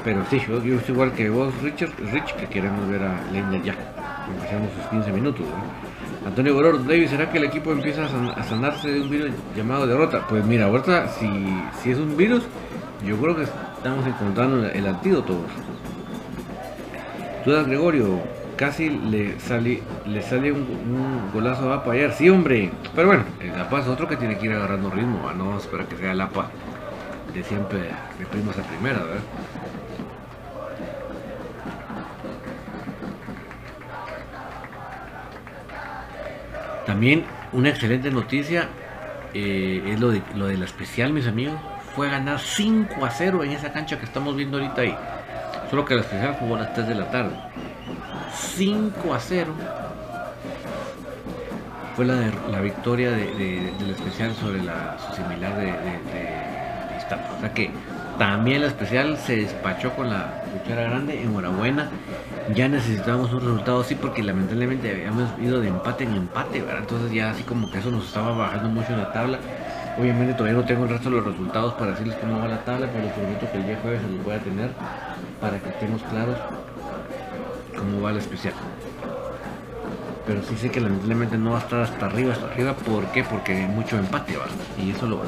Pero 0.05 0.25
sí, 0.31 0.41
yo, 0.47 0.63
yo 0.63 0.77
estoy 0.77 0.95
igual 0.95 1.13
que 1.13 1.31
vos, 1.31 1.53
Richard, 1.63 1.91
Rich, 2.13 2.35
que 2.37 2.47
queremos 2.47 2.87
ver 2.89 3.03
a 3.03 3.21
Leiner 3.33 3.63
ya. 3.63 3.75
Empezamos 4.29 4.71
sus 4.75 4.87
15 4.91 5.11
minutos. 5.13 5.47
Antonio 6.27 6.55
Goror, 6.55 6.85
David, 6.85 7.07
¿será 7.07 7.31
que 7.31 7.39
el 7.39 7.45
equipo 7.45 7.70
empieza 7.70 8.05
a, 8.05 8.43
sanarse 8.43 8.91
de 8.91 9.01
un 9.01 9.09
virus 9.09 9.31
llamado 9.57 9.87
derrota? 9.87 10.27
Pues 10.29 10.45
mira, 10.45 10.64
ahorita 10.66 11.09
si, 11.09 11.29
si 11.81 11.93
es 11.93 11.99
un 11.99 12.16
virus, 12.16 12.43
yo 13.07 13.16
creo 13.16 13.37
que 13.37 13.45
estamos 13.45 14.05
encontrando 14.05 14.66
el 14.66 14.87
antídoto. 14.89 15.39
Dudas 17.45 17.68
Gregorio, 17.68 18.18
casi 18.57 18.91
le 18.91 19.39
sale, 19.39 19.81
le 20.05 20.20
sale 20.20 20.51
un, 20.51 21.31
golazo 21.33 21.72
a 21.72 21.77
APA 21.77 21.93
ayer. 21.93 22.12
Sí, 22.12 22.29
hombre. 22.29 22.72
Pero 22.97 23.07
bueno, 23.07 23.22
el 23.41 23.55
APA 23.61 23.83
es 23.83 23.87
otro 23.87 24.09
que 24.09 24.16
tiene 24.16 24.37
que 24.37 24.47
ir 24.47 24.53
agarrando 24.53 24.91
ritmo. 24.91 25.31
No 25.33 25.57
espera 25.57 25.85
que 25.85 25.97
sea 25.97 26.11
el 26.11 26.20
APA 26.20 26.51
de 27.33 27.45
siempre 27.45 27.79
de 27.79 28.27
primas 28.27 28.59
a 28.59 28.62
primera, 28.62 28.99
¿verdad? 28.99 29.20
También 36.97 37.25
una 37.53 37.69
excelente 37.69 38.11
noticia 38.11 38.69
eh, 39.35 39.83
es 39.87 40.01
lo 40.01 40.09
de, 40.09 40.23
lo 40.35 40.47
de 40.47 40.57
la 40.57 40.65
especial, 40.65 41.13
mis 41.13 41.27
amigos. 41.27 41.55
Fue 41.95 42.09
a 42.09 42.13
ganar 42.13 42.41
5 42.41 43.05
a 43.05 43.11
0 43.11 43.45
en 43.45 43.51
esa 43.51 43.71
cancha 43.71 43.99
que 43.99 44.07
estamos 44.07 44.35
viendo 44.35 44.57
ahorita 44.57 44.81
ahí. 44.81 44.97
Solo 45.69 45.85
que 45.85 45.95
la 45.95 46.01
especial 46.01 46.37
jugó 46.41 46.57
a 46.57 46.61
las 46.61 46.73
3 46.73 46.89
de 46.89 46.95
la 46.95 47.11
tarde. 47.11 47.37
5 48.35 49.13
a 49.13 49.21
0 49.21 49.55
fue 51.97 52.07
la, 52.07 52.33
la 52.51 52.61
victoria 52.63 53.11
de, 53.11 53.73
la 53.79 53.93
especial 53.93 54.35
sobre 54.35 54.63
la 54.63 54.97
similar 55.15 55.55
de, 55.55 55.67
de, 55.67 55.75
O 57.37 57.41
sea 57.41 57.53
que 57.53 57.73
también 58.19 58.63
la 58.63 58.69
especial 58.69 59.19
se 59.19 59.37
despachó 59.37 59.95
con 59.95 60.09
la 60.09 60.45
cuchara 60.51 60.85
grande. 60.85 61.23
Enhorabuena 61.23 61.91
ya 62.55 62.69
necesitábamos 62.69 63.33
un 63.33 63.41
resultado 63.41 63.81
así 63.81 63.95
porque 63.95 64.23
lamentablemente 64.23 64.91
habíamos 64.91 65.29
ido 65.41 65.61
de 65.61 65.69
empate 65.69 66.05
en 66.05 66.15
empate, 66.15 66.61
¿verdad? 66.61 66.81
Entonces 66.81 67.13
ya 67.13 67.31
así 67.31 67.43
como 67.43 67.71
que 67.71 67.79
eso 67.79 67.91
nos 67.91 68.07
estaba 68.07 68.37
bajando 68.37 68.69
mucho 68.69 68.93
en 68.93 68.99
la 68.99 69.13
tabla. 69.13 69.39
Obviamente 69.99 70.35
todavía 70.35 70.59
no 70.59 70.65
tengo 70.65 70.85
el 70.85 70.91
resto 70.91 71.11
de 71.11 71.17
los 71.17 71.25
resultados 71.25 71.75
para 71.75 71.93
decirles 71.93 72.17
cómo 72.21 72.39
va 72.39 72.49
la 72.49 72.65
tabla, 72.65 72.87
pero 72.93 73.05
les 73.05 73.13
prometo 73.13 73.51
que 73.51 73.59
el 73.59 73.67
día 73.67 73.79
jueves 73.81 74.03
se 74.03 74.09
los 74.09 74.25
voy 74.25 74.35
a 74.35 74.39
tener 74.41 74.71
para 75.41 75.59
que 75.59 75.69
estemos 75.71 76.03
claros 76.03 76.37
cómo 77.77 78.03
va 78.03 78.13
la 78.13 78.19
especial. 78.19 78.55
Pero 80.27 80.43
sí 80.43 80.57
sé 80.57 80.71
que 80.71 80.81
lamentablemente 80.81 81.39
no 81.39 81.53
va 81.53 81.59
a 81.59 81.61
estar 81.61 81.81
hasta 81.81 82.07
arriba, 82.07 82.33
hasta 82.33 82.47
arriba. 82.47 82.75
¿Por 82.75 83.05
qué? 83.07 83.25
Porque 83.25 83.53
hay 83.53 83.69
mucho 83.69 83.97
empate, 83.97 84.33
¿verdad? 84.33 84.55
Y 84.79 84.91
eso 84.91 85.07
lo 85.07 85.23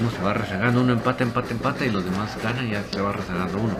uno 0.00 0.10
se 0.10 0.22
va 0.22 0.32
rezagando, 0.32 0.80
uno 0.80 0.92
empate, 0.92 1.24
empate, 1.24 1.52
empate 1.52 1.86
y 1.86 1.90
los 1.90 2.04
demás 2.04 2.38
ganan 2.42 2.66
y 2.68 2.70
ya 2.70 2.82
se 2.84 3.00
va 3.00 3.12
rezagando 3.12 3.58
uno. 3.58 3.74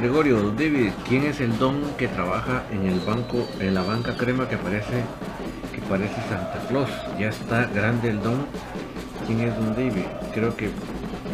Gregorio, 0.00 0.50
David, 0.52 0.92
¿quién 1.06 1.24
es 1.24 1.40
el 1.40 1.58
don 1.58 1.82
que 1.98 2.08
trabaja 2.08 2.62
en 2.70 2.86
el 2.86 3.00
banco, 3.00 3.46
en 3.58 3.74
la 3.74 3.82
banca 3.82 4.16
crema 4.16 4.48
que 4.48 4.56
parece 4.56 5.04
que 5.74 5.80
parece 5.82 6.14
Santa 6.26 6.58
Claus? 6.68 6.88
Ya 7.18 7.28
está 7.28 7.66
grande 7.66 8.08
el 8.08 8.22
don. 8.22 8.46
¿Quién 9.26 9.40
es 9.40 9.54
Don 9.56 9.74
David? 9.74 10.06
Creo 10.32 10.56
que 10.56 10.70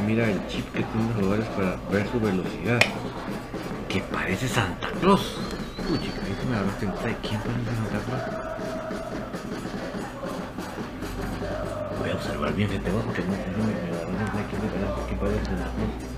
mira 0.05 0.29
el 0.29 0.45
chip 0.49 0.67
que 0.73 0.83
tiene 0.83 1.07
los 1.07 1.15
jugadores 1.15 1.47
para 1.51 1.77
ver 1.93 2.09
su 2.11 2.19
velocidad. 2.19 2.81
Que 3.89 4.01
parece 4.01 4.49
Santa 4.49 4.89
Claus. 5.01 5.37
Uy, 5.89 6.01
chica, 6.01 6.21
ahí 6.25 6.49
me 6.51 6.57
hablaste 6.57 6.87
de 6.87 7.17
quién 7.23 7.41
parece 7.43 7.71
Santa 7.71 8.01
Claus. 8.05 8.23
Voy 12.01 12.11
a 12.11 12.15
observar 12.15 12.53
bien 12.55 12.73
este 12.73 12.91
porque 12.91 13.23
no, 13.23 13.29
no 13.29 13.65
me 13.65 14.19
agarré 14.25 14.39
de 14.43 15.07
quién 15.07 15.19
parece 15.21 15.45
Santa 15.45 15.71
Claus. 15.77 16.16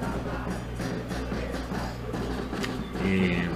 Eh, 3.11 3.49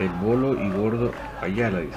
el 0.00 0.08
bolo 0.08 0.60
y 0.60 0.68
gordo 0.70 1.12
Ayala 1.40 1.80
dice. 1.80 1.96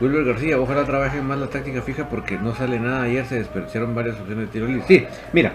Wilber 0.00 0.24
García, 0.24 0.58
ojalá 0.58 0.84
trabaje 0.84 1.20
más 1.20 1.38
la 1.38 1.48
táctica 1.48 1.82
fija 1.82 2.08
porque 2.08 2.38
no 2.38 2.54
sale 2.54 2.80
nada. 2.80 3.02
Ayer 3.02 3.26
se 3.26 3.36
desperdiciaron 3.36 3.94
varias 3.94 4.18
opciones 4.18 4.46
de 4.46 4.52
tiro 4.52 4.66
libre. 4.66 4.84
Sí, 4.88 5.06
mira, 5.32 5.52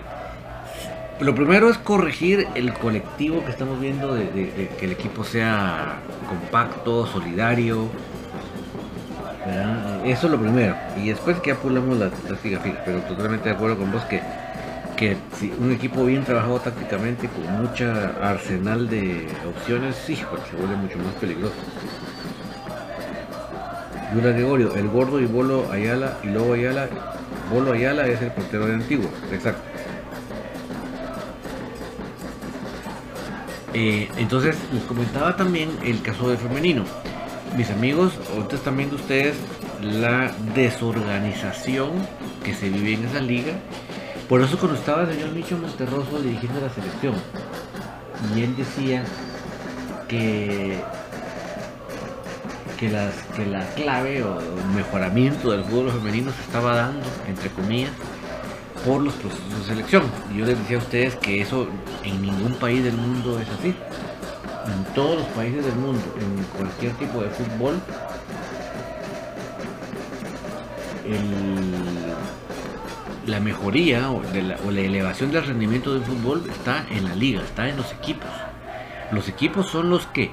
lo 1.20 1.34
primero 1.34 1.70
es 1.70 1.78
corregir 1.80 2.47
el 2.53 2.74
colectivo 2.74 3.43
que 3.43 3.51
estamos 3.51 3.80
viendo 3.82 4.14
de 4.14 4.70
que 4.78 4.86
el 4.86 4.91
equipo 4.91 5.24
sea 5.24 5.97
compacto, 6.30 7.08
solidario, 7.08 7.89
eso 10.04 10.28
es 10.28 10.32
lo 10.32 10.39
primero. 10.39 10.76
Y 10.98 11.10
después 11.10 11.39
que 11.39 11.52
apulamos 11.52 11.98
la 11.98 12.10
táctica 12.10 12.60
fija. 12.60 12.82
Pero 12.86 13.00
totalmente 13.02 13.50
de 13.50 13.56
acuerdo 13.56 13.78
con 13.78 13.91
vos 13.91 14.04
que, 14.06 14.22
que 14.95 15.18
si 15.38 15.52
un 15.60 15.72
equipo 15.72 16.06
bien 16.06 16.24
trabajado 16.24 16.60
tácticamente, 16.60 17.28
con 17.28 17.62
mucha 17.62 18.14
arsenal 18.22 18.89
de 18.89 19.28
opciones, 19.48 19.95
sí, 20.06 20.16
se 20.16 20.56
vuelve 20.56 20.76
mucho 20.76 20.98
más 20.98 21.14
peligroso. 21.16 21.56
Yura 24.14 24.32
Gregorio, 24.32 24.74
el 24.76 24.88
gordo 24.88 25.20
y 25.20 25.26
Bolo 25.26 25.72
Ayala 25.72 26.18
y 26.24 26.28
luego 26.28 26.54
Ayala. 26.54 26.88
Bolo 27.52 27.74
Ayala 27.74 28.08
es 28.08 28.22
el 28.22 28.32
portero 28.32 28.66
de 28.66 28.76
antiguo, 28.76 29.10
exacto. 29.32 29.62
Eh, 33.74 34.10
entonces 34.18 34.56
les 34.74 34.84
comentaba 34.84 35.36
también 35.36 35.70
el 35.84 36.02
caso 36.02 36.30
de 36.30 36.38
femenino 36.38 36.86
mis 37.56 37.70
amigos, 37.70 38.14
ahorita 38.36 38.56
están 38.56 38.78
viendo 38.78 38.95
ustedes 38.95 39.36
la 39.82 40.32
desorganización 40.54 41.91
que 42.43 42.54
se 42.54 42.70
vive 42.70 42.93
en 42.93 43.06
esa 43.06 43.20
liga. 43.20 43.54
Por 44.28 44.41
eso 44.41 44.58
cuando 44.58 44.78
estaba 44.78 45.04
el 45.04 45.14
señor 45.14 45.32
Micho 45.32 45.58
Monterroso 45.58 46.20
dirigiendo 46.20 46.60
la 46.60 46.70
selección, 46.70 47.16
y 48.36 48.41
él 48.41 48.56
decía 48.56 49.04
que, 50.08 50.80
que, 52.80 52.89
las, 52.89 53.14
que 53.36 53.45
la 53.45 53.66
clave 53.76 54.24
o 54.24 54.39
mejoramiento 54.76 55.52
del 55.52 55.64
fútbol 55.64 55.91
femenino 55.91 56.32
se 56.32 56.41
estaba 56.41 56.76
dando, 56.76 57.06
entre 57.28 57.50
comillas, 57.50 57.91
por 58.86 59.02
los 59.02 59.14
procesos 59.16 59.60
de 59.60 59.66
selección. 59.66 60.04
Y 60.34 60.39
yo 60.39 60.45
les 60.45 60.58
decía 60.60 60.78
a 60.78 60.80
ustedes 60.80 61.16
que 61.16 61.41
eso 61.41 61.68
en 62.04 62.22
ningún 62.22 62.54
país 62.56 62.84
del 62.84 62.95
mundo 62.95 63.39
es 63.39 63.48
así. 63.50 63.76
En 64.68 64.93
todos 64.93 65.20
los 65.20 65.28
países 65.28 65.65
del 65.65 65.76
mundo, 65.76 66.01
en 66.20 66.43
cualquier 66.57 66.91
tipo 66.93 67.22
de 67.22 67.30
fútbol, 67.30 67.80
la 73.26 73.39
mejoría 73.39 74.09
o, 74.09 74.22
la, 74.24 74.82
elevación 74.82 75.32
del 75.32 75.45
rendimiento 75.45 75.93
del 75.93 76.03
fútbol 76.03 76.43
está 76.49 76.86
en 76.89 77.05
la 77.05 77.15
liga, 77.15 77.41
está 77.41 77.68
en 77.68 77.78
los 77.78 77.91
equipos. 77.93 78.30
Los 79.11 79.28
equipos 79.30 79.68
son 79.68 79.89
los 79.89 80.05
que 80.07 80.32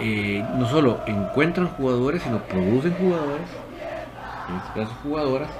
eh, 0.00 0.44
no 0.56 0.68
solo 0.68 1.00
encuentran 1.06 1.68
jugadores, 1.68 2.22
sino 2.22 2.42
producen 2.42 2.94
jugadores, 2.94 3.48
en 4.48 4.56
este 4.56 4.80
caso 4.80 4.94
jugadoras, 5.02 5.50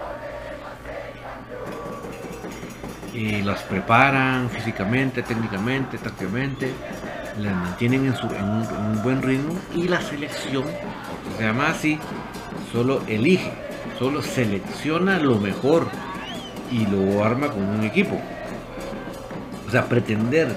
y 3.13 3.43
las 3.43 3.63
preparan 3.63 4.49
físicamente, 4.51 5.23
técnicamente, 5.23 5.99
tácticamente, 5.99 6.73
las 7.39 7.55
mantienen 7.55 8.07
en, 8.07 8.15
un, 8.15 9.03
buen 9.03 9.23
ritmo 9.23 9.55
y 9.75 9.89
la 9.89 10.01
selección, 10.01 10.65
se 11.37 11.45
llama 11.45 11.69
así, 11.69 11.99
solo 12.73 13.03
elige, 13.07 13.53
solo 13.99 14.23
selecciona 14.23 15.19
lo 15.19 15.37
mejor 15.37 15.89
y 16.71 16.87
lo 16.87 17.25
arma 17.25 17.49
con 17.51 17.65
un 17.65 17.85
equipo. 17.85 18.21
O 19.67 19.71
sea, 19.71 19.87
pretender 19.87 20.57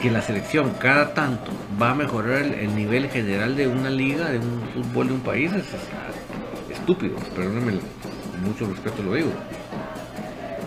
que 0.00 0.10
la 0.10 0.22
selección 0.22 0.72
cada 0.78 1.14
tanto 1.14 1.50
va 1.80 1.90
a 1.90 1.94
mejorar 1.94 2.42
el, 2.42 2.74
nivel 2.74 3.08
general 3.08 3.56
de 3.56 3.68
una 3.68 3.90
liga, 3.90 4.30
de 4.30 4.38
un 4.38 4.62
fútbol 4.74 5.08
de 5.08 5.14
un 5.14 5.20
país, 5.20 5.52
es, 5.52 5.64
estúpido, 6.76 7.16
perdónenme, 7.34 7.80
mucho 8.44 8.66
respeto 8.66 9.02
lo 9.02 9.14
digo. 9.14 9.30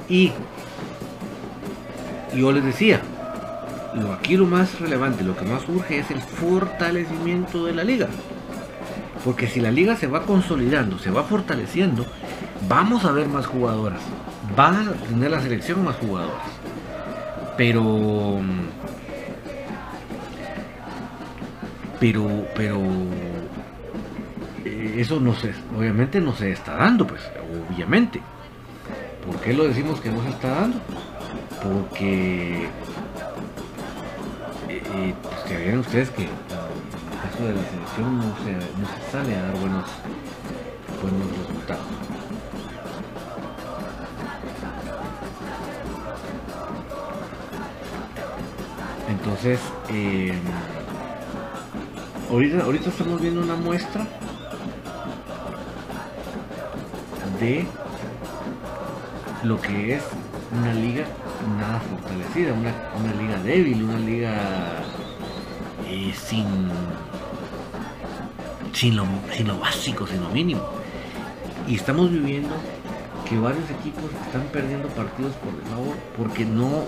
Y 0.08 0.32
yo 2.36 2.52
les 2.52 2.64
decía, 2.64 3.02
lo, 3.96 4.14
aquí 4.14 4.38
lo 4.38 4.46
más 4.46 4.80
relevante, 4.80 5.24
lo 5.24 5.36
que 5.36 5.46
más 5.46 5.68
urge 5.68 6.00
es 6.00 6.12
el 6.12 6.22
fortalecimiento 6.22 7.66
de 7.66 7.74
la 7.74 7.84
liga. 7.84 8.08
Porque 9.24 9.48
si 9.48 9.60
la 9.60 9.72
liga 9.72 9.96
se 9.96 10.08
va 10.08 10.24
consolidando, 10.24 10.98
se 10.98 11.12
va 11.12 11.24
fortaleciendo, 11.24 12.06
vamos 12.68 13.06
a 13.06 13.12
ver 13.12 13.28
más 13.28 13.46
jugadoras. 13.46 14.02
Va 14.58 14.70
a 14.70 14.92
tener 15.10 15.32
la 15.32 15.42
selección 15.42 15.84
más 15.84 15.96
jugadoras. 15.98 16.48
Pero 17.58 18.40
pero 22.00 22.48
pero 22.56 22.80
eh, 24.64 24.96
eso 24.98 25.20
no 25.20 25.36
se 25.36 25.54
obviamente 25.78 26.22
no 26.22 26.34
se 26.34 26.52
está 26.52 26.78
dando 26.78 27.06
pues 27.06 27.22
obviamente 27.70 28.22
¿por 29.26 29.36
qué 29.42 29.54
lo 29.54 29.66
decimos 29.66 30.00
que 30.00 30.10
no 30.10 30.24
se 30.24 30.30
está 30.30 30.48
dando? 30.48 30.80
porque 31.62 32.68
pues 35.22 35.36
que 35.48 35.78
ustedes 35.78 36.10
que 36.12 36.24
en 36.24 36.30
el 36.30 37.30
caso 37.30 37.44
de 37.44 37.54
la 37.54 37.64
selección 37.70 38.18
no 38.18 38.36
se, 38.44 38.52
no 38.54 38.88
se 38.88 39.12
sale 39.12 39.36
a 39.36 39.42
dar 39.44 39.58
buenos 39.58 39.86
buenos 41.02 41.38
resultados. 41.38 41.86
Entonces 49.10 49.60
eh, 49.90 50.34
Ahorita, 52.30 52.64
ahorita 52.64 52.90
estamos 52.90 53.20
viendo 53.20 53.42
una 53.42 53.56
muestra 53.56 54.06
de 57.40 57.66
lo 59.44 59.60
que 59.60 59.96
es 59.96 60.04
una 60.52 60.72
liga 60.76 61.06
nada 61.58 61.80
fortalecida, 61.80 62.54
una, 62.54 63.14
liga 63.20 63.44
débil, 63.44 63.84
una 63.84 63.98
liga 63.98 64.36
sin, 66.14 66.46
sin, 68.74 68.96
lo, 68.96 69.06
sin 69.36 69.48
lo 69.48 69.60
básico, 69.60 70.08
sin 70.08 70.22
lo 70.22 70.30
mínimo. 70.30 70.62
Y 71.68 71.76
estamos 71.76 72.12
viviendo 72.12 72.56
que 73.28 73.38
varios 73.38 73.70
equipos 73.70 74.06
están 74.26 74.44
perdiendo 74.52 74.88
partidos 74.90 75.34
por 75.36 75.54
favor 75.70 75.96
porque 76.18 76.46
no 76.46 76.86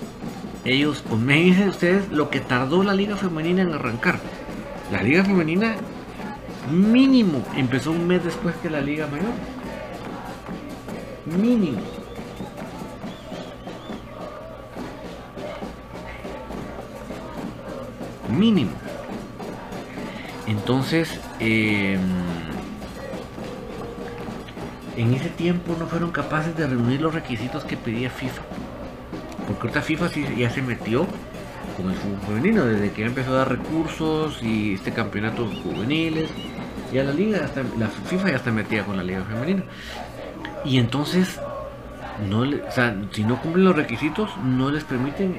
ellos, 0.65 1.03
pues 1.07 1.21
me 1.21 1.35
dicen 1.35 1.69
ustedes 1.69 2.09
lo 2.11 2.29
que 2.29 2.39
tardó 2.39 2.83
la 2.83 2.93
liga 2.93 3.15
femenina 3.15 3.61
en 3.61 3.73
arrancar 3.73 4.19
la 4.91 5.03
liga 5.03 5.23
femenina 5.23 5.75
mínimo 6.69 7.43
empezó 7.55 7.91
un 7.91 8.07
mes 8.07 8.23
después 8.23 8.55
que 8.61 8.69
la 8.69 8.81
liga 8.81 9.07
mayor. 9.07 9.31
Mínimo. 11.25 11.79
Mínimo. 18.29 18.80
Entonces, 20.71 21.19
em, 21.41 21.99
en 24.95 25.13
ese 25.13 25.27
tiempo 25.27 25.75
no 25.77 25.85
fueron 25.85 26.11
capaces 26.11 26.55
de 26.55 26.65
reunir 26.65 27.01
los 27.01 27.13
requisitos 27.13 27.65
que 27.65 27.75
pedía 27.75 28.09
FIFA. 28.09 28.41
Porque 29.45 29.63
ahorita 29.63 29.81
FIFA 29.81 30.07
sí 30.07 30.25
ya 30.37 30.49
se 30.49 30.61
metió 30.61 31.05
con 31.75 31.91
el 31.91 31.97
fútbol 31.97 32.19
femenino, 32.25 32.63
desde 32.63 32.89
que 32.93 33.03
empezó 33.03 33.33
a 33.33 33.39
dar 33.39 33.49
recursos 33.49 34.41
y 34.41 34.75
este 34.75 34.93
campeonato 34.93 35.45
juveniles, 35.61 36.29
ya 36.93 37.03
la 37.03 37.11
liga, 37.11 37.43
hasta, 37.43 37.63
la 37.77 37.89
FIFA 37.89 38.29
ya 38.29 38.35
está 38.37 38.51
metida 38.53 38.85
con 38.85 38.95
la 38.95 39.03
liga 39.03 39.25
femenina. 39.25 39.63
Y 40.63 40.77
entonces, 40.77 41.37
si 43.11 43.23
no 43.25 43.41
cumplen 43.41 43.65
los 43.65 43.75
requisitos, 43.75 44.29
no 44.37 44.71
les 44.71 44.85
permiten 44.85 45.35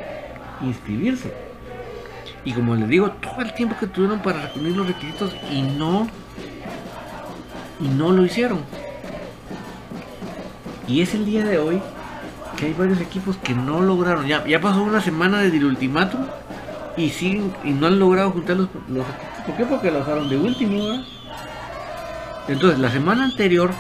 inscribirse. 0.61 1.52
Y 2.45 2.53
como 2.53 2.75
les 2.75 2.89
digo, 2.89 3.11
todo 3.13 3.41
el 3.41 3.55
tiempo 3.55 3.77
que 3.79 3.87
tuvieron 3.87 4.21
para 4.21 4.49
reunir 4.49 4.77
los 4.77 4.87
requisitos 4.87 5.35
y 5.51 5.63
no, 5.63 6.09
y 7.81 7.89
no 7.89 8.11
lo 8.11 8.25
hicieron. 8.25 8.61
Y 10.89 11.03
es 11.03 11.15
el 11.15 11.25
día 11.25 11.45
de 11.45 11.59
hoy 11.59 11.81
hay 12.65 12.73
varios 12.73 13.01
equipos 13.01 13.37
que 13.37 13.55
no 13.55 13.81
lograron. 13.81 14.27
Ya, 14.27 14.45
ya 14.47 14.61
pasó 14.61 14.83
una 14.83 15.01
semana 15.01 15.41
desde 15.41 15.59
el 15.59 15.65
ultimátum 15.65 16.27
y 16.97 17.11
siguen 17.11 17.53
y 17.65 17.71
no 17.71 17.87
han 17.87 17.99
logrado 17.99 18.31
juntar 18.31 18.57
los, 18.57 18.69
equipos. 18.69 19.07
¿Por 19.47 19.57
qué? 19.57 19.65
Porque 19.65 19.91
lo 19.91 20.01
usaron 20.01 20.29
de 20.29 20.37
último. 20.37 21.05
Entonces, 22.49 22.79
la 22.79 22.91
semana 22.91 23.25
anterior 23.25 23.71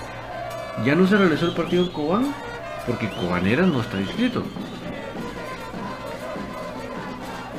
ya 0.84 0.94
no 0.94 1.06
se 1.06 1.16
realizó 1.16 1.46
el 1.46 1.54
partido 1.54 1.84
en 1.84 1.90
Cobán 1.90 2.34
porque 2.86 3.10
Cobanera 3.10 3.66
no 3.66 3.80
está 3.80 4.00
inscrito. 4.00 4.44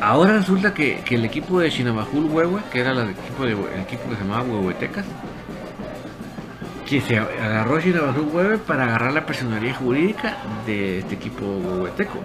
Ahora 0.03 0.33
resulta 0.33 0.73
que, 0.73 1.01
el 1.09 1.23
equipo 1.23 1.61
de 1.61 1.69
Shinabajul 1.69 2.25
Huehue, 2.25 2.59
que 2.73 2.81
era 2.81 2.91
el 2.91 3.11
equipo, 3.11 3.45
de, 3.45 3.53
el 3.53 3.81
equipo 3.83 4.09
que 4.09 4.15
se 4.17 4.21
llamaba 4.21 4.43
Huehuetecas, 4.43 5.05
que 6.85 6.99
se 6.99 7.17
agarró 7.17 7.79
Shirabasu 7.79 8.29
Webe 8.33 8.57
para 8.57 8.83
agarrar 8.83 9.13
la 9.13 9.25
personalidad 9.25 9.77
jurídica 9.77 10.39
de 10.65 10.99
este 10.99 11.15
equipo 11.15 11.45
huehueteco. 11.45 12.19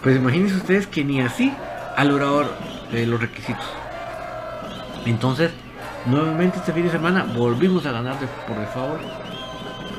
Pues 0.00 0.14
imagínense 0.14 0.54
ustedes 0.54 0.86
que 0.86 1.02
ni 1.02 1.20
así 1.20 1.52
ha 1.96 2.04
logrado 2.04 2.48
eh, 2.92 3.04
los 3.04 3.20
requisitos. 3.20 3.66
Entonces, 5.06 5.50
nuevamente 6.06 6.58
este 6.58 6.72
fin 6.72 6.84
de 6.84 6.92
semana 6.92 7.24
volvimos 7.24 7.84
a 7.84 7.90
ganar 7.90 8.14
por 8.46 8.56
default. 8.56 9.02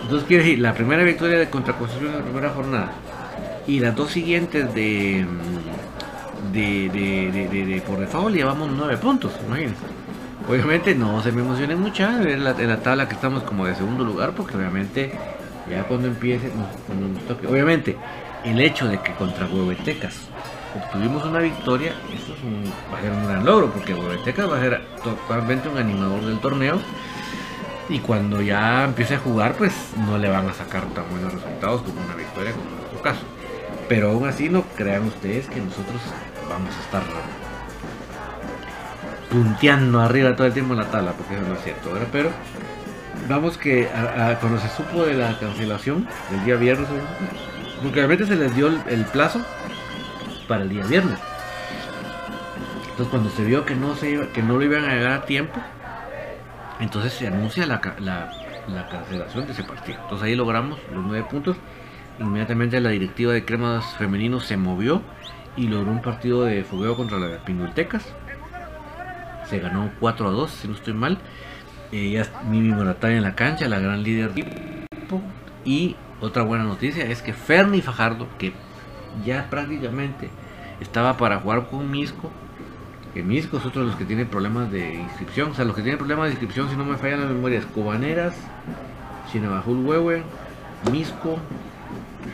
Entonces 0.03 0.26
quiere 0.26 0.45
decir, 0.45 0.59
la 0.59 0.74
primera 0.74 1.03
victoria 1.03 1.38
de 1.38 1.49
contra 1.49 1.76
en 1.78 2.17
la 2.17 2.24
primera 2.24 2.49
jornada 2.51 2.93
y 3.67 3.82
las 3.82 3.93
dos 3.93 4.11
siguientes 4.11 4.74
de 4.74 5.26
de, 6.52 6.89
de, 6.89 7.47
de, 7.49 7.66
de 7.66 7.82
por 7.82 7.99
default 7.99 8.36
llevamos 8.36 8.70
nueve 8.76 8.97
puntos, 8.97 9.32
imagínense. 9.45 9.82
Obviamente 10.49 10.95
no 10.95 11.22
se 11.22 11.32
me 11.32 11.41
emocionen 11.41 11.80
mucho 11.80 12.04
la, 12.04 12.52
en 12.52 12.68
la 12.68 12.78
tabla 12.78 13.08
que 13.08 13.16
estamos 13.16 13.43
como 13.43 13.66
de 13.66 13.76
segundo 13.76 14.04
lugar, 14.04 14.32
porque 14.32 14.58
obviamente 14.58 15.12
ya 15.70 15.84
cuando 15.84 16.08
empiece, 16.08 16.52
obviamente 17.47 17.95
el 18.43 18.60
hecho 18.60 18.88
de 18.88 18.99
que 18.99 19.14
contra 19.14 19.45
Huevetecas 19.45 20.16
obtuvimos 20.76 21.24
una 21.26 21.39
victoria, 21.39 21.93
eso 22.14 22.34
es 22.34 22.43
un, 22.43 22.64
va 22.91 22.97
a 22.97 23.02
ser 23.02 23.12
un 23.12 23.28
gran 23.28 23.45
logro, 23.45 23.72
porque 23.72 23.93
Huevetecas 23.93 24.49
va 24.49 24.58
a 24.58 24.62
ser 24.62 24.82
totalmente 25.04 25.70
un 25.70 25.78
animador 25.78 26.26
del 26.26 26.39
torneo. 26.39 26.80
Y 27.89 27.99
cuando 27.99 28.41
ya 28.41 28.86
empiece 28.86 29.16
a 29.16 29.20
jugar, 29.20 29.56
pues 29.56 29.74
no 30.08 30.18
le 30.18 30.30
van 30.30 30.47
a 30.47 30.54
sacar 30.54 30.86
tan 30.93 31.10
buenos 31.12 31.34
resultados 31.34 31.82
como 31.82 31.99
una 31.99 32.16
victoria, 32.16 32.54
como 32.54 32.70
en 32.70 32.76
nuestro 32.78 33.02
caso. 33.02 33.22
Pero 33.89 34.12
aún 34.12 34.26
así, 34.28 34.47
no 34.47 34.64
crean 34.78 35.06
ustedes 35.08 35.47
que 35.47 35.60
nosotros 35.60 36.02
vamos 36.52 36.76
a 36.76 36.80
estar 36.82 37.04
punteando 39.30 40.02
arriba 40.02 40.36
todo 40.36 40.47
el 40.47 40.54
tiempo 40.54 40.74
en 40.74 40.80
la 40.80 40.91
tabla, 40.91 41.14
porque 41.14 41.36
eso 41.36 41.43
no 41.47 41.56
es 41.56 41.64
cierto. 41.64 41.91
Pero 42.12 42.30
vamos 43.28 43.58
que 43.58 43.88
cuando 44.39 44.60
se 44.60 44.70
supo 44.70 45.06
de 45.06 45.14
la 45.14 45.38
cancelación 45.39 46.08
del 46.30 46.45
día 46.45 46.56
viernes, 46.56 46.88
porque 47.82 47.95
realmente 47.95 48.26
se 48.26 48.36
les 48.36 48.56
dio 48.56 48.68
el, 48.68 49.06
plazo 49.06 49.41
para 50.47 50.64
el 50.64 50.70
día 50.70 50.86
viernes. 50.86 51.18
Entonces 52.82 53.08
cuando 53.08 53.30
se 53.30 53.43
vio 53.43 53.66
que 53.66 53.76
no 53.76 53.95
se 53.95 54.30
que 54.30 54.43
no 54.43 54.58
lo 54.58 54.64
iban 54.64 54.86
a 54.86 54.93
llegar 54.93 55.14
a 55.14 55.26
tiempo, 55.26 55.60
entonces 56.80 57.14
se 57.14 57.28
anuncia 57.28 57.66
la, 57.66 57.82
la 57.99 58.89
cancelación 58.89 59.45
de 59.45 59.54
ese 59.54 59.64
partido. 59.64 59.99
Entonces 60.04 60.28
ahí 60.28 60.36
logramos 60.36 60.78
los 60.93 61.04
nueve 61.04 61.26
puntos 61.30 61.58
inmediatamente 62.20 62.80
la 62.80 62.89
directiva 62.89 63.34
de 63.34 63.45
cremas 63.45 63.86
femeninos 63.97 64.45
se 64.45 64.58
movió 64.58 65.02
y 65.56 65.68
logró 65.68 65.91
un 65.91 66.02
partido 66.02 66.43
de 66.43 66.64
fogueo 66.64 66.95
contra 66.95 67.20
las 67.20 67.41
Pindultecas. 67.41 68.06
Se 69.49 69.60
ganó 69.60 69.91
4 69.99 70.28
a 70.28 70.32
2, 70.32 70.52
si 70.52 70.68
no 70.68 70.76
estoy 70.76 70.93
mal. 70.93 71.18
Ella 71.91 72.22
es 72.22 72.32
Mimi 72.49 72.70
Morataya 72.70 73.18
en 73.18 73.24
la 73.24 73.36
cancha, 73.36 73.68
la 73.68 73.80
gran 73.80 74.04
líder 74.04 74.34
del 74.34 74.45
equipo. 74.91 75.22
Y 75.66 75.95
otra 76.22 76.43
buena 76.43 76.64
noticia 76.64 77.04
es 77.06 77.22
que 77.22 77.34
Ferni 77.34 77.82
Fajardo, 77.82 78.28
que 78.38 78.54
ya 79.26 79.49
prácticamente 79.49 80.30
estaba 80.80 81.18
para 81.18 81.39
jugar 81.39 81.68
con 81.68 81.91
Misco, 81.91 82.32
que 83.14 83.24
Misco 83.24 83.58
es 83.58 83.66
otro 83.66 83.82
de 83.82 83.88
los 83.88 83.97
que 83.97 84.06
tiene 84.06 84.26
problemas 84.26 84.72
de 84.72 84.95
inscripción. 84.95 85.52
O 85.52 85.54
sea, 85.54 85.66
los 85.66 85.76
que 85.76 85.82
tienen 85.82 85.97
problemas 85.97 86.28
de 86.28 86.32
inscripción, 86.32 86.70
si 86.70 86.78
no 86.78 86.86
me 86.86 86.97
fallan 86.97 87.22
las 87.22 87.30
memorias, 87.30 87.66
Cobaneras, 87.66 88.36
Chinabajul 89.32 89.86
Huehue, 89.86 90.24
Misco 90.91 91.38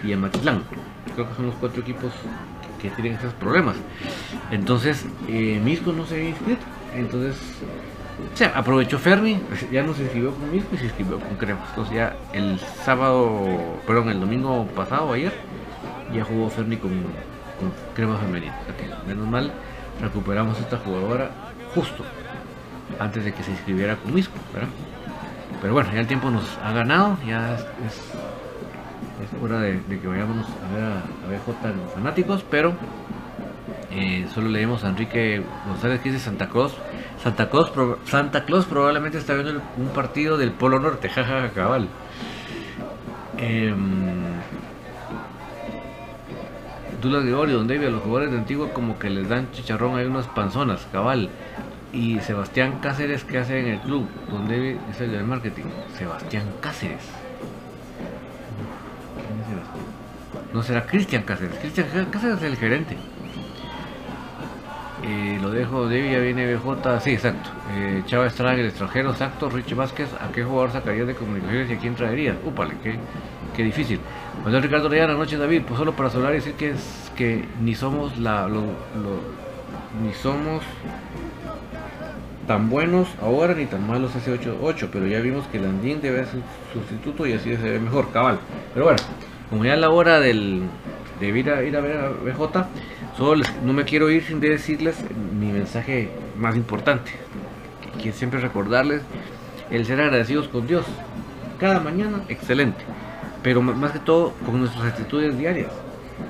y 0.04 0.14
Amatitlán. 0.14 0.64
Creo 1.16 1.28
que 1.28 1.36
son 1.36 1.48
los 1.48 1.56
cuatro 1.56 1.82
equipos 1.82 2.12
que, 2.82 2.90
tienen 2.92 3.14
esos 3.14 3.34
problemas. 3.34 3.76
Entonces, 4.52 5.06
eh, 5.28 5.60
Misco 5.64 5.92
no 5.92 6.06
se 6.06 6.16
había 6.16 6.30
inscrito. 6.30 6.62
Entonces, 6.96 7.36
o 8.34 8.38
sea, 8.38 8.54
aprovechó 8.56 8.98
Fermi, 8.98 9.40
ya 9.72 9.84
no 9.84 9.94
se 9.94 10.04
inscribió 10.04 10.34
con 10.34 10.52
Misco 10.52 10.70
y 10.76 10.78
se 10.78 10.86
inscribió 10.86 11.20
con 11.20 11.36
Cremas. 11.36 11.70
Entonces 11.70 11.96
ya 11.96 12.16
el 12.34 12.60
sábado, 12.60 13.80
perdón, 13.86 14.10
el 14.10 14.20
domingo 14.20 14.66
pasado, 14.76 15.14
ayer, 15.14 15.34
ya 16.14 16.24
jugó 16.24 16.50
Fermi 16.50 16.78
con, 16.78 16.92
con 16.92 17.74
Cremas 17.96 18.20
Femenino. 18.22 18.54
menos 19.06 19.28
mal, 19.28 19.52
recuperamos 20.02 20.60
esta 20.60 20.78
jugadora 20.78 21.32
justo 21.74 22.04
antes 23.00 23.26
de 23.26 23.34
que 23.34 23.44
se 23.44 23.52
inscribiera 23.52 23.96
con 23.98 24.14
Misco, 24.14 24.36
¿verdad? 24.54 24.70
Pero 25.62 25.74
bueno, 25.74 25.92
ya 25.94 26.00
el 26.00 26.08
tiempo 26.08 26.30
nos 26.30 26.46
ha 26.64 26.72
ganado, 26.72 27.18
ya 27.26 27.56
es, 27.56 27.66
es, 29.24 29.44
hora 29.44 29.62
de, 29.62 29.82
que 29.88 30.08
vayamos 30.08 30.46
a 30.46 30.76
ver 30.76 30.84
a, 30.84 31.04
BJ 31.30 31.76
los 31.76 31.94
fanáticos, 31.94 32.44
pero 32.50 32.74
eh, 33.92 34.28
solo 34.34 34.50
leemos 34.50 34.84
a 34.84 34.90
Enrique 34.90 35.42
González 35.68 36.02
que 36.02 36.12
dice 36.12 36.24
Santa 36.24 36.50
Cruz. 36.50 36.74
Santa 37.22 37.50
Claus, 37.50 37.72
Santa 38.06 38.46
Claus 38.46 38.66
probablemente 38.66 39.18
está 39.18 39.34
viendo 39.34 39.62
un 39.78 39.88
partido 39.90 40.38
del 40.38 40.52
Polo 40.52 40.80
Norte, 40.80 41.10
jajaja, 41.10 41.50
cabal. 41.50 41.88
Eh, 43.38 43.74
Dula 47.02 47.20
de 47.20 47.34
Ori, 47.34 47.52
donde 47.54 47.78
a 47.78 47.90
los 47.90 48.02
jugadores 48.02 48.32
de 48.32 48.40
Antigua 48.40 48.70
como 48.74 48.98
que 48.98 49.10
les 49.10 49.30
dan 49.30 49.52
chicharrón, 49.52 49.98
hay 49.98 50.06
unas 50.06 50.28
panzonas, 50.28 50.88
cabal 50.92 51.30
y 51.94 52.20
Sebastián 52.20 52.80
Cáceres 52.82 53.24
que 53.24 53.38
hace 53.38 53.60
en 53.60 53.68
el 53.68 53.80
club, 53.80 54.08
donde 54.30 54.78
es 54.92 55.02
el 55.02 55.24
marketing. 55.24 55.66
Sebastián 55.98 56.46
Cáceres. 56.60 57.27
No 60.54 60.64
será 60.64 60.86
Cristian 60.86 61.24
Cáceres. 61.24 61.58
Cristian 61.60 61.88
Cáceres 62.12 62.38
es 62.38 62.44
el 62.44 62.56
gerente. 62.56 62.98
Eh, 65.04 65.38
lo 65.42 65.52
dejo, 65.52 65.88
Debbie 65.88 66.12
ya 66.12 66.20
viene 66.20 66.56
BJ, 66.56 67.00
sí, 67.02 67.12
exacto. 67.12 67.50
Eh, 67.72 68.02
Chava 68.08 68.26
Estrada, 68.28 68.56
el 68.56 68.66
extranjero, 68.66 69.12
exacto. 69.12 69.50
Richie 69.50 69.76
Vázquez, 69.76 70.10
¿a 70.20 70.32
qué 70.32 70.44
jugador 70.44 70.72
sacaría 70.72 71.06
de 71.06 71.14
comunicaciones 71.14 71.70
y 71.70 71.74
a 71.74 71.78
quién 71.78 71.96
traería? 71.96 72.36
Úpale, 72.44 72.74
qué, 72.84 72.98
qué 73.56 73.64
difícil. 73.64 74.00
Manuel 74.44 74.64
Ricardo 74.64 74.90
Reyana, 74.90 75.14
noche 75.14 75.38
David, 75.38 75.64
pues 75.68 75.78
solo 75.78 75.94
para 75.94 76.10
hablar 76.10 76.34
y 76.34 76.36
decir 76.36 76.54
que 76.54 76.74
que 77.16 77.46
ni 77.62 77.74
somos 77.74 78.18
la, 78.20 78.48
lo, 78.48 78.62
ni 80.04 80.14
somos 80.14 80.64
tan 82.46 82.70
buenos 82.70 83.08
ahora 83.22 83.56
ni 83.56 83.66
tan 83.66 83.86
malos 83.86 84.16
hace 84.16 84.32
8, 84.32 84.90
pero 84.94 85.08
ya 85.08 85.20
vimos 85.20 85.48
que 85.48 85.60
Landín 85.60 86.00
debe 86.00 86.26
ser 86.26 86.42
sustituto 86.72 87.26
y 87.26 87.34
así 87.34 87.56
se 87.56 87.70
ve 87.70 87.80
mejor, 87.80 88.12
cabal. 88.12 88.40
Pero 88.74 88.86
bueno, 88.86 89.00
como 89.50 89.66
ya 89.66 89.74
es 89.76 89.80
la 89.80 89.90
hora 89.90 90.20
del, 90.20 90.64
de 91.20 91.28
ir 91.28 91.50
a, 91.50 91.64
ir 91.64 91.76
a 91.76 91.82
ver 91.82 91.98
a 91.98 92.10
BJ, 92.10 92.68
solo 93.18 93.44
no 93.64 93.74
me 93.74 93.86
quiero 93.86 94.10
ir 94.10 94.24
sin 94.24 94.40
decirles 94.40 94.98
mi 95.40 95.52
mensaje 95.52 96.10
más 96.38 96.56
importante, 96.56 97.12
que 98.02 98.12
siempre 98.12 98.40
recordarles 98.40 99.02
el 99.70 99.86
ser 99.86 100.02
agradecidos 100.02 100.48
con 100.48 100.68
Dios. 100.68 100.86
Cada 101.60 101.80
mañana, 101.80 102.22
excelente, 102.30 102.84
pero 103.42 103.62
más 103.62 103.92
que 103.92 104.00
todo 104.00 104.34
con 104.46 104.60
nuestras 104.60 104.86
actitudes 104.86 105.38
diarias. 105.38 105.72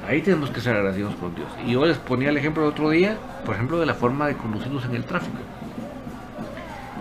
Ahí 0.07 0.21
tenemos 0.21 0.49
que 0.49 0.61
ser 0.61 0.75
agradecidos 0.75 1.15
con 1.15 1.33
Dios. 1.35 1.49
Y 1.65 1.71
yo 1.73 1.85
les 1.85 1.97
ponía 1.97 2.29
el 2.29 2.37
ejemplo 2.37 2.63
el 2.63 2.69
otro 2.69 2.89
día, 2.89 3.17
por 3.45 3.55
ejemplo, 3.55 3.79
de 3.79 3.85
la 3.85 3.93
forma 3.93 4.27
de 4.27 4.35
conducirnos 4.35 4.85
en 4.85 4.95
el 4.95 5.03
tráfico. 5.05 5.37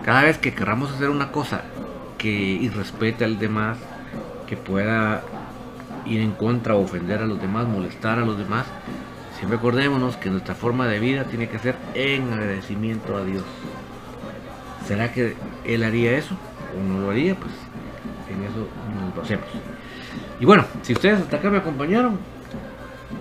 Cada 0.03 0.23
vez 0.23 0.37
que 0.37 0.53
queramos 0.53 0.91
hacer 0.91 1.09
una 1.09 1.31
cosa 1.31 1.61
que 2.17 2.29
irrespete 2.29 3.25
al 3.25 3.39
demás, 3.39 3.77
que 4.47 4.55
pueda 4.55 5.21
ir 6.07 6.21
en 6.21 6.31
contra 6.31 6.75
ofender 6.75 7.21
a 7.21 7.25
los 7.25 7.41
demás, 7.41 7.67
molestar 7.67 8.19
a 8.19 8.25
los 8.25 8.37
demás, 8.37 8.65
siempre 9.37 9.57
acordémonos 9.57 10.17
que 10.17 10.29
nuestra 10.29 10.55
forma 10.55 10.87
de 10.87 10.99
vida 10.99 11.25
tiene 11.25 11.49
que 11.49 11.59
ser 11.59 11.75
en 11.93 12.31
agradecimiento 12.31 13.15
a 13.15 13.23
Dios. 13.23 13.43
¿Será 14.87 15.11
que 15.11 15.35
Él 15.65 15.83
haría 15.83 16.17
eso 16.17 16.35
o 16.77 16.83
no 16.83 17.01
lo 17.01 17.11
haría? 17.11 17.35
Pues 17.35 17.51
en 18.29 18.43
eso 18.43 18.67
nos 18.99 19.15
lo 19.15 19.21
hacemos. 19.21 19.45
Y 20.39 20.45
bueno, 20.45 20.65
si 20.81 20.93
ustedes 20.93 21.19
hasta 21.19 21.37
acá 21.37 21.49
me 21.49 21.57
acompañaron, 21.57 22.17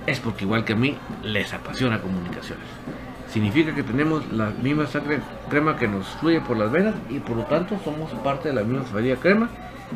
es 0.07 0.21
porque 0.21 0.45
igual 0.45 0.65
que 0.65 0.75
a 0.75 0.77
mí 0.77 0.97
les 1.23 1.53
apasiona 1.53 2.01
comunicaciones 2.01 2.67
significa 3.37 3.75
que 3.75 3.83
tenemos 3.83 4.33
la 4.33 4.51
misma 4.63 4.87
sangre 4.87 5.21
crema 5.51 5.77
que 5.77 5.87
nos 5.87 6.07
fluye 6.21 6.41
por 6.41 6.57
las 6.57 6.73
venas 6.73 6.95
y 7.11 7.19
por 7.19 7.37
lo 7.37 7.45
tanto 7.45 7.79
somos 7.85 8.11
parte 8.25 8.49
de 8.49 8.55
la 8.55 8.63
misma 8.63 8.85
familia 8.85 9.17
crema. 9.17 9.51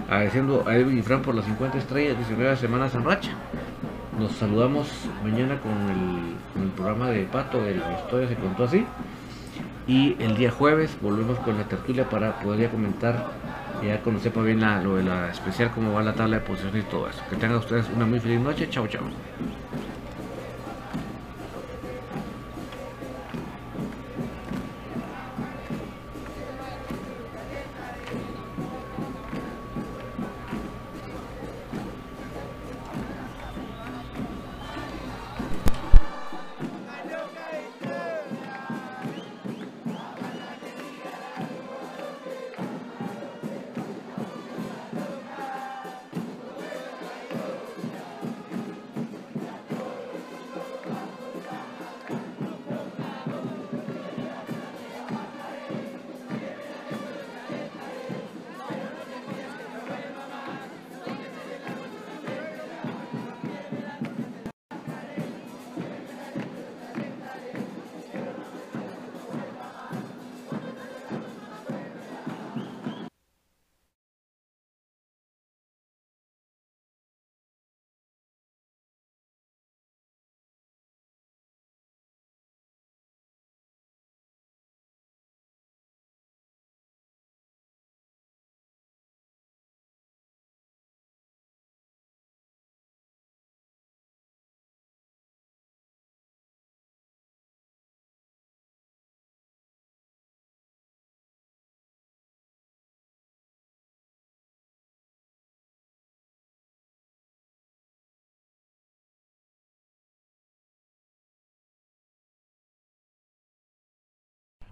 Agradeciendo 0.08 0.64
a 0.66 0.76
Edwin 0.76 0.98
y 0.98 1.02
Fran 1.02 1.22
por 1.22 1.34
las 1.34 1.44
50 1.44 1.78
estrellas, 1.78 2.16
19 2.16 2.56
semanas 2.56 2.94
en 2.94 3.04
racha. 3.04 3.30
Nos 4.18 4.32
saludamos 4.32 4.88
mañana 5.24 5.58
con 5.60 5.72
el, 5.72 6.70
programa 6.70 7.08
de 7.10 7.24
Pato, 7.24 7.60
de 7.62 7.76
la 7.76 7.98
historia 7.98 8.28
se 8.28 8.36
contó 8.36 8.64
así. 8.64 8.86
Y 9.86 10.16
el 10.20 10.36
día 10.36 10.50
jueves 10.50 10.96
volvemos 11.00 11.38
con 11.40 11.56
la 11.58 11.64
tertulia 11.64 12.08
para 12.08 12.38
poder 12.40 12.60
ya 12.60 12.70
comentar, 12.70 13.30
ya 13.84 14.00
cuando 14.00 14.20
sepa 14.20 14.42
bien 14.42 14.60
lo 14.84 14.96
de 14.96 15.02
la 15.02 15.30
especial, 15.30 15.70
cómo 15.74 15.92
va 15.92 16.02
la 16.02 16.14
tabla 16.14 16.38
de 16.38 16.42
posiciones 16.42 16.84
y 16.84 16.90
todo 16.90 17.08
eso. 17.08 17.22
Que 17.28 17.36
tengan 17.36 17.58
ustedes 17.58 17.86
una 17.94 18.06
muy 18.06 18.20
feliz 18.20 18.40
noche. 18.40 18.68
Chao, 18.70 18.86
chao. 18.86 19.02